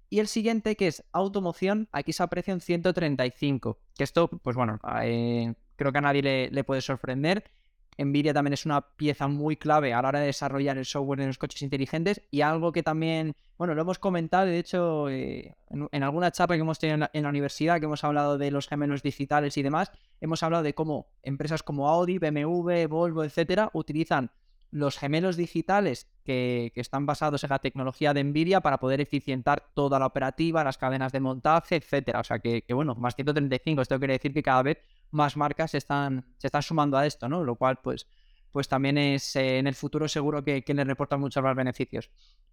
Y 0.09 0.19
el 0.19 0.27
siguiente, 0.27 0.75
que 0.75 0.87
es 0.87 1.03
automoción, 1.11 1.87
aquí 1.91 2.13
se 2.13 2.23
aprecia 2.23 2.53
un 2.53 2.61
135. 2.61 3.79
Que 3.97 4.03
esto, 4.03 4.27
pues 4.27 4.55
bueno, 4.55 4.79
eh, 5.01 5.53
creo 5.75 5.91
que 5.91 5.97
a 5.97 6.01
nadie 6.01 6.49
le, 6.51 6.63
puede 6.63 6.81
sorprender. 6.81 7.51
Nvidia 7.97 8.33
también 8.33 8.53
es 8.53 8.65
una 8.65 8.81
pieza 8.81 9.27
muy 9.29 9.55
clave 9.55 9.93
a 9.93 10.01
la 10.01 10.09
hora 10.09 10.19
de 10.19 10.25
desarrollar 10.25 10.77
el 10.77 10.85
software 10.85 11.21
en 11.21 11.27
los 11.27 11.37
coches 11.37 11.61
inteligentes 11.61 12.21
y 12.29 12.41
algo 12.41 12.73
que 12.73 12.83
también, 12.83 13.35
bueno, 13.57 13.73
lo 13.73 13.83
hemos 13.83 13.99
comentado, 13.99 14.45
de 14.47 14.59
hecho, 14.59 15.07
eh, 15.09 15.55
en, 15.69 16.03
alguna 16.03 16.29
charla 16.31 16.57
que 16.57 16.61
hemos 16.61 16.77
tenido 16.77 17.07
en 17.13 17.23
la, 17.23 17.29
universidad, 17.29 17.79
que 17.79 17.85
hemos 17.85 18.03
hablado 18.03 18.37
de 18.37 18.51
los 18.51 18.67
gemelos 18.67 19.01
digitales 19.01 19.57
y 19.57 19.63
demás, 19.63 19.93
hemos 20.19 20.43
hablado 20.43 20.63
de 20.63 20.75
cómo 20.75 21.07
empresas 21.23 21.63
como 21.63 21.87
Audi, 21.87 22.17
BMW, 22.17 22.87
Volvo, 22.89 23.23
etcétera, 23.23 23.69
utilizan 23.71 24.29
los 24.75 24.97
gemelos 24.97 25.37
digitales 25.37 26.11
que, 26.25 26.73
están 26.75 27.05
basados 27.05 27.45
en 27.45 27.49
la 27.49 27.59
tecnología 27.59 28.13
de 28.13 28.21
Nvidia 28.25 28.59
para 28.59 28.77
poder 28.77 28.99
eficientar 28.99 29.71
toda 29.73 29.99
la 29.99 30.05
operativa, 30.05 30.65
las 30.65 30.77
cadenas 30.77 31.13
de 31.13 31.21
montaje, 31.21 31.77
etcétera. 31.77 32.19
O 32.19 32.23
sea 32.25 32.39
que, 32.39 32.65
bueno, 32.71 32.93
más 32.95 33.15
135, 33.15 33.81
esto 33.81 33.97
quiere 33.99 34.15
decir 34.15 34.33
que 34.33 34.43
cada 34.43 34.63
vez 34.63 34.79
más 35.11 35.37
marcas 35.37 35.71
se 35.71 35.77
están, 35.77 36.25
se 36.37 36.47
están 36.47 36.61
sumando 36.61 36.97
a 36.97 37.05
esto, 37.05 37.29
¿no? 37.29 37.41
Lo 37.41 37.55
cual, 37.55 37.79
pues, 37.81 38.05
pues 38.51 38.67
también 38.67 38.97
es 38.97 39.37
eh, 39.37 39.59
en 39.59 39.67
el 39.67 39.75
futuro 39.75 40.09
seguro 40.09 40.43
que, 40.43 40.61
que 40.61 40.73
les 40.73 40.85
reportan 40.85 41.21
muchos 41.21 41.41
más 41.41 41.55
beneficios. 41.55 42.09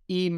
Y, 0.06 0.30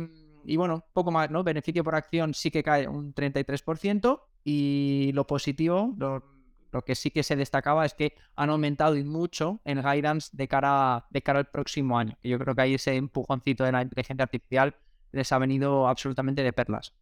y, 0.47 0.57
bueno, 0.57 0.87
poco 0.95 1.11
más, 1.11 1.31
¿no? 1.31 1.45
Beneficio 1.45 1.85
por 1.85 1.97
acción 1.97 2.33
sí 2.33 2.51
que 2.51 2.63
cae 2.63 2.89
un 2.89 3.15
33%. 3.15 4.23
Y 4.43 5.11
lo 5.13 5.27
positivo, 5.27 5.95
lo, 5.99 6.34
que 6.83 6.95
sí 6.95 7.11
que 7.11 7.23
se 7.23 7.37
destacaba 7.37 7.85
es 7.85 7.95
que 7.95 8.15
han 8.37 8.51
aumentado 8.51 8.97
y 8.97 9.05
mucho 9.05 9.61
el 9.65 9.83
guidance 9.83 10.31
de 10.33 10.49
cara, 10.49 11.07
de 11.11 11.23
cara 11.23 11.41
al 11.41 11.51
próximo 11.51 11.99
año. 11.99 12.17
Y 12.23 12.31
yo 12.31 12.39
creo 12.39 12.55
que 12.55 12.63
ahí 12.63 12.75
ese 12.75 12.97
empujoncito 12.97 13.65
de 13.65 13.73
la 13.73 13.83
inteligencia 13.83 14.25
artificial 14.25 14.77
les 15.13 15.31
ha 15.33 15.39
venido 15.39 15.89
absolutamente 15.89 16.43
de 16.43 16.53
perlas. 16.53 16.95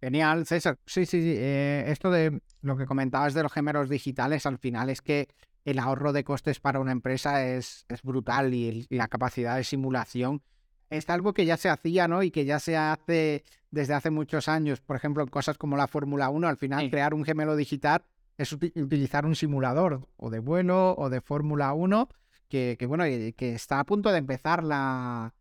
Genial, 0.00 0.46
César. 0.46 0.78
Sí, 0.86 1.04
sí, 1.04 1.20
sí. 1.20 1.34
Eh, 1.36 1.84
esto 1.88 2.10
de 2.10 2.40
lo 2.62 2.76
que 2.76 2.86
comentabas 2.86 3.34
de 3.34 3.42
los 3.42 3.52
gemelos 3.52 3.90
digitales, 3.90 4.46
al 4.46 4.58
final 4.58 4.88
es 4.88 5.02
que 5.02 5.28
el 5.64 5.78
ahorro 5.78 6.12
de 6.12 6.24
costes 6.24 6.58
para 6.58 6.80
una 6.80 6.92
empresa 6.92 7.46
es, 7.46 7.84
es 7.88 8.02
brutal 8.02 8.54
y, 8.54 8.86
la 8.88 9.08
capacidad 9.08 9.56
de 9.56 9.64
simulación 9.64 10.42
es 10.90 11.08
algo 11.08 11.32
que 11.32 11.46
ya 11.46 11.56
se 11.56 11.68
hacía, 11.68 12.08
¿no? 12.08 12.22
Y 12.22 12.30
que 12.30 12.44
ya 12.44 12.58
se 12.58 12.76
hace 12.76 13.44
desde 13.70 13.94
hace 13.94 14.10
muchos 14.10 14.48
años. 14.48 14.80
Por 14.80 14.96
ejemplo, 14.96 15.22
en 15.22 15.28
cosas 15.28 15.56
como 15.56 15.76
la 15.76 15.86
Fórmula 15.86 16.28
1, 16.28 16.48
al 16.48 16.56
final 16.56 16.90
crear 16.90 17.14
un 17.14 17.24
gemelo 17.24 17.56
digital 17.56 18.02
es 18.36 18.52
utilizar 18.52 19.26
un 19.26 19.36
simulador 19.36 20.08
o 20.16 20.30
de 20.30 20.38
vuelo 20.38 20.94
o 20.96 21.10
de 21.10 21.20
Fórmula 21.20 21.72
1 21.74 22.08
que, 22.48 22.76
que, 22.78 22.86
bueno, 22.86 23.04
que 23.04 23.54
está 23.54 23.80
a 23.80 23.84
punto 23.84 24.10
de 24.10 24.18
empezar 24.18 24.64
la, 24.64 25.34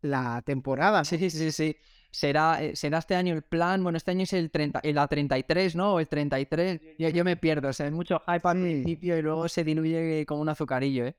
la 0.00 0.42
temporada. 0.42 1.04
Sí, 1.04 1.18
sí, 1.18 1.30
sí, 1.30 1.52
sí. 1.52 1.76
Será, 2.10 2.62
eh, 2.62 2.74
será 2.74 2.98
este 2.98 3.14
año 3.14 3.34
el 3.34 3.42
plan, 3.42 3.82
bueno, 3.82 3.98
este 3.98 4.10
año 4.10 4.22
es 4.22 4.32
el 4.32 4.50
30, 4.50 4.80
la 4.82 5.06
33, 5.06 5.76
¿no? 5.76 5.94
O 5.94 6.00
el 6.00 6.08
33. 6.08 6.80
Yo, 6.98 7.08
yo 7.10 7.24
me 7.24 7.36
pierdo, 7.36 7.68
o 7.68 7.72
sea, 7.72 7.86
hay 7.86 7.92
mucho 7.92 8.20
hype 8.26 8.48
al 8.48 8.60
principio 8.62 9.18
y 9.18 9.22
luego 9.22 9.48
se 9.48 9.64
diluye 9.64 10.24
como 10.24 10.40
un 10.40 10.48
azucarillo, 10.48 11.06
¿eh? 11.06 11.14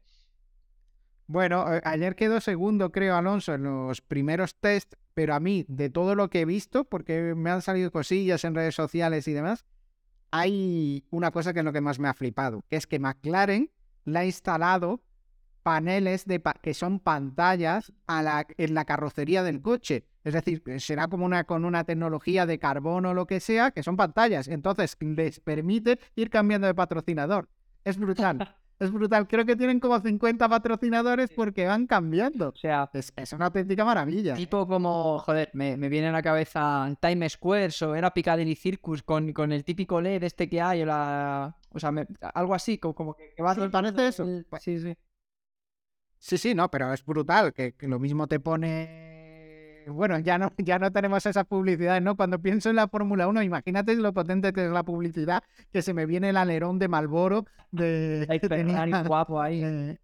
Bueno, 1.27 1.73
eh, 1.73 1.81
ayer 1.83 2.15
quedó 2.15 2.39
segundo, 2.39 2.91
creo, 2.91 3.15
Alonso, 3.15 3.53
en 3.53 3.63
los 3.63 4.01
primeros 4.01 4.55
test, 4.55 4.93
pero 5.13 5.35
a 5.35 5.39
mí, 5.41 5.65
de 5.67 5.89
todo 5.89 6.15
lo 6.15 6.29
que 6.29 6.41
he 6.41 6.45
visto, 6.45 6.85
porque 6.85 7.35
me 7.35 7.49
han 7.49 7.61
salido 7.61 7.91
cosillas 7.91 8.45
en 8.45 8.55
redes 8.55 8.75
sociales 8.75 9.27
y 9.27 9.33
demás, 9.33 9.65
hay 10.31 11.05
una 11.09 11.31
cosa 11.31 11.53
que 11.53 11.59
es 11.59 11.65
lo 11.65 11.73
que 11.73 11.81
más 11.81 11.99
me 11.99 12.07
ha 12.07 12.13
flipado, 12.13 12.63
que 12.69 12.77
es 12.77 12.87
que 12.87 12.99
McLaren 12.99 13.71
la 14.05 14.21
ha 14.21 14.25
instalado 14.25 15.01
paneles 15.63 16.25
de 16.25 16.41
que 16.61 16.73
son 16.73 17.01
pantallas 17.01 17.91
a 18.05 18.21
la, 18.21 18.47
en 18.57 18.73
la 18.73 18.85
carrocería 18.85 19.43
del 19.43 19.61
coche. 19.61 20.05
Es 20.23 20.33
decir, 20.33 20.63
será 20.79 21.09
como 21.09 21.25
una 21.25 21.43
con 21.43 21.65
una 21.65 21.83
tecnología 21.83 22.45
de 22.45 22.57
carbono 22.57 23.09
o 23.09 23.13
lo 23.13 23.27
que 23.27 23.41
sea, 23.41 23.71
que 23.71 23.83
son 23.83 23.97
pantallas. 23.97 24.47
Entonces 24.47 24.95
les 25.01 25.41
permite 25.41 25.99
ir 26.15 26.29
cambiando 26.29 26.67
de 26.67 26.73
patrocinador. 26.73 27.49
Es 27.83 27.97
brutal. 27.97 28.55
Es 28.79 28.91
brutal. 28.91 29.27
Creo 29.27 29.45
que 29.45 29.55
tienen 29.55 29.79
como 29.79 29.99
50 29.99 30.47
patrocinadores 30.47 31.31
porque 31.35 31.65
van 31.65 31.87
cambiando. 31.87 32.49
O 32.49 32.55
sea, 32.55 32.89
es, 32.93 33.33
una 33.33 33.45
auténtica 33.45 33.83
maravilla. 33.83 34.35
Tipo 34.35 34.67
como, 34.67 35.17
joder, 35.19 35.49
me, 35.53 35.75
viene 35.89 36.07
a 36.07 36.11
la 36.11 36.21
cabeza 36.21 36.95
Time 36.99 37.27
Square 37.27 37.69
o 37.81 37.95
era 37.95 38.13
Piccadilly 38.13 38.55
Circus 38.55 39.01
con, 39.01 39.33
con 39.33 39.51
el 39.51 39.63
típico 39.63 39.99
LED 39.99 40.23
este 40.23 40.47
que 40.47 40.61
hay 40.61 40.83
o 40.83 40.85
la... 40.85 41.55
O 41.73 41.79
sea, 41.79 41.91
algo 42.33 42.53
así, 42.53 42.77
como, 42.77 42.93
como 42.93 43.15
que, 43.15 43.33
va 43.41 43.51
a 43.51 43.69
parece 43.69 44.07
eso? 44.07 44.25
Sí, 44.59 44.79
sí. 44.79 44.97
Sí, 46.19 46.37
sí, 46.37 46.55
no, 46.55 46.69
pero 46.69 46.91
es 46.93 47.05
brutal, 47.05 47.53
que, 47.53 47.73
lo 47.81 47.99
mismo 47.99 48.27
te 48.27 48.39
pone... 48.39 49.06
Bueno, 49.87 50.19
ya 50.19 50.37
no, 50.37 50.51
ya 50.57 50.79
no 50.79 50.91
tenemos 50.91 51.25
esas 51.25 51.45
publicidades, 51.45 52.01
¿no? 52.01 52.15
Cuando 52.15 52.39
pienso 52.39 52.69
en 52.69 52.75
la 52.75 52.87
Fórmula 52.87 53.27
1, 53.27 53.41
imagínate 53.43 53.95
lo 53.95 54.13
potente 54.13 54.53
que 54.53 54.65
es 54.65 54.71
la 54.71 54.83
publicidad, 54.83 55.43
que 55.71 55.81
se 55.81 55.93
me 55.93 56.05
viene 56.05 56.29
el 56.29 56.37
alerón 56.37 56.79
de 56.79 56.87
Malboro, 56.87 57.45
de... 57.71 58.25
Hay 58.29 58.39
guapo 59.07 59.41
ahí. 59.41 59.63
Eh, 59.63 59.97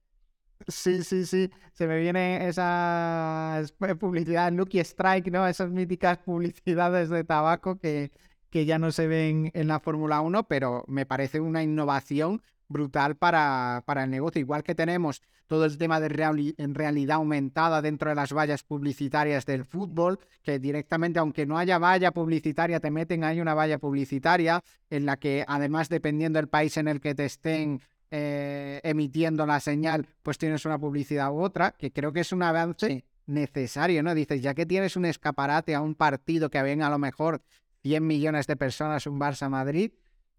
sí, 0.67 1.03
sí, 1.03 1.25
sí. 1.25 1.51
Se 1.73 1.87
me 1.87 1.99
viene 1.99 2.47
esa 2.47 3.61
publicidad 3.99 4.51
Lucky 4.51 4.79
Strike, 4.79 5.31
¿no? 5.31 5.47
Esas 5.47 5.69
míticas 5.69 6.17
publicidades 6.19 7.09
de 7.09 7.23
tabaco 7.23 7.77
que, 7.77 8.11
que 8.49 8.65
ya 8.65 8.79
no 8.79 8.91
se 8.91 9.07
ven 9.07 9.51
en 9.53 9.67
la 9.67 9.79
Fórmula 9.79 10.21
1, 10.21 10.47
pero 10.47 10.85
me 10.87 11.05
parece 11.05 11.39
una 11.39 11.63
innovación 11.63 12.41
brutal 12.73 13.15
para, 13.15 13.83
para 13.85 14.03
el 14.03 14.09
negocio. 14.09 14.41
Igual 14.41 14.63
que 14.63 14.75
tenemos 14.75 15.21
todo 15.47 15.65
el 15.65 15.77
tema 15.77 15.99
de 15.99 16.53
en 16.57 16.75
realidad 16.75 17.15
aumentada 17.15 17.81
dentro 17.81 18.09
de 18.09 18.15
las 18.15 18.33
vallas 18.33 18.63
publicitarias 18.63 19.45
del 19.45 19.63
fútbol, 19.63 20.19
que 20.41 20.59
directamente, 20.59 21.19
aunque 21.19 21.45
no 21.45 21.57
haya 21.57 21.77
valla 21.77 22.11
publicitaria, 22.11 22.79
te 22.79 22.91
meten 22.91 23.23
ahí 23.23 23.39
una 23.39 23.53
valla 23.53 23.77
publicitaria 23.77 24.61
en 24.89 25.05
la 25.05 25.17
que 25.17 25.45
además 25.47 25.89
dependiendo 25.89 26.39
del 26.39 26.49
país 26.49 26.75
en 26.77 26.87
el 26.87 26.99
que 26.99 27.15
te 27.15 27.25
estén 27.25 27.81
eh, 28.11 28.81
emitiendo 28.83 29.45
la 29.45 29.59
señal, 29.59 30.07
pues 30.21 30.37
tienes 30.37 30.65
una 30.65 30.77
publicidad 30.77 31.31
u 31.31 31.41
otra, 31.41 31.71
que 31.71 31.91
creo 31.91 32.11
que 32.13 32.21
es 32.21 32.31
un 32.31 32.43
avance 32.43 33.05
necesario, 33.25 34.03
¿no? 34.03 34.13
Dices, 34.13 34.41
ya 34.41 34.53
que 34.53 34.65
tienes 34.65 34.95
un 34.95 35.05
escaparate 35.05 35.75
a 35.75 35.81
un 35.81 35.95
partido 35.95 36.49
que 36.49 36.61
venga 36.61 36.87
a 36.87 36.89
lo 36.89 36.99
mejor 36.99 37.41
100 37.83 38.05
millones 38.05 38.47
de 38.47 38.55
personas, 38.55 39.07
un 39.07 39.19
Barça 39.19 39.49
Madrid, 39.49 39.91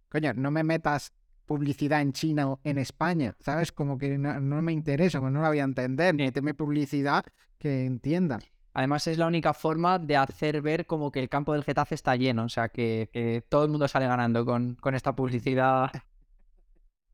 coño, 0.09 0.33
no 0.35 0.51
me 0.51 0.63
metas 0.63 1.13
publicidad 1.47 2.01
en 2.01 2.13
China 2.13 2.49
o 2.49 2.61
en 2.65 2.79
España, 2.79 3.37
¿sabes? 3.41 3.73
Como 3.73 3.99
que 3.99 4.19
no, 4.19 4.63
me 4.63 4.73
interesa, 4.73 5.21
pues 5.21 5.33
no 5.33 5.43
la 5.43 5.49
voy 5.49 5.61
a 5.61 5.65
entender, 5.65 6.15
ni 6.15 6.31
teme 6.31 6.55
publicidad 6.55 7.25
que 7.59 7.85
entiendan. 7.85 8.41
Además 8.73 9.07
es 9.07 9.19
la 9.19 9.27
única 9.27 9.55
forma 9.55 9.99
de 9.99 10.17
hacer 10.17 10.61
ver 10.61 10.87
como 10.87 11.13
que 11.13 11.21
el 11.21 11.29
campo 11.29 11.53
del 11.53 11.63
Getafe 11.63 11.95
está 11.95 12.17
lleno, 12.17 12.45
o 12.45 12.49
sea, 12.49 12.69
que, 12.69 13.45
todo 13.49 13.65
el 13.65 13.71
mundo 13.71 13.87
sale 13.87 14.07
ganando 14.07 14.45
con, 14.45 14.75
con 14.77 14.95
esta 14.95 15.15
publicidad. 15.15 15.91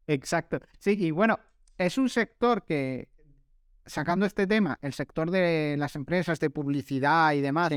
Exacto. 0.07 0.61
Sí, 0.79 0.97
y 0.99 1.11
bueno, 1.11 1.39
es 1.77 1.99
un 1.99 2.09
sector 2.09 2.65
que, 2.65 3.09
sacando 3.87 4.27
este 4.27 4.47
tema, 4.47 4.79
el 4.83 4.93
sector 4.93 5.31
de 5.31 5.77
las 5.79 5.97
empresas 5.97 6.39
de 6.41 6.51
publicidad 6.51 7.33
y 7.33 7.41
demás, 7.41 7.73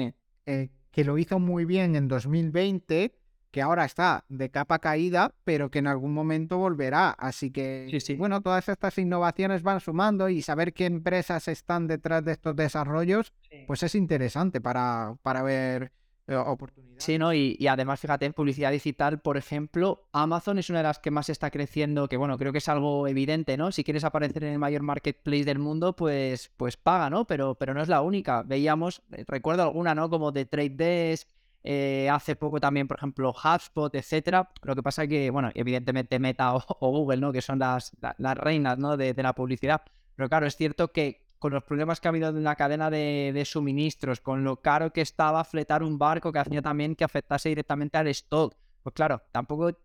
eh, 0.45 0.69
que 0.91 1.03
lo 1.03 1.17
hizo 1.17 1.39
muy 1.39 1.65
bien 1.65 1.95
en 1.95 2.07
2020, 2.07 3.15
que 3.53 3.61
ahora 3.61 3.85
está 3.85 4.25
de 4.29 4.49
capa 4.49 4.79
caída, 4.79 5.35
pero 5.43 5.69
que 5.69 5.77
en 5.77 5.85
algún 5.85 6.11
momento 6.11 6.57
volverá. 6.57 7.11
Así 7.11 7.51
que, 7.51 7.87
bueno, 8.17 8.41
todas 8.41 8.67
estas 8.67 8.97
innovaciones 8.97 9.61
van 9.61 9.79
sumando 9.79 10.27
y 10.27 10.41
saber 10.41 10.73
qué 10.73 10.87
empresas 10.87 11.47
están 11.47 11.85
detrás 11.85 12.25
de 12.25 12.31
estos 12.31 12.55
desarrollos, 12.55 13.31
pues 13.67 13.83
es 13.83 13.93
interesante 13.93 14.59
para, 14.59 15.17
para 15.21 15.43
ver 15.43 15.91
eh, 16.25 16.35
oportunidades. 16.35 17.03
Sí, 17.03 17.19
¿no? 17.19 17.31
Y, 17.31 17.67
además, 17.67 17.99
fíjate, 17.99 18.25
en 18.25 18.33
publicidad 18.33 18.71
digital, 18.71 19.21
por 19.21 19.37
ejemplo, 19.37 20.07
Amazon 20.13 20.57
es 20.57 20.71
una 20.71 20.79
de 20.79 20.85
las 20.85 20.97
que 20.97 21.11
más 21.11 21.29
está 21.29 21.51
creciendo, 21.51 22.07
que 22.07 22.17
bueno, 22.17 22.39
creo 22.39 22.53
que 22.53 22.57
es 22.57 22.69
algo 22.69 23.07
evidente, 23.07 23.55
¿no? 23.55 23.71
Si 23.71 23.83
quieres 23.83 24.03
aparecer 24.03 24.45
en 24.45 24.53
el 24.53 24.59
mayor 24.59 24.81
marketplace 24.81 25.45
del 25.45 25.59
mundo, 25.59 25.95
pues, 25.95 26.49
pues 26.57 26.75
paga, 26.75 27.11
¿no? 27.11 27.25
Pero, 27.25 27.53
pero 27.53 27.75
no 27.75 27.83
es 27.83 27.87
la 27.87 28.01
única. 28.01 28.41
Veíamos, 28.41 29.03
eh, 29.11 29.25
recuerdo 29.27 29.61
alguna, 29.61 29.93
¿no? 29.93 30.09
Como 30.09 30.31
de 30.31 30.45
Trade 30.45 30.69
Desk 30.71 31.27
eh, 31.63 32.09
hace 32.11 32.35
poco 32.35 32.59
también, 32.59 32.87
por 32.87 32.97
ejemplo, 32.97 33.31
HubSpot, 33.31 33.93
etcétera. 33.95 34.51
Lo 34.63 34.75
que 34.75 34.83
pasa 34.83 35.03
es 35.03 35.09
que, 35.09 35.29
bueno, 35.29 35.49
evidentemente 35.53 36.19
Meta 36.19 36.53
o, 36.55 36.89
Google, 36.91 37.17
¿no? 37.17 37.31
Que 37.31 37.41
son 37.41 37.59
las, 37.59 37.95
las 38.17 38.37
reinas, 38.37 38.77
¿no? 38.77 38.97
De, 38.97 39.13
la 39.15 39.33
publicidad. 39.33 39.81
Pero 40.15 40.29
claro, 40.29 40.45
es 40.45 40.57
cierto 40.57 40.91
que 40.91 41.23
con 41.39 41.53
los 41.53 41.63
problemas 41.63 41.99
que 41.99 42.07
ha 42.07 42.09
habido 42.09 42.29
en 42.29 42.43
la 42.43 42.55
cadena 42.55 42.89
de, 42.89 43.43
suministros, 43.45 44.19
con 44.19 44.43
lo 44.43 44.61
caro 44.61 44.91
que 44.91 45.01
estaba 45.01 45.43
fletar 45.43 45.83
un 45.83 45.97
barco 45.97 46.31
que 46.31 46.39
hacía 46.39 46.61
también 46.61 46.95
que 46.95 47.03
afectase 47.03 47.49
directamente 47.49 47.97
al 47.97 48.07
stock. 48.07 48.55
Pues 48.81 48.93
claro, 48.93 49.21
tampoco 49.31 49.77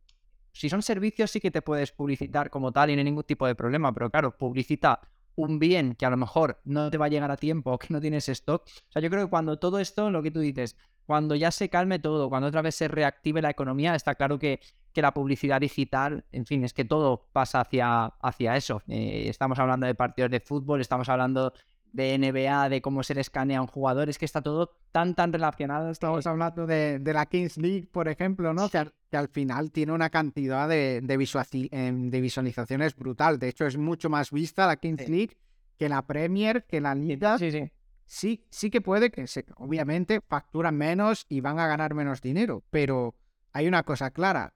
si 0.53 0.69
son 0.69 0.83
servicios 0.83 1.31
sí 1.31 1.41
que 1.41 1.51
te 1.51 1.63
puedes 1.63 1.93
publicitar 1.93 2.51
como 2.51 2.73
tal 2.73 2.91
y 2.91 2.95
no 2.95 3.01
hay 3.01 3.05
ningún 3.05 3.25
tipo 3.25 3.47
de 3.47 3.55
problema, 3.55 3.93
pero 3.93 4.11
claro, 4.11 4.37
publicita 4.37 5.01
un 5.37 5.59
bien 5.59 5.95
que 5.95 6.07
a 6.07 6.11
lo 6.11 6.17
mejor 6.17 6.61
no 6.65 6.91
te 6.91 6.99
va 6.99 7.07
a 7.07 7.09
llegar 7.09 7.31
a 7.31 7.37
tiempo 7.37 7.73
o 7.73 7.79
que 7.79 7.89
no 7.91 8.01
tienes 8.01 8.29
stock. 8.29 8.63
O 8.67 8.93
sea, 8.93 9.01
yo 9.01 9.09
creo 9.11 9.25
que 9.25 9.31
cuando 9.31 9.59
todo 9.59 9.79
esto, 9.79 10.11
lo 10.11 10.23
que 10.23 10.33
tú 10.33 10.41
dices, 10.41 10.77
cuando 11.09 11.35
ya 11.35 11.51
se 11.51 11.71
calme 11.71 11.99
todo, 11.99 12.29
cuando 12.29 12.49
otra 12.49 12.61
vez 12.61 12.75
se 12.75 12.87
reactive 12.87 13.41
la 13.41 13.49
economía, 13.49 13.95
está 13.95 14.15
claro 14.15 14.39
que, 14.39 14.61
que 14.93 15.01
la 15.01 15.15
publicidad 15.15 15.59
digital, 15.59 16.27
en 16.33 16.45
fin, 16.45 16.65
es 16.65 16.75
que 16.75 16.85
todo 16.85 17.31
pasa 17.33 17.63
hacia, 17.63 18.05
hacia 18.21 18.57
eso. 18.57 18.83
Eh, 18.89 19.25
estamos 19.27 19.59
hablando 19.59 19.87
de 19.87 19.95
partidos 19.95 20.31
de 20.31 20.41
fútbol, 20.41 20.83
estamos 20.83 21.09
hablando 21.09 21.55
de 21.95 22.19
NBA, 22.19 22.69
de 22.69 22.83
cómo 22.83 23.03
se 23.03 23.15
le 23.15 23.23
escanea 23.23 23.61
a 23.61 23.63
un 23.63 23.69
jugador, 23.69 24.11
es 24.11 24.19
que 24.19 24.27
está 24.27 24.43
todo 24.43 24.77
tan, 24.93 25.15
tan 25.15 25.33
relacionado. 25.33 25.91
Estamos 25.91 26.27
hablando 26.27 26.67
de, 26.67 27.01
la 27.03 27.25
Kings 27.25 27.57
League, 27.57 27.89
por 27.91 28.07
ejemplo, 28.09 28.53
¿no? 28.53 28.69
Que 28.69 29.17
al, 29.17 29.29
final 29.29 29.73
tiene 29.73 29.93
una 29.93 30.11
cantidad 30.11 30.69
de, 30.69 30.99
em, 30.99 32.11
de, 32.11 32.21
visualizaciones 32.21 32.95
brutal. 32.95 33.39
De 33.39 33.49
hecho, 33.49 33.65
es 33.65 33.79
mucho 33.79 34.11
más 34.11 34.31
vista 34.31 34.67
la 34.67 34.77
Kings 34.77 35.09
League 35.09 35.39
que 35.79 35.89
la 35.89 36.07
Premier, 36.07 36.67
que 36.67 36.83
la 36.83 36.95
Liga. 36.95 37.39
Sí, 37.39 37.51
sí 37.51 37.71
sí, 38.09 38.45
sí 38.51 38.71
que 38.71 38.81
puede 38.81 39.11
que 39.11 39.27
se, 39.27 39.45
obviamente 39.57 40.21
facturan 40.21 40.77
menos 40.77 41.27
y 41.29 41.41
van 41.41 41.61
a 41.61 41.69
ganar 41.69 41.95
menos 41.95 42.21
dinero, 42.21 42.65
pero 42.71 43.15
hay 43.53 43.69
una 43.69 43.85
cosa 43.85 44.11
clara, 44.11 44.55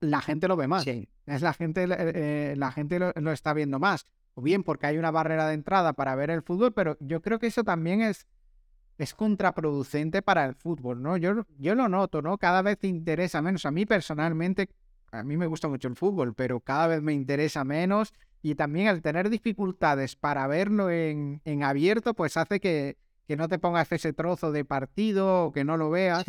la 0.00 0.20
gente 0.20 0.48
lo 0.48 0.56
ve 0.56 0.68
más. 0.68 0.86
Es 0.86 1.42
la 1.42 1.52
gente, 1.52 1.86
eh, 1.88 2.54
la 2.56 2.72
gente 2.72 2.98
lo, 2.98 3.32
está 3.32 3.52
viendo 3.52 3.78
más. 3.78 4.06
O 4.34 4.42
bien 4.42 4.62
porque 4.62 4.86
hay 4.86 4.98
una 4.98 5.10
barrera 5.10 5.48
de 5.48 5.54
entrada 5.54 5.92
para 5.92 6.14
ver 6.14 6.30
el 6.30 6.42
fútbol, 6.42 6.72
pero 6.72 6.96
yo 7.00 7.22
creo 7.22 7.38
que 7.38 7.46
eso 7.46 7.64
también 7.64 8.02
es, 8.02 8.26
es 8.98 9.14
contraproducente 9.14 10.22
para 10.22 10.44
el 10.44 10.54
fútbol, 10.54 11.02
¿no? 11.02 11.16
Yo, 11.16 11.46
yo 11.58 11.74
lo 11.74 11.88
noto, 11.88 12.20
¿no? 12.20 12.36
Cada 12.38 12.62
vez 12.62 12.78
te 12.78 12.88
interesa 12.88 13.40
menos. 13.42 13.64
A 13.64 13.70
mí 13.70 13.86
personalmente, 13.86 14.68
a 15.12 15.22
mí 15.22 15.36
me 15.36 15.46
gusta 15.46 15.68
mucho 15.68 15.88
el 15.88 15.96
fútbol, 15.96 16.34
pero 16.34 16.60
cada 16.60 16.88
vez 16.88 17.02
me 17.02 17.12
interesa 17.12 17.64
menos 17.64 18.12
y 18.44 18.56
también 18.56 18.88
el 18.88 19.00
tener 19.00 19.30
dificultades 19.30 20.16
para 20.16 20.46
verlo 20.46 20.90
en, 20.90 21.40
abierto, 21.62 22.12
pues 22.12 22.36
hace 22.36 22.60
que, 22.60 22.98
no 23.26 23.48
te 23.48 23.58
pongas 23.58 23.90
ese 23.90 24.12
trozo 24.12 24.52
de 24.52 24.66
partido 24.66 25.46
o 25.46 25.52
que 25.52 25.64
no 25.64 25.78
lo 25.78 25.88
veas. 25.88 26.26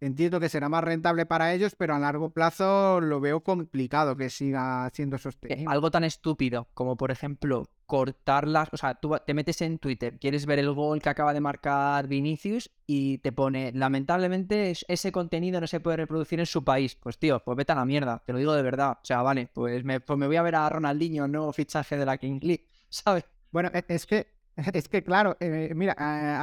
Entiendo 0.00 0.40
que 0.40 0.48
será 0.48 0.68
más 0.68 0.84
rentable 0.84 1.26
para 1.26 1.52
ellos, 1.54 1.74
pero 1.76 1.94
a 1.94 1.98
largo 1.98 2.30
plazo 2.30 3.00
lo 3.00 3.20
veo 3.20 3.40
complicado 3.42 4.16
que 4.16 4.30
siga 4.30 4.90
siendo 4.92 5.18
sostenible. 5.18 5.70
Algo 5.70 5.90
tan 5.90 6.04
estúpido 6.04 6.68
como, 6.74 6.96
por 6.96 7.10
ejemplo, 7.10 7.68
cortarlas. 7.86 8.68
O 8.72 8.76
sea, 8.76 8.94
tú 8.94 9.16
te 9.24 9.34
metes 9.34 9.62
en 9.62 9.78
Twitter, 9.78 10.18
quieres 10.18 10.44
ver 10.46 10.58
el 10.58 10.72
gol 10.72 11.00
que 11.00 11.08
acaba 11.08 11.32
de 11.32 11.40
marcar 11.40 12.06
Vinicius 12.08 12.70
y 12.86 13.18
te 13.18 13.32
pone, 13.32 13.72
lamentablemente, 13.72 14.74
ese 14.88 15.12
contenido 15.12 15.60
no 15.60 15.66
se 15.66 15.80
puede 15.80 15.96
reproducir 15.96 16.40
en 16.40 16.46
su 16.46 16.64
país. 16.64 16.96
Pues 16.96 17.18
tío, 17.18 17.42
pues 17.44 17.56
vete 17.56 17.72
a 17.72 17.76
la 17.76 17.84
mierda, 17.84 18.22
te 18.24 18.32
lo 18.32 18.38
digo 18.38 18.54
de 18.54 18.62
verdad. 18.62 18.98
O 19.02 19.04
sea, 19.04 19.22
vale, 19.22 19.48
pues 19.52 19.84
me, 19.84 20.00
pues 20.00 20.18
me 20.18 20.26
voy 20.26 20.36
a 20.36 20.42
ver 20.42 20.56
a 20.56 20.68
Ronaldinho, 20.68 21.28
nuevo 21.28 21.52
fichaje 21.52 21.96
de 21.96 22.06
la 22.06 22.18
King 22.18 22.40
League, 22.42 22.66
¿sabes? 22.88 23.24
Bueno, 23.50 23.70
e, 23.72 23.84
es 23.88 24.06
que, 24.06 24.26
es 24.72 24.88
que 24.88 25.02
claro, 25.02 25.36
eh, 25.40 25.72
mira, 25.74 25.94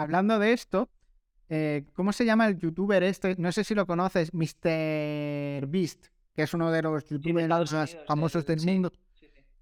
hablando 0.01 0.39
de 0.39 0.53
esto, 0.53 0.89
eh, 1.49 1.85
¿cómo 1.93 2.13
se 2.13 2.25
llama 2.25 2.47
el 2.47 2.57
youtuber 2.57 3.03
este? 3.03 3.35
No 3.37 3.51
sé 3.51 3.63
si 3.63 3.75
lo 3.75 3.85
conoces, 3.85 4.33
Mr. 4.33 5.67
Beast, 5.67 6.07
que 6.35 6.43
es 6.43 6.53
uno 6.53 6.71
de 6.71 6.81
los 6.81 7.05
youtubers 7.05 7.71
más 7.71 7.97
famosos 8.07 8.45
del 8.45 8.65
mundo. 8.65 8.91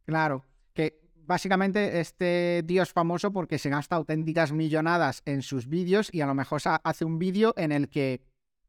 Claro, 0.05 0.45
que 0.73 0.99
básicamente 1.25 1.99
este 1.99 2.63
tío 2.67 2.84
es 2.84 2.91
famoso 2.91 3.32
porque 3.32 3.57
se 3.57 3.69
gasta 3.69 3.95
auténticas 3.95 4.51
millonadas 4.51 5.21
en 5.25 5.41
sus 5.41 5.67
vídeos 5.67 6.09
y 6.11 6.21
a 6.21 6.25
lo 6.25 6.34
mejor 6.34 6.61
hace 6.84 7.05
un 7.05 7.19
vídeo 7.19 7.53
en 7.57 7.71
el 7.71 7.89
que 7.89 8.21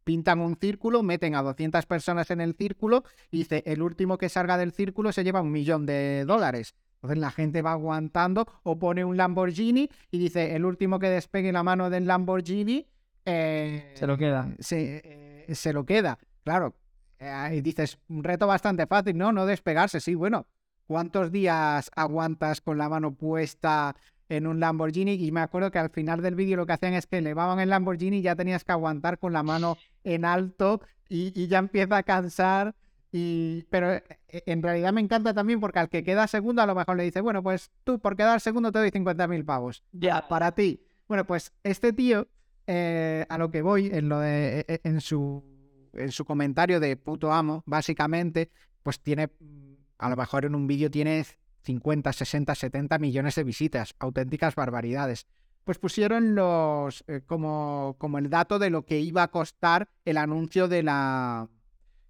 pintan 0.04 0.40
un 0.40 0.56
círculo, 0.56 1.02
meten 1.02 1.34
a 1.34 1.42
200 1.42 1.86
personas 1.86 2.30
en 2.30 2.40
el 2.40 2.54
círculo 2.54 3.04
y 3.30 3.38
dice, 3.38 3.62
el 3.66 3.82
último 3.82 4.18
que 4.18 4.28
salga 4.28 4.58
del 4.58 4.72
círculo 4.72 5.12
se 5.12 5.24
lleva 5.24 5.40
un 5.40 5.52
millón 5.52 5.86
de 5.86 6.24
dólares. 6.26 6.74
Entonces 6.96 7.18
la 7.18 7.30
gente 7.30 7.62
va 7.62 7.72
aguantando 7.72 8.46
o 8.62 8.78
pone 8.78 9.04
un 9.04 9.16
Lamborghini 9.16 9.88
y 10.10 10.18
dice, 10.18 10.54
el 10.54 10.64
último 10.64 10.98
que 10.98 11.10
despegue 11.10 11.52
la 11.52 11.62
mano 11.62 11.90
del 11.90 12.06
Lamborghini... 12.06 12.86
Eh, 13.24 13.92
se 13.94 14.06
lo 14.06 14.16
queda. 14.16 14.54
Se, 14.58 15.46
eh, 15.48 15.54
se 15.54 15.72
lo 15.72 15.84
queda, 15.84 16.18
claro. 16.44 16.74
Eh, 17.18 17.56
y 17.56 17.60
dices, 17.60 17.98
un 18.08 18.24
reto 18.24 18.46
bastante 18.46 18.86
fácil, 18.86 19.16
¿no? 19.16 19.32
No 19.32 19.46
despegarse, 19.46 20.00
sí, 20.00 20.14
bueno. 20.14 20.46
¿Cuántos 20.86 21.30
días 21.30 21.90
aguantas 21.94 22.60
con 22.60 22.76
la 22.76 22.88
mano 22.88 23.14
puesta 23.14 23.94
en 24.28 24.46
un 24.46 24.60
Lamborghini? 24.60 25.14
Y 25.14 25.30
me 25.30 25.40
acuerdo 25.40 25.70
que 25.70 25.78
al 25.78 25.90
final 25.90 26.20
del 26.20 26.34
vídeo 26.34 26.56
lo 26.56 26.66
que 26.66 26.72
hacían 26.72 26.94
es 26.94 27.06
que 27.06 27.18
elevaban 27.18 27.60
el 27.60 27.70
Lamborghini 27.70 28.18
y 28.18 28.22
ya 28.22 28.34
tenías 28.34 28.64
que 28.64 28.72
aguantar 28.72 29.18
con 29.18 29.32
la 29.32 29.42
mano 29.42 29.78
en 30.04 30.24
alto 30.24 30.80
y, 31.08 31.46
ya 31.46 31.58
empieza 31.58 31.96
a 31.96 32.02
cansar. 32.02 32.74
Y, 33.12 33.64
pero 33.70 33.92
eh, 33.92 34.02
en 34.28 34.62
realidad 34.62 34.92
me 34.92 35.00
encanta 35.00 35.32
también 35.32 35.60
porque 35.60 35.78
al 35.78 35.88
que 35.88 36.02
queda 36.02 36.26
segundo 36.26 36.60
a 36.62 36.66
lo 36.66 36.74
mejor 36.74 36.96
le 36.96 37.04
dice, 37.04 37.20
bueno, 37.20 37.42
pues 37.42 37.70
tú 37.84 37.98
por 38.00 38.16
quedar 38.16 38.40
segundo 38.40 38.72
te 38.72 38.80
doy 38.80 38.90
50 38.90 39.28
mil 39.28 39.44
pavos. 39.44 39.84
Ya. 39.92 40.26
Para 40.28 40.52
ti. 40.52 40.84
Bueno, 41.06 41.24
pues 41.26 41.52
este 41.62 41.92
tío, 41.92 42.26
eh, 42.66 43.26
a 43.28 43.38
lo 43.38 43.50
que 43.50 43.62
voy 43.62 43.90
en, 43.92 44.08
lo 44.08 44.20
de, 44.20 44.60
e, 44.60 44.74
e, 44.74 44.80
en, 44.84 45.00
su, 45.00 45.44
en 45.92 46.12
su 46.12 46.24
comentario 46.24 46.80
de 46.80 46.96
puto 46.96 47.32
amo, 47.32 47.62
básicamente, 47.66 48.50
pues 48.82 49.00
tiene 49.00 49.30
a 50.02 50.08
lo 50.08 50.16
mejor 50.16 50.44
en 50.44 50.54
un 50.54 50.66
vídeo 50.66 50.90
tienes 50.90 51.38
50, 51.62 52.12
60, 52.12 52.54
70 52.54 52.98
millones 52.98 53.36
de 53.36 53.44
visitas, 53.44 53.94
auténticas 54.00 54.54
barbaridades. 54.54 55.26
Pues 55.64 55.78
pusieron 55.78 56.34
los 56.34 57.04
eh, 57.06 57.20
como, 57.24 57.94
como 57.98 58.18
el 58.18 58.28
dato 58.28 58.58
de 58.58 58.70
lo 58.70 58.84
que 58.84 58.98
iba 58.98 59.22
a 59.22 59.30
costar 59.30 59.88
el 60.04 60.16
anuncio 60.16 60.66
de 60.66 60.82
la. 60.82 61.48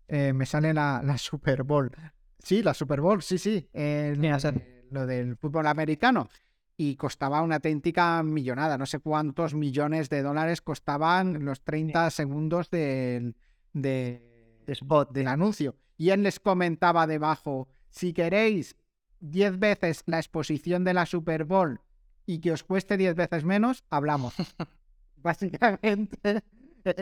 Eh, 0.08 0.32
me 0.32 0.46
sale 0.46 0.72
la, 0.72 1.16
Super 1.18 1.62
Bowl. 1.64 1.90
Sí, 2.38 2.62
la 2.62 2.72
Super 2.72 3.02
Bowl, 3.02 3.22
sí, 3.22 3.36
sí. 3.36 3.68
lo 3.74 5.06
del 5.06 5.36
fútbol 5.36 5.66
americano. 5.66 6.28
Y 6.76 6.96
costaba 6.96 7.42
una 7.42 7.56
auténtica 7.56 8.22
millonada. 8.22 8.78
No 8.78 8.86
sé 8.86 8.98
cuántos 8.98 9.54
millones 9.54 10.08
de 10.08 10.22
dólares 10.22 10.62
costaban 10.62 11.44
los 11.44 11.62
30 11.62 12.10
segundos 12.10 12.70
del, 12.70 13.36
de, 13.72 14.62
spot 14.66 15.12
del 15.12 15.28
anuncio. 15.28 15.76
Y 15.96 16.10
él 16.10 16.22
les 16.22 16.40
comentaba 16.40 17.06
debajo 17.06 17.68
si 17.90 18.12
queréis 18.12 18.76
10 19.20 19.58
veces 19.58 20.02
la 20.06 20.18
exposición 20.18 20.84
de 20.84 20.94
la 20.94 21.06
Super 21.06 21.44
Bowl 21.44 21.80
y 22.26 22.40
que 22.40 22.52
os 22.52 22.64
cueste 22.64 22.96
10 22.96 23.14
veces 23.14 23.44
menos, 23.44 23.84
hablamos. 23.90 24.34
Básicamente. 25.16 26.42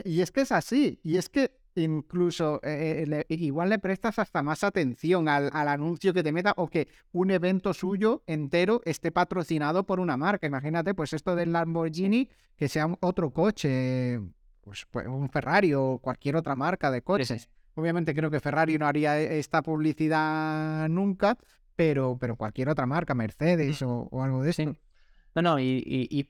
Y 0.05 0.21
es 0.21 0.31
que 0.31 0.43
es 0.43 0.53
así. 0.53 1.01
Y 1.03 1.17
es 1.17 1.29
que 1.29 1.60
incluso 1.75 2.61
eh, 2.63 3.25
igual 3.29 3.71
le 3.71 3.79
prestas 3.79 4.19
hasta 4.19 4.43
más 4.43 4.65
atención 4.65 5.29
al, 5.29 5.51
anuncio 5.53 6.13
que 6.13 6.23
te 6.23 6.33
meta 6.33 6.55
o 6.57 6.69
que 6.69 6.89
un 7.13 7.31
evento 7.31 7.73
suyo 7.75 8.23
entero 8.27 8.81
esté 8.85 9.13
patrocinado 9.13 9.85
por 9.85 10.01
una 10.01 10.17
marca. 10.17 10.47
Imagínate, 10.47 10.95
pues 10.95 11.13
esto 11.13 11.37
del 11.37 11.53
Lamborghini, 11.53 12.29
que 12.57 12.69
sea 12.69 12.89
otro 13.01 13.31
coche, 13.31 14.21
pues, 14.61 14.87
pues 14.91 15.07
un 15.07 15.29
Ferrari 15.31 15.75
o 15.75 15.99
cualquier 15.99 16.37
otra 16.37 16.57
marca 16.57 16.91
de 16.91 17.03
coches. 17.03 17.49
Obviamente 17.75 18.15
creo 18.15 18.31
que 18.31 18.41
Ferrari 18.41 18.79
no 18.79 18.87
haría 18.87 19.21
e, 19.21 19.39
esta 19.39 19.63
publicidad 19.63 20.89
nunca, 20.89 21.39
pero, 21.77 22.19
pero 22.21 22.37
cualquier 22.37 22.69
otra 22.69 22.87
marca, 22.87 23.15
Mercedes 23.15 23.81
o, 23.83 24.09
algo 24.23 24.43
de 24.43 24.51
eso. 24.51 24.77
No, 25.35 25.43
no, 25.43 25.61
y, 25.61 26.27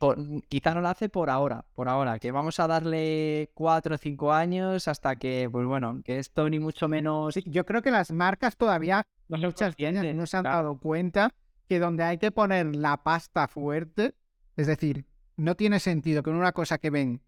quizá 0.49 0.75
no 0.75 0.83
lo 0.83 0.89
hace 0.89 1.09
por 1.09 1.31
ahora, 1.31 1.65
por 1.75 1.89
ahora, 1.89 2.19
que 2.19 2.33
vamos 2.33 2.61
a 2.61 2.67
darle 2.67 3.51
cuatro 3.55 3.95
o 3.95 3.99
cinco 3.99 4.33
años 4.33 4.89
hasta 4.89 5.17
que, 5.17 5.49
pues 5.51 5.67
bueno, 5.67 6.03
que 6.05 6.19
esto 6.19 6.49
ni 6.51 6.59
mucho 6.59 6.87
menos... 6.87 7.37
yo 7.47 7.65
creo 7.65 7.81
que 7.81 7.91
las 7.91 8.11
marcas 8.13 8.57
todavía, 8.57 9.07
no 9.29 9.39
muchas 9.39 9.75
no 9.79 10.27
se 10.27 10.37
han 10.37 10.45
dado 10.45 10.79
cuenta 10.79 11.33
que 11.67 11.79
donde 11.79 12.03
hay 12.03 12.19
que 12.19 12.31
poner 12.31 12.77
la 12.77 13.03
pasta 13.03 13.49
fuerte, 13.49 14.15
es 14.57 14.67
decir, 14.67 15.07
no 15.37 15.55
tiene 15.55 15.81
sentido 15.81 16.23
que 16.23 16.31
en 16.31 16.37
una 16.37 16.53
cosa 16.53 16.79
que 16.79 16.91
ven 16.91 17.23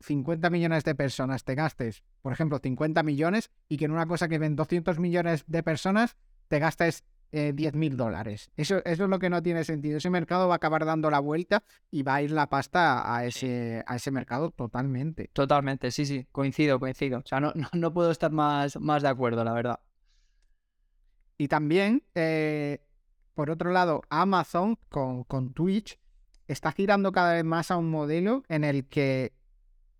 50 0.00 0.48
millones 0.50 0.84
de 0.84 0.94
personas 0.94 1.44
te 1.44 1.54
gastes, 1.54 2.02
por 2.22 2.32
ejemplo, 2.32 2.58
50 2.62 3.02
millones 3.02 3.50
y 3.68 3.76
que 3.76 3.84
en 3.84 3.90
una 3.90 4.06
cosa 4.06 4.28
que 4.28 4.38
ven 4.38 4.56
200 4.56 4.98
millones 4.98 5.44
de 5.46 5.62
personas 5.62 6.16
te 6.48 6.58
gastes 6.58 7.04
eh, 7.32 7.52
10 7.54 7.74
mil 7.74 7.96
dólares. 7.96 8.50
Eso, 8.56 8.78
eso 8.84 9.04
es 9.04 9.10
lo 9.10 9.18
que 9.18 9.30
no 9.30 9.42
tiene 9.42 9.64
sentido. 9.64 9.98
Ese 9.98 10.10
mercado 10.10 10.48
va 10.48 10.54
a 10.54 10.56
acabar 10.56 10.84
dando 10.84 11.10
la 11.10 11.20
vuelta 11.20 11.62
y 11.90 12.02
va 12.02 12.16
a 12.16 12.22
ir 12.22 12.30
la 12.30 12.48
pasta 12.48 13.14
a 13.14 13.24
ese, 13.26 13.82
a 13.86 13.96
ese 13.96 14.10
mercado 14.10 14.50
totalmente. 14.50 15.30
Totalmente, 15.32 15.90
sí, 15.90 16.06
sí, 16.06 16.26
coincido, 16.32 16.80
coincido. 16.80 17.18
O 17.18 17.26
sea, 17.26 17.40
no, 17.40 17.52
no, 17.72 17.92
puedo 17.92 18.10
estar 18.10 18.30
más, 18.32 18.80
más 18.80 19.02
de 19.02 19.08
acuerdo, 19.08 19.44
la 19.44 19.52
verdad. 19.52 19.80
Y 21.36 21.48
también, 21.48 22.02
eh, 22.14 22.80
por 23.34 23.50
otro 23.50 23.70
lado, 23.70 24.02
Amazon 24.08 24.78
con, 24.88 25.24
con 25.24 25.52
Twitch 25.52 25.98
está 26.46 26.72
girando 26.72 27.12
cada 27.12 27.34
vez 27.34 27.44
más 27.44 27.70
a 27.70 27.76
un 27.76 27.90
modelo 27.90 28.42
en 28.48 28.64
el 28.64 28.88
que 28.88 29.34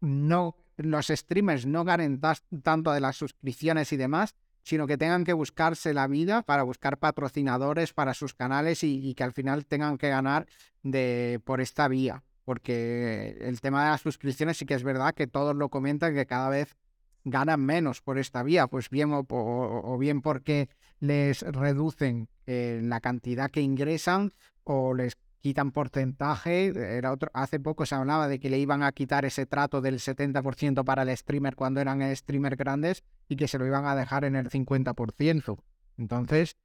no 0.01 0.57
los 0.79 1.09
streamers 1.09 1.67
no 1.67 1.85
ganen 1.85 2.21
tanto 2.63 2.93
de 2.93 3.01
las 3.01 3.17
suscripciones 3.17 3.93
y 3.93 3.97
demás, 3.97 4.37
sino 4.69 4.87
que 4.87 4.99
tengan 4.99 5.25
que 5.25 5.33
buscarse 5.33 5.95
la 5.95 6.07
vida 6.07 6.43
para 6.43 6.63
buscar 6.63 6.99
patrocinadores 6.99 7.95
para 7.95 8.13
sus 8.13 8.35
canales 8.35 8.85
y, 8.85 9.15
que 9.15 9.25
al 9.25 9.33
final 9.33 9.65
tengan 9.65 9.97
que 9.97 10.11
ganar 10.11 10.47
de, 10.83 11.41
por 11.43 11.63
esta 11.63 11.89
vía. 11.89 12.23
Porque 12.45 13.39
el 13.41 13.63
tema 13.63 13.85
de 13.85 13.91
las 13.93 14.03
suscripciones 14.03 14.59
sí 14.59 14.67
que 14.67 14.75
es 14.75 14.83
verdad 14.83 15.15
que 15.15 15.27
todos 15.27 15.57
lo 15.57 15.71
comentan 15.71 16.13
que 16.13 16.27
cada 16.27 16.51
vez 16.51 16.77
ganan 17.25 17.65
menos 17.65 18.03
por 18.03 18.19
esta 18.19 18.43
vía, 18.43 18.67
pues 18.67 18.91
bien 18.91 19.11
o, 19.15 19.97
bien 19.99 20.21
porque 20.21 20.69
les 21.01 21.41
reducen 21.41 22.29
eh, 22.47 22.81
la 22.83 23.01
cantidad 23.01 23.51
que 23.51 23.63
ingresan 23.63 24.35
o 24.65 24.93
les 24.93 25.17
quitan 25.41 25.73
porcentaje. 25.73 26.73
Era 26.97 27.13
otro, 27.13 27.31
hace 27.35 27.61
poco 27.61 27.87
se 27.87 27.95
hablaba 27.95 28.29
de 28.29 28.39
que 28.39 28.51
le 28.51 28.59
iban 28.59 28.83
a 28.83 28.93
quitar 28.93 29.25
ese 29.25 29.47
trato 29.47 29.81
del 29.81 29.99
70% 29.99 30.85
para 30.85 31.03
el 31.03 31.17
streamer 31.17 31.57
cuando 31.57 31.81
eran 31.81 32.15
streamers 32.15 32.57
grandes 32.57 33.05
y 33.29 33.37
que 33.37 33.49
se 33.49 33.59
lo 33.59 33.67
iban 33.67 33.87
a 33.87 33.97
dejar 33.97 34.25
en 34.25 34.37
el 34.37 34.51
50%. 34.51 35.59
Entonces, 35.97 36.57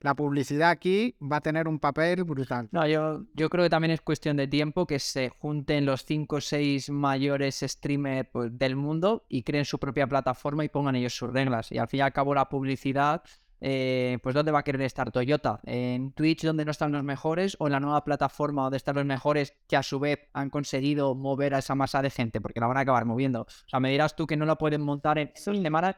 la 0.00 0.14
publicidad 0.14 0.70
aquí 0.70 1.14
va 1.20 1.36
a 1.36 1.40
tener 1.42 1.68
un 1.68 1.78
papel 1.78 2.24
brutal. 2.24 2.68
No, 2.72 2.86
yo, 2.86 3.26
yo 3.34 3.50
creo 3.50 3.64
que 3.64 3.70
también 3.70 3.90
es 3.90 4.00
cuestión 4.00 4.36
de 4.38 4.48
tiempo 4.48 4.86
que 4.86 4.98
se 4.98 5.28
junten 5.28 5.84
los 5.84 6.06
5 6.06 6.36
o 6.36 6.40
6 6.40 6.88
mayores 6.90 7.60
streamers 7.60 8.28
pues, 8.32 8.58
del 8.58 8.76
mundo 8.76 9.26
y 9.28 9.42
creen 9.42 9.66
su 9.66 9.78
propia 9.78 10.06
plataforma 10.06 10.64
y 10.64 10.70
pongan 10.70 10.96
ellos 10.96 11.14
sus 11.14 11.30
reglas. 11.30 11.70
Y 11.70 11.76
al 11.76 11.88
fin 11.88 11.98
y 11.98 12.00
al 12.00 12.12
cabo 12.12 12.34
la 12.34 12.48
publicidad 12.48 13.22
eh, 13.60 14.18
pues 14.22 14.34
¿dónde 14.34 14.52
va 14.52 14.60
a 14.60 14.62
querer 14.62 14.82
estar 14.82 15.10
Toyota? 15.10 15.60
¿En 15.64 16.12
Twitch 16.12 16.44
donde 16.44 16.64
no 16.64 16.70
están 16.70 16.92
los 16.92 17.04
mejores 17.04 17.56
o 17.58 17.66
en 17.66 17.72
la 17.72 17.80
nueva 17.80 18.04
plataforma 18.04 18.62
donde 18.62 18.78
están 18.78 18.96
los 18.96 19.04
mejores 19.04 19.54
que 19.68 19.76
a 19.76 19.82
su 19.82 19.98
vez 19.98 20.20
han 20.32 20.50
conseguido 20.50 21.14
mover 21.14 21.54
a 21.54 21.58
esa 21.58 21.74
masa 21.74 22.02
de 22.02 22.10
gente? 22.10 22.40
Porque 22.40 22.60
la 22.60 22.66
van 22.66 22.78
a 22.78 22.80
acabar 22.80 23.04
moviendo. 23.04 23.42
O 23.42 23.68
sea, 23.68 23.80
me 23.80 23.90
dirás 23.90 24.16
tú 24.16 24.26
que 24.26 24.36
no 24.36 24.46
la 24.46 24.56
pueden 24.56 24.80
montar 24.80 25.18
en 25.18 25.32
semana. 25.34 25.96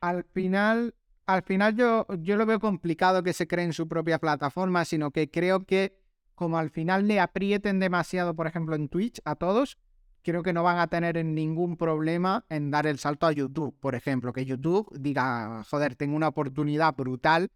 Al 0.00 0.24
final, 0.32 0.94
al 1.26 1.42
final 1.42 1.76
yo, 1.76 2.06
yo 2.20 2.36
lo 2.36 2.46
veo 2.46 2.60
complicado 2.60 3.22
que 3.22 3.32
se 3.32 3.48
creen 3.48 3.72
su 3.72 3.88
propia 3.88 4.18
plataforma, 4.18 4.84
sino 4.84 5.10
que 5.10 5.30
creo 5.30 5.66
que 5.66 6.00
como 6.34 6.58
al 6.58 6.70
final 6.70 7.06
le 7.06 7.20
aprieten 7.20 7.78
demasiado, 7.78 8.34
por 8.34 8.46
ejemplo, 8.46 8.74
en 8.74 8.88
Twitch 8.88 9.20
a 9.24 9.36
todos, 9.36 9.78
creo 10.22 10.42
que 10.42 10.52
no 10.52 10.62
van 10.62 10.78
a 10.78 10.86
tener 10.86 11.22
ningún 11.24 11.76
problema 11.76 12.44
en 12.48 12.70
dar 12.70 12.86
el 12.86 12.98
salto 12.98 13.26
a 13.26 13.32
YouTube, 13.32 13.76
por 13.80 13.94
ejemplo, 13.94 14.32
que 14.32 14.44
YouTube 14.44 14.88
diga, 14.98 15.64
joder, 15.68 15.96
tengo 15.96 16.16
una 16.16 16.28
oportunidad 16.28 16.94
brutal, 16.94 17.50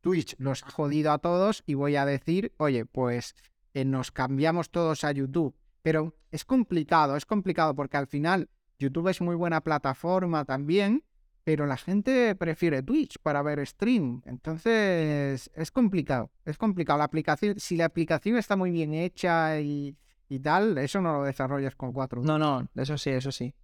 Twitch 0.00 0.34
los 0.38 0.62
ha 0.64 0.70
jodido 0.70 1.12
a 1.12 1.18
todos 1.18 1.62
y 1.66 1.74
voy 1.74 1.96
a 1.96 2.06
decir, 2.06 2.52
oye, 2.56 2.86
pues 2.86 3.34
eh, 3.74 3.84
nos 3.84 4.10
cambiamos 4.10 4.70
todos 4.70 5.04
a 5.04 5.12
YouTube. 5.12 5.54
Pero 5.82 6.14
es 6.30 6.44
complicado, 6.44 7.16
es 7.16 7.26
complicado 7.26 7.74
porque 7.74 7.96
al 7.96 8.06
final 8.06 8.48
YouTube 8.78 9.08
es 9.08 9.20
muy 9.20 9.34
buena 9.34 9.60
plataforma 9.60 10.44
también, 10.44 11.04
pero 11.44 11.66
la 11.66 11.76
gente 11.76 12.34
prefiere 12.34 12.82
Twitch 12.82 13.18
para 13.22 13.42
ver 13.42 13.66
stream. 13.66 14.22
Entonces 14.24 15.50
es 15.54 15.70
complicado, 15.70 16.30
es 16.44 16.56
complicado. 16.58 16.98
La 16.98 17.04
aplicación, 17.04 17.58
si 17.58 17.76
la 17.76 17.86
aplicación 17.86 18.36
está 18.36 18.56
muy 18.56 18.70
bien 18.70 18.94
hecha 18.94 19.60
y, 19.60 19.96
y 20.28 20.40
tal, 20.40 20.76
eso 20.78 21.00
no 21.00 21.12
lo 21.18 21.24
desarrollas 21.24 21.74
con 21.74 21.92
cuatro. 21.92 22.22
No, 22.22 22.38
no, 22.38 22.68
eso 22.76 22.98
sí, 22.98 23.10
eso 23.10 23.32
sí. 23.32 23.54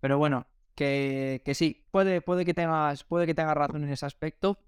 Pero 0.00 0.18
bueno, 0.18 0.46
que, 0.74 1.42
que 1.44 1.54
sí, 1.54 1.86
puede, 1.90 2.20
puede, 2.20 2.44
que 2.44 2.54
tengas, 2.54 3.04
puede 3.04 3.26
que 3.26 3.34
tengas 3.34 3.56
razón 3.56 3.84
en 3.84 3.90
ese 3.90 4.06
aspecto, 4.06 4.58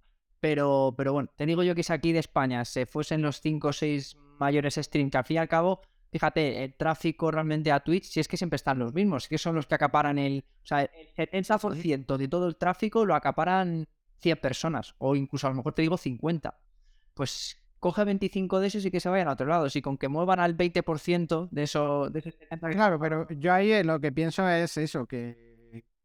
pero, 0.41 0.95
pero 0.97 1.13
bueno, 1.13 1.31
te 1.37 1.47
digo 1.47 1.63
yo 1.63 1.75
que 1.75 1.83
si 1.83 1.93
aquí 1.93 2.13
de 2.13 2.19
España 2.19 2.65
se 2.65 2.87
fuesen 2.87 3.23
los 3.23 3.41
5 3.41 3.69
o 3.69 3.73
6 3.73 4.17
mayores 4.39 4.75
streams, 4.75 5.11
que 5.11 5.19
al 5.19 5.25
fin 5.25 5.37
y 5.37 5.39
al 5.39 5.49
cabo, 5.49 5.81
fíjate, 6.11 6.65
el 6.65 6.75
tráfico 6.75 7.31
realmente 7.31 7.73
a 7.73 7.81
Twitch, 7.81 8.05
si 8.05 8.21
es 8.21 8.29
que 8.29 8.37
siempre 8.37 8.57
están 8.57 8.79
los 8.79 8.93
mismos, 8.93 9.29
que 9.29 9.39
son 9.39 9.55
los 9.55 9.67
que 9.67 9.75
acaparan 9.75 10.19
el. 10.19 10.45
O 10.63 10.67
sea, 10.67 10.83
el 10.83 11.09
70% 11.15 12.17
de 12.17 12.29
todo 12.29 12.49
el 12.49 12.57
tráfico 12.57 13.07
lo 13.07 13.15
acaparan 13.15 13.89
100 14.19 14.39
personas, 14.39 14.95
o 14.99 15.17
incluso 15.17 15.47
a 15.47 15.51
lo 15.51 15.57
mejor 15.57 15.75
te 15.75 15.83
digo 15.83 15.97
50. 15.97 16.59
Pues 17.15 17.62
coge 17.83 18.05
25 18.05 18.61
de 18.61 18.69
esos 18.69 18.85
y 18.87 18.93
que 18.93 19.01
se 19.01 19.09
vayan 19.09 19.27
a 19.27 19.33
otro 19.33 19.47
lado. 19.47 19.69
Si 19.69 19.83
con 19.83 19.99
que 19.99 20.07
muevan 20.07 20.39
al 20.39 20.57
20% 20.57 21.49
de 21.51 21.63
eso, 21.65 22.09
de 22.11 22.21
ese 22.21 22.31
70 22.31 22.71
Claro, 22.71 23.01
pero 23.01 23.29
yo 23.29 23.53
ahí 23.53 23.73
eh, 23.73 23.83
lo 23.83 23.99
que 23.99 24.13
pienso 24.13 24.49
es 24.49 24.77
eso, 24.77 25.05
que 25.07 25.53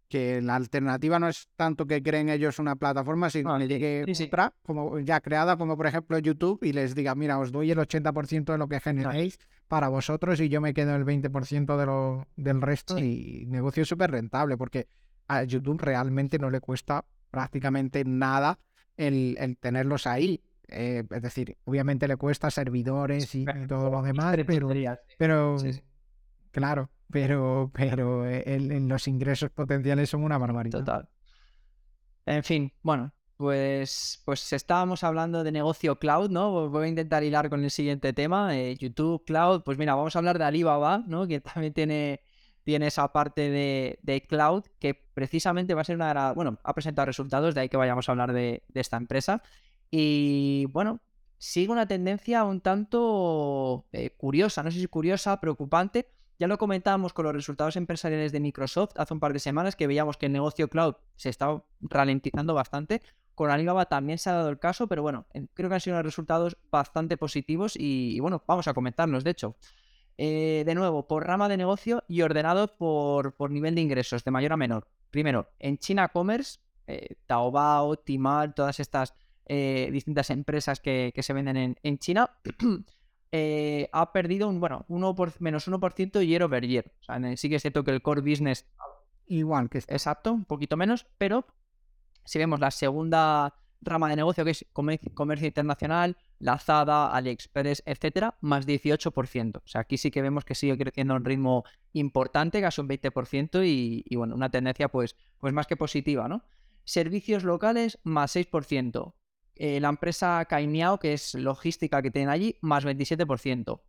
que 0.08 0.42
la 0.42 0.56
alternativa 0.56 1.20
no 1.20 1.28
es 1.28 1.50
tanto 1.56 1.86
que 1.86 2.02
creen 2.02 2.30
ellos 2.30 2.60
una 2.60 2.78
plataforma, 2.78 3.30
sino 3.30 3.58
que 3.58 3.68
llegue 3.68 4.06
otra, 4.26 4.54
como 4.64 5.00
ya 5.00 5.20
creada, 5.20 5.58
como 5.58 5.76
por 5.76 5.86
ejemplo 5.86 6.18
YouTube, 6.18 6.64
y 6.64 6.72
les 6.72 6.96
diga, 6.96 7.14
mira, 7.14 7.40
os 7.40 7.52
doy 7.52 7.72
el 7.72 7.78
80% 7.78 8.46
de 8.46 8.58
lo 8.58 8.68
que 8.68 8.80
generéis 8.80 9.38
para 9.68 9.90
vosotros 9.90 10.40
y 10.40 10.48
yo 10.48 10.62
me 10.62 10.74
quedo 10.74 10.96
el 10.96 11.06
20% 11.06 11.78
de 11.78 11.86
lo, 11.86 12.26
del 12.38 12.62
resto 12.62 12.98
y 12.98 13.46
negocio 13.48 13.84
súper 13.84 14.12
rentable, 14.12 14.58
porque 14.58 14.88
a 15.28 15.44
YouTube 15.44 15.82
realmente 15.82 16.40
no 16.40 16.50
le 16.50 16.62
cuesta 16.62 17.04
prácticamente 17.30 18.06
nada 18.06 18.60
el, 18.96 19.58
tenerlos 19.60 20.08
ahí. 20.08 20.42
Eh, 20.70 21.03
es 21.09 21.22
decir, 21.22 21.57
obviamente 21.65 22.07
le 22.07 22.18
cuesta 22.18 22.51
servidores 22.51 23.34
y, 23.36 23.45
todo 23.68 23.89
lo 23.89 24.01
demás, 24.01 24.36
pero, 24.45 24.68
pero 25.18 25.57
claro, 26.51 26.89
pero, 27.09 27.72
pero 27.74 28.30
en, 28.30 28.88
los 28.89 29.07
ingresos 29.07 29.49
potenciales 29.51 30.09
son 30.09 30.24
una 30.24 30.38
barbaridad. 30.38 30.80
Total. 30.80 31.09
En 32.26 32.43
fin, 32.43 32.74
bueno, 32.82 33.13
pues, 33.38 34.22
pues 34.26 34.51
estábamos 34.51 35.03
hablando 35.03 35.43
de 35.43 35.51
negocio 35.51 35.97
cloud, 35.97 36.30
¿no? 36.30 36.70
Voy 36.70 36.86
a 36.86 36.89
intentar 36.89 37.24
hilar 37.24 37.49
con 37.49 37.63
el 37.63 37.72
siguiente 37.72 38.11
tema, 38.11 38.57
eh, 38.57 38.76
YouTube 38.76 39.24
Cloud. 39.26 39.61
Pues 39.63 39.78
mira, 39.78 39.95
vamos 39.95 40.15
a 40.15 40.20
hablar 40.20 40.38
de 40.38 40.43
Alibaba, 40.43 41.03
¿no? 41.07 41.28
Que 41.28 41.39
también 41.39 41.74
tiene, 41.74 42.20
tiene 42.63 42.88
esa 42.88 43.13
parte 43.13 43.49
de, 43.49 43.99
de 44.01 44.22
cloud 44.24 44.65
que 44.80 44.95
precisamente 45.13 45.74
va 45.74 45.82
a 45.82 45.86
ser 45.86 45.95
una 45.95 46.09
de 46.09 46.13
las... 46.15 46.36
Bueno, 46.36 46.59
ha 46.63 46.74
presentado 46.74 47.05
resultados, 47.05 47.55
de 47.55 47.61
ahí 47.61 47.70
que 47.70 47.78
vayamos 47.78 48.09
a 48.09 48.11
hablar 48.11 48.34
de, 48.34 48.63
de 48.68 48.82
esta 48.82 48.97
empresa. 48.97 49.41
Y 49.92 50.66
bueno, 50.72 51.00
sigue 51.38 51.72
una 51.72 51.88
tendencia 51.88 52.44
un 52.44 52.62
tanto 52.62 53.86
eh, 53.92 54.12
curiosa, 54.12 54.64
no 54.64 54.72
sé 54.72 54.80
si 54.80 54.88
curiosa, 54.88 55.40
preocupante, 55.40 56.08
ya 56.40 56.48
lo 56.48 56.58
comentábamos 56.58 57.14
con 57.14 57.26
los 57.26 57.34
resultados 57.34 57.76
empresariales 57.78 58.32
de 58.32 58.40
Microsoft 58.40 58.92
hace 58.98 59.14
un 59.14 59.20
par 59.20 59.34
de 59.34 59.40
semanas 59.40 59.76
que 59.76 59.88
veíamos 59.88 60.18
que 60.18 60.28
el 60.28 60.32
negocio 60.32 60.68
cloud 60.68 60.96
se 61.16 61.30
estaba 61.30 61.64
ralentizando 61.82 62.54
bastante. 62.54 63.02
Con 63.34 63.50
Alibaba 63.50 63.86
también 63.86 64.20
se 64.20 64.30
ha 64.30 64.34
dado 64.34 64.50
el 64.50 64.60
caso, 64.60 64.88
pero 64.88 65.02
bueno, 65.02 65.26
creo 65.54 65.70
que 65.70 65.76
han 65.76 65.82
sido 65.82 65.96
unos 65.96 66.06
resultados 66.06 66.58
bastante 66.72 67.18
positivos 67.18 67.74
y, 67.76 68.20
bueno, 68.20 68.44
vamos 68.48 68.68
a 68.68 68.74
comentarlos, 68.74 69.24
de 69.24 69.32
hecho. 69.32 69.56
Eh, 70.20 70.64
de 70.66 70.76
nuevo, 70.76 71.08
por 71.08 71.26
rama 71.26 71.48
de 71.48 71.58
negocio 71.58 72.04
y 72.08 72.22
ordenado 72.22 72.76
por, 72.76 73.36
por, 73.36 73.52
nivel 73.52 73.76
de 73.76 73.82
ingresos, 73.82 74.24
de 74.24 74.32
mayor 74.32 74.54
a 74.54 74.58
menor. 74.58 74.88
Primero, 75.12 75.50
en 75.60 75.78
China 75.78 76.08
Commerce, 76.10 76.60
eh, 76.88 77.16
Taobao, 77.28 77.98
Tmall, 77.98 78.56
todas 78.56 78.80
estas 78.80 79.14
eh, 79.48 79.89
distintas 79.91 80.30
empresas 80.30 80.80
que, 80.80 81.14
se 81.18 81.34
venden 81.34 81.58
en, 81.58 81.76
en 81.84 81.98
China, 81.98 82.32
Eh, 83.32 83.89
ha 83.91 84.14
perdido 84.14 84.48
un, 84.48 84.60
bueno, 84.60 84.86
uno 84.88 85.14
por, 85.14 85.34
menos 85.41 85.68
1% 85.68 86.26
year 86.26 86.43
over 86.43 86.66
year. 86.66 86.91
O 87.02 87.04
sea, 87.04 87.38
sí 87.38 87.50
que 87.50 87.56
es 87.56 87.62
cierto 87.62 87.84
que 87.84 87.91
el 87.91 88.02
core 88.02 88.22
business... 88.22 88.66
Igual 89.28 89.70
que... 89.70 89.80
Exacto, 89.80 90.32
un 90.32 90.45
poquito 90.45 90.78
menos, 90.78 91.06
pero 91.18 91.45
si 92.24 92.39
vemos 92.39 92.60
la 92.60 92.72
segunda 92.72 93.54
rama 93.82 94.10
de 94.10 94.16
negocio 94.16 94.45
que 94.45 94.52
es 94.52 94.66
comercio 94.74 95.48
internacional, 95.48 96.18
Lazada, 96.39 97.14
AliExpress, 97.14 97.84
etcétera, 97.86 98.38
más 98.41 98.66
18%. 98.66 99.58
O 99.58 99.68
sea, 99.68 99.82
aquí 99.82 99.98
sí 99.98 100.12
que 100.12 100.22
vemos 100.22 100.45
que 100.45 100.56
sigue 100.56 100.78
creciendo 100.78 101.14
a 101.14 101.18
un 101.18 101.26
ritmo 101.26 101.64
importante, 101.93 102.62
casi 102.62 102.80
un 102.82 102.88
20%, 102.88 103.66
y, 103.66 104.04
y, 104.08 104.16
bueno, 104.16 104.36
una 104.36 104.50
tendencia 104.50 104.88
pues, 104.88 105.16
pues 105.38 105.54
más 105.54 105.68
que 105.68 105.76
positiva, 105.76 106.28
¿no? 106.28 106.43
Servicios 106.86 107.43
locales, 107.43 108.00
más 108.04 108.36
6%. 108.36 109.14
Eh, 109.60 109.80
la 109.80 109.89
empresa 109.89 110.45
Caimiao, 110.45 110.99
que 110.99 111.14
es 111.14 111.34
logística 111.36 112.01
que 112.01 112.12
tienen 112.12 112.30
allí, 112.30 112.55
más 112.62 112.86
27%. 112.86 113.82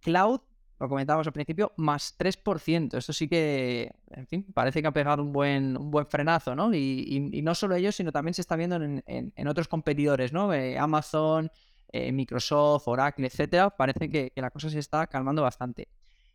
Cloud, 0.00 0.40
lo 0.80 0.88
comentábamos 0.88 1.26
al 1.26 1.32
principio, 1.32 1.72
más 1.76 2.16
3%. 2.18 2.98
Esto 2.98 3.12
sí 3.12 3.28
que, 3.28 3.92
en 4.10 4.26
fin, 4.26 4.44
parece 4.52 4.82
que 4.82 4.88
ha 4.88 4.92
pegado 4.92 5.22
un 5.22 5.32
buen, 5.32 5.76
un 5.76 5.90
buen 5.90 6.06
frenazo, 6.06 6.54
¿no? 6.54 6.74
Y, 6.74 7.40
no 7.42 7.54
solo 7.54 7.76
ellos, 7.76 7.94
sino 7.94 8.12
también 8.12 8.34
se 8.34 8.42
está 8.42 8.56
viendo 8.56 8.76
en, 8.76 9.48
otros 9.48 9.68
competidores, 9.68 10.32
¿no? 10.32 10.52
Eh, 10.52 10.78
Amazon, 10.78 11.50
eh, 11.92 12.12
Microsoft, 12.12 12.88
Oracle, 12.88 13.26
etcétera. 13.26 13.70
Parece 13.70 14.10
que, 14.10 14.30
que 14.30 14.40
la 14.40 14.50
cosa 14.50 14.68
se 14.68 14.78
está 14.78 15.06
calmando 15.06 15.42
bastante. 15.42 15.88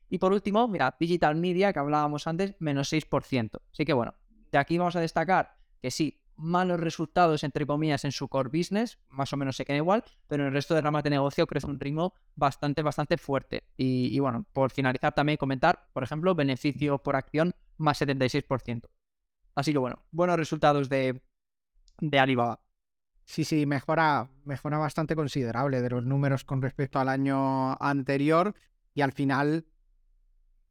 Y 0.09 0.17
por 0.17 0.31
último, 0.31 0.67
mira, 0.67 0.95
Digital 0.99 1.35
Media, 1.35 1.71
que 1.71 1.79
hablábamos 1.79 2.25
antes, 2.25 2.55
menos 2.59 2.91
6%. 2.91 3.59
Así 3.71 3.85
que 3.85 3.93
bueno, 3.93 4.15
de 4.51 4.57
aquí 4.57 4.77
vamos 4.77 4.95
a 4.95 5.01
destacar 5.01 5.55
que 5.81 5.91
sí, 5.91 6.19
malos 6.39 6.79
resultados, 6.79 7.43
entre 7.43 7.65
comillas, 7.65 8.05
en 8.05 8.11
su 8.11 8.27
core 8.29 8.49
business, 8.49 8.97
más 9.09 9.31
o 9.33 9.37
menos 9.37 9.57
se 9.57 9.65
queda 9.65 9.77
igual, 9.77 10.03
pero 10.27 10.43
en 10.43 10.47
el 10.47 10.53
resto 10.53 10.73
de 10.73 10.81
ramas 10.81 11.03
de 11.03 11.09
negocio 11.09 11.45
crece 11.45 11.67
un 11.67 11.79
ritmo 11.79 12.13
bastante, 12.35 12.81
bastante 12.81 13.17
fuerte. 13.17 13.63
Y, 13.77 14.17
bueno, 14.19 14.45
por 14.53 14.71
finalizar 14.71 15.13
también 15.13 15.37
comentar, 15.37 15.89
por 15.93 16.03
ejemplo, 16.03 16.33
beneficio 16.35 16.97
por 16.99 17.15
acción 17.15 17.53
más 17.77 18.01
76%. 18.01 18.89
Así 19.55 19.73
que 19.73 19.77
bueno, 19.77 20.01
buenos 20.11 20.37
resultados 20.37 20.87
de, 20.87 21.21
de 21.99 22.19
Alibaba. 22.19 22.61
Sí, 23.25 23.43
sí, 23.43 23.65
mejora, 23.65 24.29
mejora 24.45 24.77
bastante 24.77 25.15
considerable 25.15 25.81
de 25.81 25.89
los 25.89 26.05
números 26.05 26.45
con 26.45 26.61
respecto 26.61 26.99
al 26.99 27.09
año 27.09 27.73
anterior 27.81 28.55
y 28.93 29.01
al 29.01 29.11
final 29.11 29.65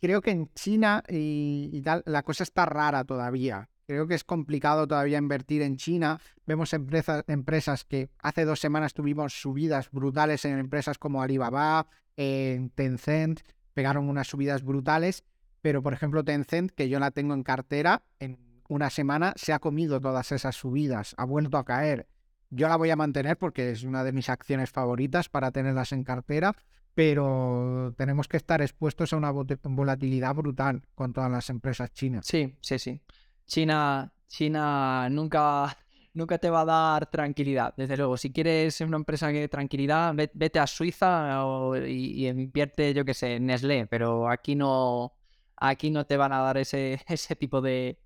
creo 0.00 0.22
que 0.22 0.30
en 0.30 0.52
China 0.54 1.04
y 1.08 1.80
tal 1.82 2.02
la 2.06 2.22
cosa 2.22 2.42
está 2.42 2.64
rara 2.66 3.04
todavía. 3.04 3.68
Creo 3.88 4.06
que 4.06 4.14
es 4.14 4.22
complicado 4.22 4.86
todavía 4.86 5.16
invertir 5.16 5.62
en 5.62 5.78
China. 5.78 6.20
Vemos 6.46 6.74
empresas, 6.74 7.24
empresas 7.26 7.84
que 7.84 8.10
hace 8.18 8.44
dos 8.44 8.60
semanas 8.60 8.92
tuvimos 8.92 9.40
subidas 9.40 9.90
brutales 9.90 10.44
en 10.44 10.58
empresas 10.58 10.98
como 10.98 11.22
Alibaba, 11.22 11.86
en 12.18 12.68
Tencent, 12.68 13.40
pegaron 13.72 14.10
unas 14.10 14.26
subidas 14.26 14.62
brutales, 14.62 15.24
pero 15.62 15.82
por 15.82 15.94
ejemplo 15.94 16.22
Tencent, 16.22 16.70
que 16.72 16.90
yo 16.90 17.00
la 17.00 17.12
tengo 17.12 17.32
en 17.32 17.42
cartera, 17.42 18.02
en 18.20 18.38
una 18.68 18.90
semana 18.90 19.32
se 19.36 19.54
ha 19.54 19.58
comido 19.58 20.02
todas 20.02 20.32
esas 20.32 20.54
subidas, 20.54 21.14
ha 21.16 21.24
vuelto 21.24 21.56
a 21.56 21.64
caer. 21.64 22.08
Yo 22.50 22.68
la 22.68 22.76
voy 22.76 22.90
a 22.90 22.96
mantener 22.96 23.38
porque 23.38 23.70
es 23.70 23.84
una 23.84 24.04
de 24.04 24.12
mis 24.12 24.28
acciones 24.28 24.70
favoritas 24.70 25.30
para 25.30 25.50
tenerlas 25.50 25.92
en 25.92 26.04
cartera, 26.04 26.54
pero 26.94 27.94
tenemos 27.96 28.28
que 28.28 28.36
estar 28.36 28.60
expuestos 28.60 29.14
a 29.14 29.16
una 29.16 29.30
volatilidad 29.30 30.34
brutal 30.34 30.82
con 30.94 31.14
todas 31.14 31.30
las 31.30 31.48
empresas 31.48 31.90
chinas. 31.94 32.26
Sí, 32.26 32.54
sí, 32.60 32.78
sí. 32.78 33.00
China, 33.48 34.12
China 34.28 35.08
nunca, 35.10 35.76
nunca 36.14 36.38
te 36.38 36.50
va 36.50 36.60
a 36.60 36.64
dar 36.64 37.06
tranquilidad. 37.10 37.74
Desde 37.76 37.96
luego, 37.96 38.16
si 38.16 38.30
quieres 38.30 38.80
una 38.82 38.98
empresa 38.98 39.32
que 39.32 39.48
tranquilidad, 39.48 40.14
vete 40.14 40.58
a 40.60 40.66
Suiza 40.66 41.42
y, 41.86 42.28
invierte, 42.28 42.94
yo 42.94 43.04
qué 43.04 43.14
sé, 43.14 43.40
Nestlé, 43.40 43.86
pero 43.86 44.28
aquí 44.28 44.54
no, 44.54 45.14
aquí 45.56 45.90
no 45.90 46.06
te 46.06 46.16
van 46.16 46.32
a 46.32 46.40
dar 46.40 46.58
ese, 46.58 47.00
ese 47.08 47.34
tipo 47.34 47.60
de, 47.60 47.98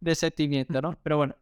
de 0.00 0.14
sentimiento, 0.14 0.80
¿no? 0.80 0.96
Pero 1.02 1.18
bueno. 1.18 1.36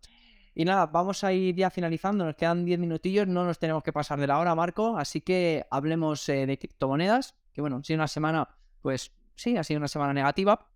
Y 0.54 0.66
nada, 0.66 0.84
vamos 0.86 1.24
a 1.24 1.32
ir 1.32 1.54
ya 1.56 1.70
finalizando, 1.70 2.26
nos 2.26 2.34
quedan 2.34 2.66
10 2.66 2.78
minutillos, 2.78 3.26
no 3.26 3.44
nos 3.44 3.58
tenemos 3.58 3.82
que 3.82 3.90
pasar 3.90 4.20
de 4.20 4.26
la 4.26 4.38
hora, 4.38 4.54
Marco, 4.54 4.98
así 4.98 5.22
que 5.22 5.64
hablemos 5.70 6.28
eh, 6.28 6.44
de 6.44 6.58
criptomonedas, 6.58 7.34
que 7.54 7.62
bueno, 7.62 7.82
sido 7.82 7.96
una 7.96 8.06
semana, 8.06 8.46
pues 8.82 9.12
sí, 9.34 9.56
ha 9.56 9.64
sido 9.64 9.78
una 9.78 9.88
semana 9.88 10.12
negativa, 10.12 10.68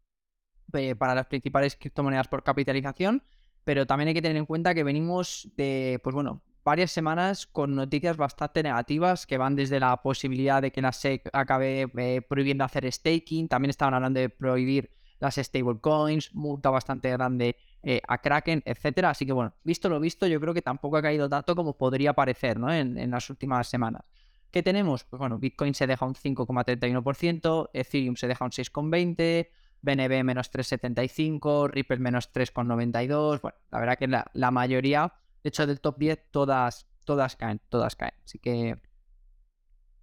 eh, 0.73 0.95
para 0.95 1.15
las 1.15 1.27
principales 1.27 1.77
criptomonedas 1.77 2.29
por 2.29 2.43
capitalización, 2.43 3.23
pero 3.65 3.87
también 3.87 4.09
hay 4.09 4.15
que 4.15 4.23
tener 4.23 4.37
en 4.37 4.47
cuenta 4.47 4.75
que 4.75 4.85
venimos 4.85 5.49
de, 5.57 6.01
pues 6.03 6.15
bueno, 6.15 6.43
varias 6.65 6.91
semanas 6.91 7.47
con 7.47 7.75
noticias 7.75 8.17
bastante 8.17 8.63
negativas 8.63 9.27
que 9.27 9.39
van 9.39 9.55
desde 9.55 9.79
la 9.79 9.97
posibilidad 10.03 10.61
de 10.61 10.73
que 10.73 10.83
la 10.83 10.93
SEC 10.93 11.31
acabe 11.33 11.89
eh, 11.97 12.23
prohibiendo 12.23 12.65
hacer 12.65 12.91
staking, 12.91 13.49
también 13.49 13.71
estaban 13.71 13.95
hablando 13.95 14.21
de 14.21 14.29
prohibir 14.29 14.91
las 15.21 15.37
stablecoins, 15.37 16.35
multa 16.35 16.71
bastante 16.71 17.11
grande 17.11 17.57
eh, 17.83 18.01
a 18.07 18.19
Kraken, 18.19 18.63
etcétera. 18.67 19.11
Así 19.11 19.25
que 19.25 19.33
bueno, 19.33 19.55
visto 19.63 19.89
lo 19.89 20.01
visto, 20.01 20.27
yo 20.27 20.41
creo 20.41 20.53
que 20.53 20.63
tampoco 20.63 20.97
ha 20.97 21.03
caído 21.03 21.29
tanto 21.29 21.55
como 21.55 21.77
podría 21.77 22.13
parecer 22.13 22.59
¿no? 22.59 22.73
en, 22.73 22.99
en 22.99 23.11
las 23.11 23.31
últimas 23.31 23.69
semanas. 23.69 24.03
¿Qué 24.51 24.63
tenemos? 24.63 25.05
Pues 25.05 25.19
bueno, 25.19 25.39
Bitcoin 25.39 25.75
se 25.75 25.87
deja 25.87 26.07
un 26.07 26.15
5,31%, 26.15 27.71
Ethereum 27.73 28.17
se 28.17 28.27
deja 28.27 28.45
un 28.45 28.51
6,20%, 28.51 29.49
BNB 29.83 30.25
menos 30.25 30.51
3,75, 30.53 31.71
Ripple 31.71 31.99
menos 31.99 32.33
3,92. 32.33 33.41
Bueno, 33.41 33.59
la 33.71 33.81
verdad 33.81 33.99
que 33.99 34.09
la, 34.09 34.31
la 34.33 34.51
mayoría, 34.51 35.13
de 35.43 35.49
hecho 35.49 35.67
del 35.67 35.81
top 35.81 35.99
10, 35.99 36.27
todas, 36.31 36.87
todas 37.05 37.37
caen, 37.37 37.61
todas 37.69 37.97
caen. 37.97 38.15
Así 38.25 38.39
que... 38.39 38.81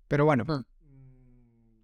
Pero 0.08 0.26
bueno, 0.26 0.46
Mm. 0.46 0.64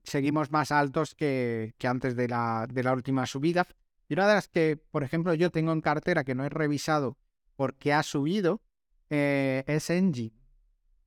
seguimos 0.03 0.51
más 0.51 0.71
altos 0.71 1.15
que, 1.15 1.73
que 1.77 1.87
antes 1.87 2.15
de 2.15 2.27
la, 2.27 2.67
de 2.71 2.83
la 2.83 2.93
última 2.93 3.25
subida. 3.25 3.67
Y 4.07 4.13
una 4.13 4.27
de 4.27 4.33
las 4.35 4.47
que, 4.47 4.77
por 4.77 5.03
ejemplo, 5.03 5.33
yo 5.33 5.51
tengo 5.51 5.71
en 5.71 5.81
cartera 5.81 6.23
que 6.23 6.35
no 6.35 6.43
he 6.43 6.49
revisado 6.49 7.17
porque 7.55 7.93
ha 7.93 8.03
subido 8.03 8.61
eh, 9.09 9.63
es 9.67 9.89
Engine. 9.89 10.33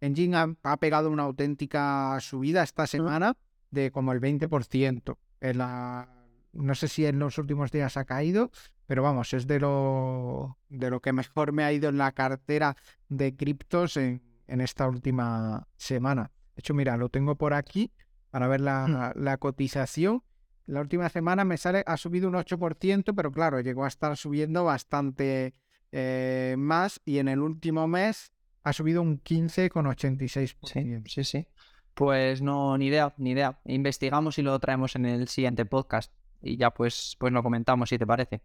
Engine 0.01 0.37
ha, 0.37 0.55
ha 0.65 0.77
pegado 0.79 1.11
una 1.11 1.23
auténtica 1.23 2.19
subida 2.21 2.63
esta 2.63 2.87
semana 2.87 3.37
de 3.71 3.91
como 3.91 4.13
el 4.13 4.21
20%. 4.21 5.17
En 5.41 5.59
la, 5.59 6.09
no 6.53 6.75
sé 6.75 6.89
si 6.89 7.07
en 7.07 7.19
los 7.19 7.39
últimos 7.39 7.71
días 7.71 7.97
ha 7.97 8.05
caído, 8.05 8.51
pero 8.87 9.03
vamos, 9.03 9.33
es 9.33 9.47
de 9.47 9.61
lo, 9.61 10.59
de 10.69 10.91
lo 10.91 11.01
que 11.01 11.13
mejor 11.13 11.53
me 11.53 11.65
ha 11.65 11.73
ido 11.73 11.89
en 11.89 11.99
la 11.99 12.13
cartera 12.13 12.77
de 13.09 13.35
criptos 13.35 13.97
en, 13.97 14.23
en 14.47 14.61
esta 14.61 14.89
última 14.89 15.67
semana. 15.77 16.31
De 16.55 16.61
hecho, 16.61 16.75
mira, 16.75 16.97
lo 16.97 17.09
tengo 17.09 17.37
por 17.37 17.55
aquí 17.55 17.91
para 18.31 18.49
ver 18.49 18.61
la, 18.61 19.13
la 19.15 19.37
cotización. 19.39 20.23
La 20.67 20.81
última 20.81 21.09
semana 21.09 21.45
me 21.45 21.57
sale, 21.57 21.83
ha 21.87 21.97
subido 21.97 22.29
un 22.29 22.35
8%, 22.35 23.15
pero 23.15 23.33
claro, 23.33 23.61
llegó 23.61 23.85
a 23.85 23.89
estar 23.89 24.17
subiendo 24.17 24.65
bastante 24.65 25.55
eh, 25.91 26.55
más 26.59 27.01
y 27.05 27.19
en 27.19 27.29
el 27.29 27.41
último 27.41 27.87
mes 27.89 28.33
ha 28.63 28.73
subido 28.73 29.03
un 29.03 29.23
15,86%. 29.23 30.57
Sí, 30.65 31.03
sí, 31.07 31.25
sí. 31.25 31.47
Pues 31.95 32.41
no, 32.41 32.79
ni 32.79 32.87
idea, 32.87 33.13
ni 33.19 33.33
idea. 33.33 33.61
Investigamos 33.65 34.39
y 34.39 34.43
lo 34.43 34.59
traemos 34.59 34.97
en 34.97 35.05
el 35.05 35.29
siguiente 35.29 35.67
podcast. 35.67 36.13
Y 36.43 36.57
ya 36.57 36.71
pues, 36.71 37.17
pues 37.19 37.33
lo 37.33 37.43
comentamos, 37.43 37.89
si 37.89 37.99
te 37.99 38.07
parece. 38.07 38.43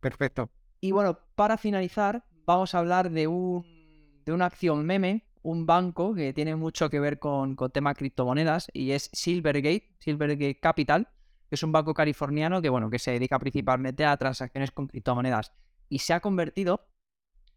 Perfecto. 0.00 0.50
Y 0.80 0.92
bueno, 0.92 1.18
para 1.34 1.58
finalizar, 1.58 2.24
vamos 2.46 2.74
a 2.74 2.78
hablar 2.78 3.10
de, 3.10 3.26
un, 3.26 3.64
de 4.24 4.32
una 4.32 4.46
acción 4.46 4.84
meme, 4.84 5.26
un 5.42 5.66
banco 5.66 6.14
que 6.14 6.32
tiene 6.32 6.56
mucho 6.56 6.90
que 6.90 7.00
ver 7.00 7.18
con, 7.18 7.54
con 7.54 7.70
criptomonedas 7.70 8.68
y 8.72 8.92
es 8.92 9.10
Silvergate, 9.12 9.94
Silvergate 9.98 10.58
Capital, 10.58 11.08
que 11.48 11.54
es 11.54 11.62
un 11.62 11.72
banco 11.72 11.94
californiano 11.94 12.62
que, 12.62 12.68
bueno, 12.68 12.90
que 12.90 12.98
se 12.98 13.12
dedica 13.12 13.38
principalmente 13.38 14.04
a 14.04 14.16
transacciones 14.16 14.70
con 14.70 14.88
criptomonedas 14.88 15.52
y 15.88 15.98
se 15.98 16.14
ha 16.14 16.20
convertido 16.20 16.88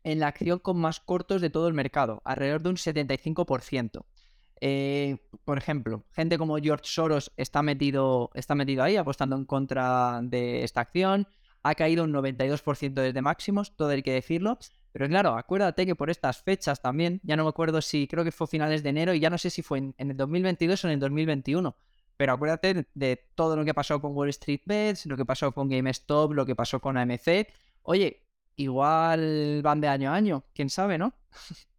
en 0.03 0.19
la 0.19 0.27
acción 0.27 0.59
con 0.59 0.77
más 0.77 0.99
cortos 0.99 1.41
de 1.41 1.49
todo 1.49 1.67
el 1.67 1.73
mercado, 1.73 2.21
alrededor 2.25 2.61
de 2.61 2.69
un 2.69 2.75
75%. 2.75 4.05
Eh, 4.65 5.17
por 5.43 5.57
ejemplo, 5.57 6.05
gente 6.13 6.37
como 6.37 6.55
George 6.55 6.85
Soros 6.85 7.33
está 7.35 7.61
metido, 7.61 8.31
está 8.33 8.55
metido 8.55 8.81
ahí 8.81 8.95
apostando 8.95 9.35
en 9.35 9.43
contra 9.43 10.21
de 10.23 10.63
esta 10.63 10.79
acción. 10.79 11.27
Ha 11.63 11.75
caído 11.75 12.05
un 12.05 12.13
92% 12.13 12.93
desde 12.93 13.21
máximos, 13.21 13.75
todo 13.75 13.89
hay 13.89 14.01
que 14.01 14.13
decirlo. 14.13 14.57
Pero 14.93 15.09
claro, 15.09 15.35
acuérdate 15.35 15.85
que 15.85 15.95
por 15.95 16.09
estas 16.09 16.41
fechas 16.41 16.81
también, 16.81 17.19
ya 17.23 17.35
no 17.35 17.43
me 17.43 17.49
acuerdo 17.49 17.81
si 17.81 18.07
creo 18.07 18.23
que 18.23 18.31
fue 18.31 18.47
finales 18.47 18.83
de 18.83 18.89
enero 18.89 19.13
y 19.13 19.19
ya 19.19 19.29
no 19.29 19.37
sé 19.37 19.49
si 19.49 19.61
fue 19.63 19.79
en, 19.79 19.93
el 19.97 20.15
2022 20.15 20.85
o 20.85 20.87
en 20.87 20.93
el 20.93 20.99
2021. 21.01 21.75
Pero 22.15 22.31
acuérdate 22.31 22.73
de, 22.73 22.87
de 22.93 23.21
todo 23.35 23.57
lo 23.57 23.65
que 23.65 23.73
pasó 23.73 23.99
con 23.99 24.15
Wall 24.15 24.29
Street 24.29 24.61
Bets, 24.65 25.07
lo 25.07 25.17
que 25.17 25.25
pasó 25.25 25.51
con 25.51 25.67
GameStop, 25.67 26.31
lo 26.31 26.45
que 26.45 26.55
pasó 26.55 26.79
con 26.79 26.95
AMC. 26.95 27.47
Oye, 27.81 28.23
igual 28.55 29.61
van 29.61 29.81
de 29.81 29.89
año 29.89 30.09
a 30.09 30.15
año, 30.15 30.45
quién 30.53 30.69
sabe, 30.69 30.97
¿no? 30.97 31.13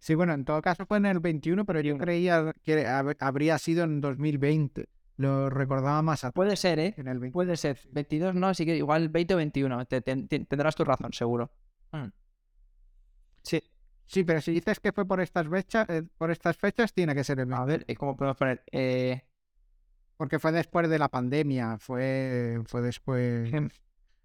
Sí, 0.00 0.14
bueno, 0.14 0.32
en 0.32 0.44
todo 0.46 0.60
caso 0.62 0.86
fue 0.86 0.96
en 0.96 1.04
el 1.06 1.20
21, 1.20 1.64
pero 1.66 1.80
yo 1.80 1.96
creía 1.98 2.54
que 2.64 2.86
hab- 2.86 3.16
habría 3.20 3.58
sido 3.58 3.84
en 3.84 4.00
2020. 4.00 4.88
Lo 5.16 5.50
recordaba 5.50 6.00
más 6.00 6.24
atrás. 6.24 6.32
Puede 6.34 6.56
ser, 6.56 6.78
¿eh? 6.78 6.94
En 6.96 7.06
el 7.06 7.18
20. 7.18 7.34
Puede 7.34 7.56
ser. 7.58 7.78
22 7.92 8.34
no, 8.34 8.48
así 8.48 8.64
que 8.64 8.76
igual 8.76 9.10
20 9.10 9.34
o 9.34 9.36
21. 9.36 9.84
Te- 9.84 10.00
te- 10.00 10.16
te- 10.26 10.44
tendrás 10.46 10.74
tu 10.74 10.84
razón, 10.84 11.12
seguro. 11.12 11.50
Mm. 11.92 12.06
Sí. 13.42 13.62
Sí, 14.06 14.24
pero 14.24 14.40
si 14.40 14.52
dices 14.52 14.80
que 14.80 14.90
fue 14.92 15.06
por 15.06 15.20
estas 15.20 15.46
fechas, 15.48 15.86
eh, 15.88 16.02
por 16.18 16.30
estas 16.30 16.56
fechas 16.56 16.92
tiene 16.92 17.14
que 17.14 17.22
ser 17.22 17.38
el 17.38 17.52
A 17.52 17.64
20, 17.64 17.84
ver, 17.86 17.96
¿cómo 17.96 18.16
podemos 18.16 18.36
poner? 18.38 18.64
Eh, 18.72 19.22
porque 20.16 20.38
fue 20.38 20.50
después 20.52 20.88
de 20.88 20.98
la 20.98 21.08
pandemia, 21.08 21.76
fue, 21.78 22.60
fue 22.66 22.80
después. 22.82 23.50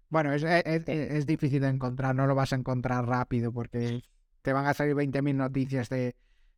Bueno, 0.08 0.32
es, 0.32 0.42
es- 0.42 0.62
es- 0.64 0.88
Eh. 0.88 1.16
es 1.18 1.26
difícil 1.26 1.60
de 1.60 1.68
encontrar, 1.68 2.14
no 2.14 2.26
lo 2.26 2.34
vas 2.34 2.52
a 2.52 2.56
encontrar 2.56 3.06
rápido 3.06 3.52
porque 3.52 4.02
te 4.46 4.52
van 4.52 4.64
a 4.64 4.74
salir 4.74 4.94
20.000 4.94 5.34
noticias 5.34 5.88
de, 5.88 6.14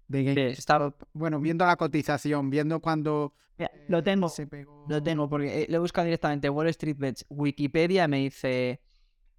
GameStop. 0.08 1.04
Bueno, 1.14 1.40
viendo 1.40 1.64
la 1.64 1.76
cotización, 1.76 2.50
viendo 2.50 2.80
cuando 2.80 3.32
Mira, 3.56 3.70
lo 3.88 4.02
tengo. 4.02 4.28
se 4.28 4.46
pegó. 4.46 4.84
Lo 4.90 5.02
tengo 5.02 5.26
porque 5.26 5.62
eh, 5.62 5.66
lo 5.70 5.76
he 5.76 5.78
buscado 5.78 6.04
directamente 6.04 6.50
Wall 6.50 6.68
Street 6.68 6.98
Bets, 6.98 7.24
Wikipedia 7.30 8.06
me 8.06 8.18
dice 8.18 8.82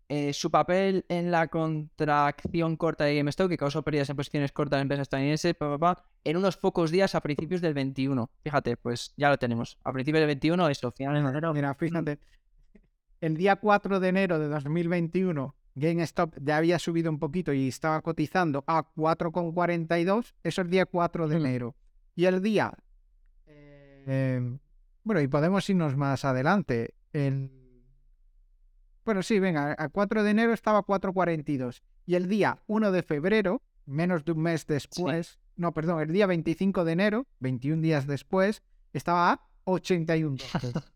eh, 0.08 0.34
su 0.34 0.50
papel 0.50 1.06
en 1.10 1.30
la 1.30 1.48
contracción 1.48 2.76
corta 2.76 3.04
de 3.04 3.18
GameStop 3.18 3.50
que 3.50 3.58
causó 3.58 3.84
pérdidas 3.84 4.10
en 4.10 4.16
posiciones 4.16 4.52
cortas 4.52 4.80
de 4.80 4.82
empresas 4.82 5.04
estadounidenses 5.04 5.56
en 6.24 6.38
unos 6.38 6.58
pocos 6.58 6.90
días 6.90 7.14
a 7.14 7.22
principios 7.22 7.62
del 7.62 7.76
21. 7.76 8.32
Fíjate, 8.42 8.78
pues 8.78 9.14
ya 9.16 9.30
lo 9.30 9.38
tenemos. 9.38 9.78
A 9.84 9.94
principios 9.94 10.22
del 10.22 10.28
21, 10.28 10.70
eso, 10.70 10.92
finales 10.92 11.22
de 11.22 11.30
enero. 11.30 11.54
Mira, 11.54 11.76
fíjate. 11.80 12.18
El 13.22 13.38
día 13.38 13.58
4 13.58 14.00
de 14.00 14.08
enero 14.08 14.40
de 14.40 14.48
2021, 14.48 15.56
GameStop 15.80 16.36
ya 16.42 16.58
había 16.58 16.78
subido 16.80 17.10
un 17.10 17.20
poquito 17.20 17.52
y 17.54 17.68
estaba 17.68 18.02
cotizando 18.02 18.64
a 18.68 18.84
4,42. 18.96 20.20
Eso 20.20 20.34
es 20.44 20.58
el 20.60 20.70
día 20.70 20.86
4 20.86 21.28
de 21.28 21.36
Mm. 21.36 21.46
enero. 21.46 21.76
Y 22.16 22.26
el 22.26 22.42
día. 22.42 22.74
eh, 23.48 24.58
bueno, 25.04 25.22
y 25.22 25.28
podemos 25.28 25.70
irnos 25.70 25.96
más 25.96 26.26
adelante. 26.26 26.94
El, 27.14 27.52
bueno, 29.06 29.24
sí, 29.24 29.40
venga, 29.40 29.76
a 29.78 29.90
4 29.90 30.24
de 30.24 30.32
enero 30.32 30.54
estaba 30.54 30.80
a 30.80 30.84
4,42. 30.84 31.82
Y 32.06 32.16
el 32.16 32.28
día 32.28 32.62
1 32.68 32.92
de 32.92 33.02
febrero, 33.04 33.62
menos 33.86 34.24
de 34.26 34.32
un 34.34 34.42
mes 34.42 34.66
después, 34.68 35.40
no, 35.56 35.74
perdón, 35.74 36.00
el 36.02 36.12
día 36.12 36.26
25 36.28 36.84
de 36.86 36.92
enero, 36.92 37.28
21 37.40 37.82
días 37.82 38.06
después, 38.08 38.62
estaba 38.94 39.32
a 39.32 39.42
81 39.66 40.38
dólares. 40.38 40.74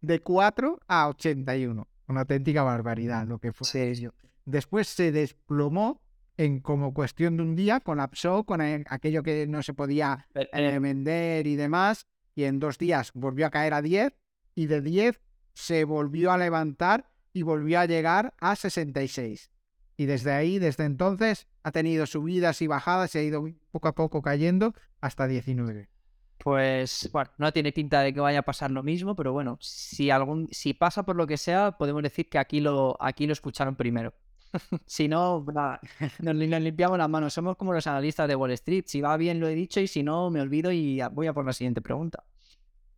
De 0.00 0.20
4 0.20 0.78
a 0.86 1.08
81. 1.08 1.88
Una 2.08 2.20
auténtica 2.20 2.62
barbaridad 2.62 3.26
lo 3.26 3.38
que 3.38 3.52
fue. 3.52 3.66
Sí. 3.94 4.08
Después 4.44 4.88
se 4.88 5.12
desplomó 5.12 6.00
en 6.36 6.60
como 6.60 6.94
cuestión 6.94 7.36
de 7.36 7.42
un 7.42 7.54
día, 7.56 7.80
colapsó 7.80 8.44
con 8.44 8.60
el- 8.60 8.84
aquello 8.88 9.22
que 9.22 9.46
no 9.46 9.62
se 9.62 9.74
podía 9.74 10.26
eh, 10.34 10.78
vender 10.78 11.46
y 11.46 11.56
demás, 11.56 12.06
y 12.34 12.44
en 12.44 12.58
dos 12.60 12.78
días 12.78 13.10
volvió 13.14 13.46
a 13.46 13.50
caer 13.50 13.74
a 13.74 13.82
10, 13.82 14.14
y 14.54 14.66
de 14.66 14.80
10 14.80 15.20
se 15.54 15.84
volvió 15.84 16.30
a 16.32 16.38
levantar 16.38 17.10
y 17.32 17.42
volvió 17.42 17.80
a 17.80 17.86
llegar 17.86 18.34
a 18.40 18.56
66. 18.56 19.50
Y 19.96 20.06
desde 20.06 20.30
ahí, 20.32 20.58
desde 20.60 20.84
entonces, 20.84 21.48
ha 21.64 21.72
tenido 21.72 22.06
subidas 22.06 22.62
y 22.62 22.68
bajadas, 22.68 23.10
se 23.10 23.18
ha 23.18 23.22
ido 23.22 23.44
poco 23.72 23.88
a 23.88 23.94
poco 23.96 24.22
cayendo 24.22 24.74
hasta 25.00 25.26
19. 25.26 25.88
Pues 26.38 27.10
bueno, 27.12 27.30
no 27.38 27.52
tiene 27.52 27.72
pinta 27.72 28.00
de 28.02 28.14
que 28.14 28.20
vaya 28.20 28.40
a 28.40 28.42
pasar 28.42 28.70
lo 28.70 28.82
mismo, 28.82 29.16
pero 29.16 29.32
bueno, 29.32 29.58
si 29.60 30.10
algún, 30.10 30.48
si 30.52 30.72
pasa 30.72 31.02
por 31.04 31.16
lo 31.16 31.26
que 31.26 31.36
sea, 31.36 31.72
podemos 31.72 32.02
decir 32.02 32.28
que 32.28 32.38
aquí 32.38 32.60
lo, 32.60 32.96
aquí 33.00 33.26
lo 33.26 33.32
escucharon 33.32 33.76
primero. 33.76 34.14
si 34.86 35.08
no, 35.08 35.44
nos, 36.20 36.34
nos 36.36 36.62
limpiamos 36.62 36.98
las 36.98 37.08
manos. 37.08 37.34
Somos 37.34 37.56
como 37.56 37.72
los 37.72 37.86
analistas 37.86 38.28
de 38.28 38.36
Wall 38.36 38.52
Street. 38.52 38.84
Si 38.86 39.00
va 39.00 39.16
bien 39.16 39.40
lo 39.40 39.48
he 39.48 39.54
dicho 39.54 39.80
y 39.80 39.88
si 39.88 40.02
no, 40.02 40.30
me 40.30 40.40
olvido 40.40 40.72
y 40.72 41.00
voy 41.12 41.26
a 41.26 41.32
por 41.32 41.44
la 41.44 41.52
siguiente 41.52 41.82
pregunta. 41.82 42.24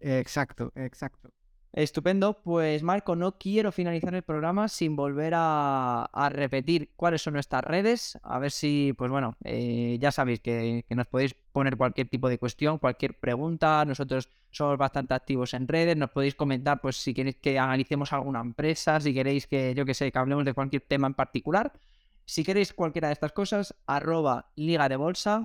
Exacto, 0.01 0.73
exacto. 0.75 1.31
Estupendo, 1.73 2.43
pues 2.43 2.83
Marco, 2.83 3.15
no 3.15 3.39
quiero 3.39 3.71
finalizar 3.71 4.13
el 4.17 4.23
programa 4.23 4.67
sin 4.67 4.97
volver 4.97 5.35
a, 5.37 6.31
repetir 6.33 6.91
cuáles 6.97 7.23
son 7.23 7.35
nuestras 7.35 7.63
redes, 7.63 8.19
a 8.25 8.41
ver 8.41 8.51
si, 8.51 8.93
pues 8.99 9.09
bueno, 9.09 9.37
eh, 9.45 9.97
ya 10.01 10.11
sabéis 10.11 10.41
que, 10.41 10.85
nos 10.89 11.07
podéis 11.07 11.35
poner 11.53 11.77
cualquier 11.77 12.09
tipo 12.09 12.29
de 12.29 12.39
cuestión, 12.39 12.79
cualquier 12.79 13.21
pregunta, 13.21 13.85
nosotros 13.85 14.29
somos 14.51 14.79
bastante 14.79 15.15
activos 15.15 15.55
en 15.55 15.69
redes, 15.69 15.97
nos 15.97 16.11
podéis 16.11 16.35
comentar 16.35 16.81
pues 16.81 16.97
si 16.97 17.15
queréis 17.15 17.37
que 17.37 17.57
analicemos 17.57 18.13
alguna 18.13 18.41
empresa, 18.41 18.99
si 18.99 19.15
queréis 19.15 19.47
que, 19.47 19.73
yo 19.75 19.87
que 19.87 19.95
sé, 19.95 20.11
que 20.11 20.19
hablemos 20.19 20.45
de 20.45 20.55
cualquier 20.55 20.83
tema 20.83 21.07
en 21.07 21.15
particular. 21.15 21.73
Si 22.25 22.45
queréis 22.45 22.73
cualquiera 22.73 23.09
de 23.09 23.15
estas 23.15 23.33
cosas, 23.33 23.75
arroba 23.87 24.51
liga 24.57 24.89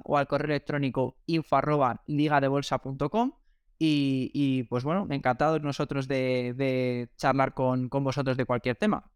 o 0.04 0.18
al 0.18 0.28
correo 0.28 0.56
electrónico 0.56 1.18
info 1.28 1.56
arroba 1.56 2.02
ligadebolsa.com. 2.08 3.32
Y, 3.78 4.64
pues 4.70 4.84
bueno, 4.84 5.08
encantados 5.10 5.62
nosotros 5.62 6.08
de, 6.08 7.10
charlar 7.18 7.54
con, 7.54 7.90
vosotros 7.90 8.38
de 8.38 8.46
cualquier 8.46 8.76
tema. 8.76 9.12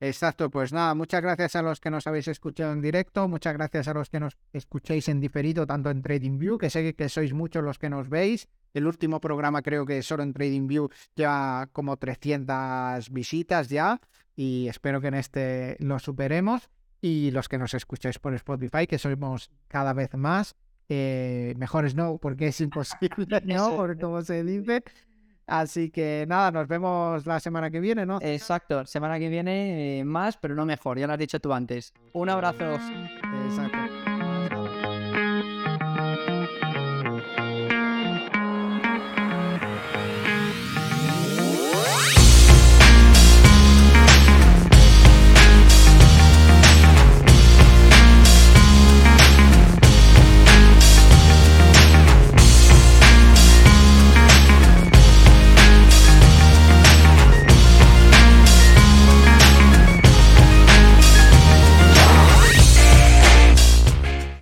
Exacto, 0.00 0.48
pues 0.48 0.72
nada, 0.72 0.94
muchas 0.94 1.20
gracias 1.20 1.56
a 1.56 1.62
los 1.62 1.80
que 1.80 1.90
nos 1.90 2.06
habéis 2.06 2.28
escuchado 2.28 2.72
en 2.72 2.80
directo, 2.80 3.26
muchas 3.26 3.54
gracias 3.54 3.88
a 3.88 3.94
los 3.94 4.08
que 4.08 4.20
nos 4.20 4.38
escucháis 4.52 5.08
en 5.08 5.18
diferido, 5.18 5.66
tanto 5.66 5.90
en 5.90 6.02
TradingView, 6.02 6.56
que 6.56 6.70
sé 6.70 6.94
que 6.94 7.08
sois 7.08 7.34
muchos 7.34 7.64
los 7.64 7.80
que 7.80 7.90
nos 7.90 8.08
veis. 8.08 8.48
El 8.74 8.86
último 8.86 9.20
programa 9.20 9.60
creo 9.60 9.84
que 9.84 10.00
solo 10.02 10.22
en 10.22 10.32
TradingView 10.32 10.88
lleva 11.16 11.68
como 11.72 11.96
300 11.96 13.10
visitas 13.10 13.70
ya 13.70 14.00
y 14.36 14.68
espero 14.68 15.00
que 15.00 15.08
en 15.08 15.14
este 15.14 15.76
lo 15.80 15.98
superemos. 15.98 16.70
Y 17.00 17.32
los 17.32 17.48
que 17.48 17.58
nos 17.58 17.74
escucháis 17.74 18.18
por 18.20 18.34
Spotify, 18.34 18.86
que 18.86 18.98
somos 18.98 19.50
cada 19.66 19.92
vez 19.92 20.14
más. 20.14 20.56
Eh, 20.88 21.54
mejores 21.56 21.94
no, 21.94 22.18
porque 22.18 22.48
es 22.48 22.60
imposible, 22.60 23.40
¿no? 23.44 23.76
Por 23.76 23.98
como 23.98 24.22
se 24.22 24.44
dice. 24.44 24.82
Así 25.46 25.90
que 25.90 26.26
nada, 26.28 26.50
nos 26.50 26.68
vemos 26.68 27.24
la 27.26 27.40
semana 27.40 27.70
que 27.70 27.80
viene, 27.80 28.04
¿no? 28.04 28.18
Exacto, 28.20 28.84
semana 28.84 29.18
que 29.18 29.30
viene 29.30 30.00
eh, 30.00 30.04
más, 30.04 30.36
pero 30.36 30.54
no 30.54 30.66
mejor, 30.66 30.98
ya 30.98 31.06
lo 31.06 31.14
has 31.14 31.18
dicho 31.18 31.40
tú 31.40 31.54
antes. 31.54 31.94
Un 32.12 32.28
abrazo. 32.28 32.74
Exacto. 33.46 34.17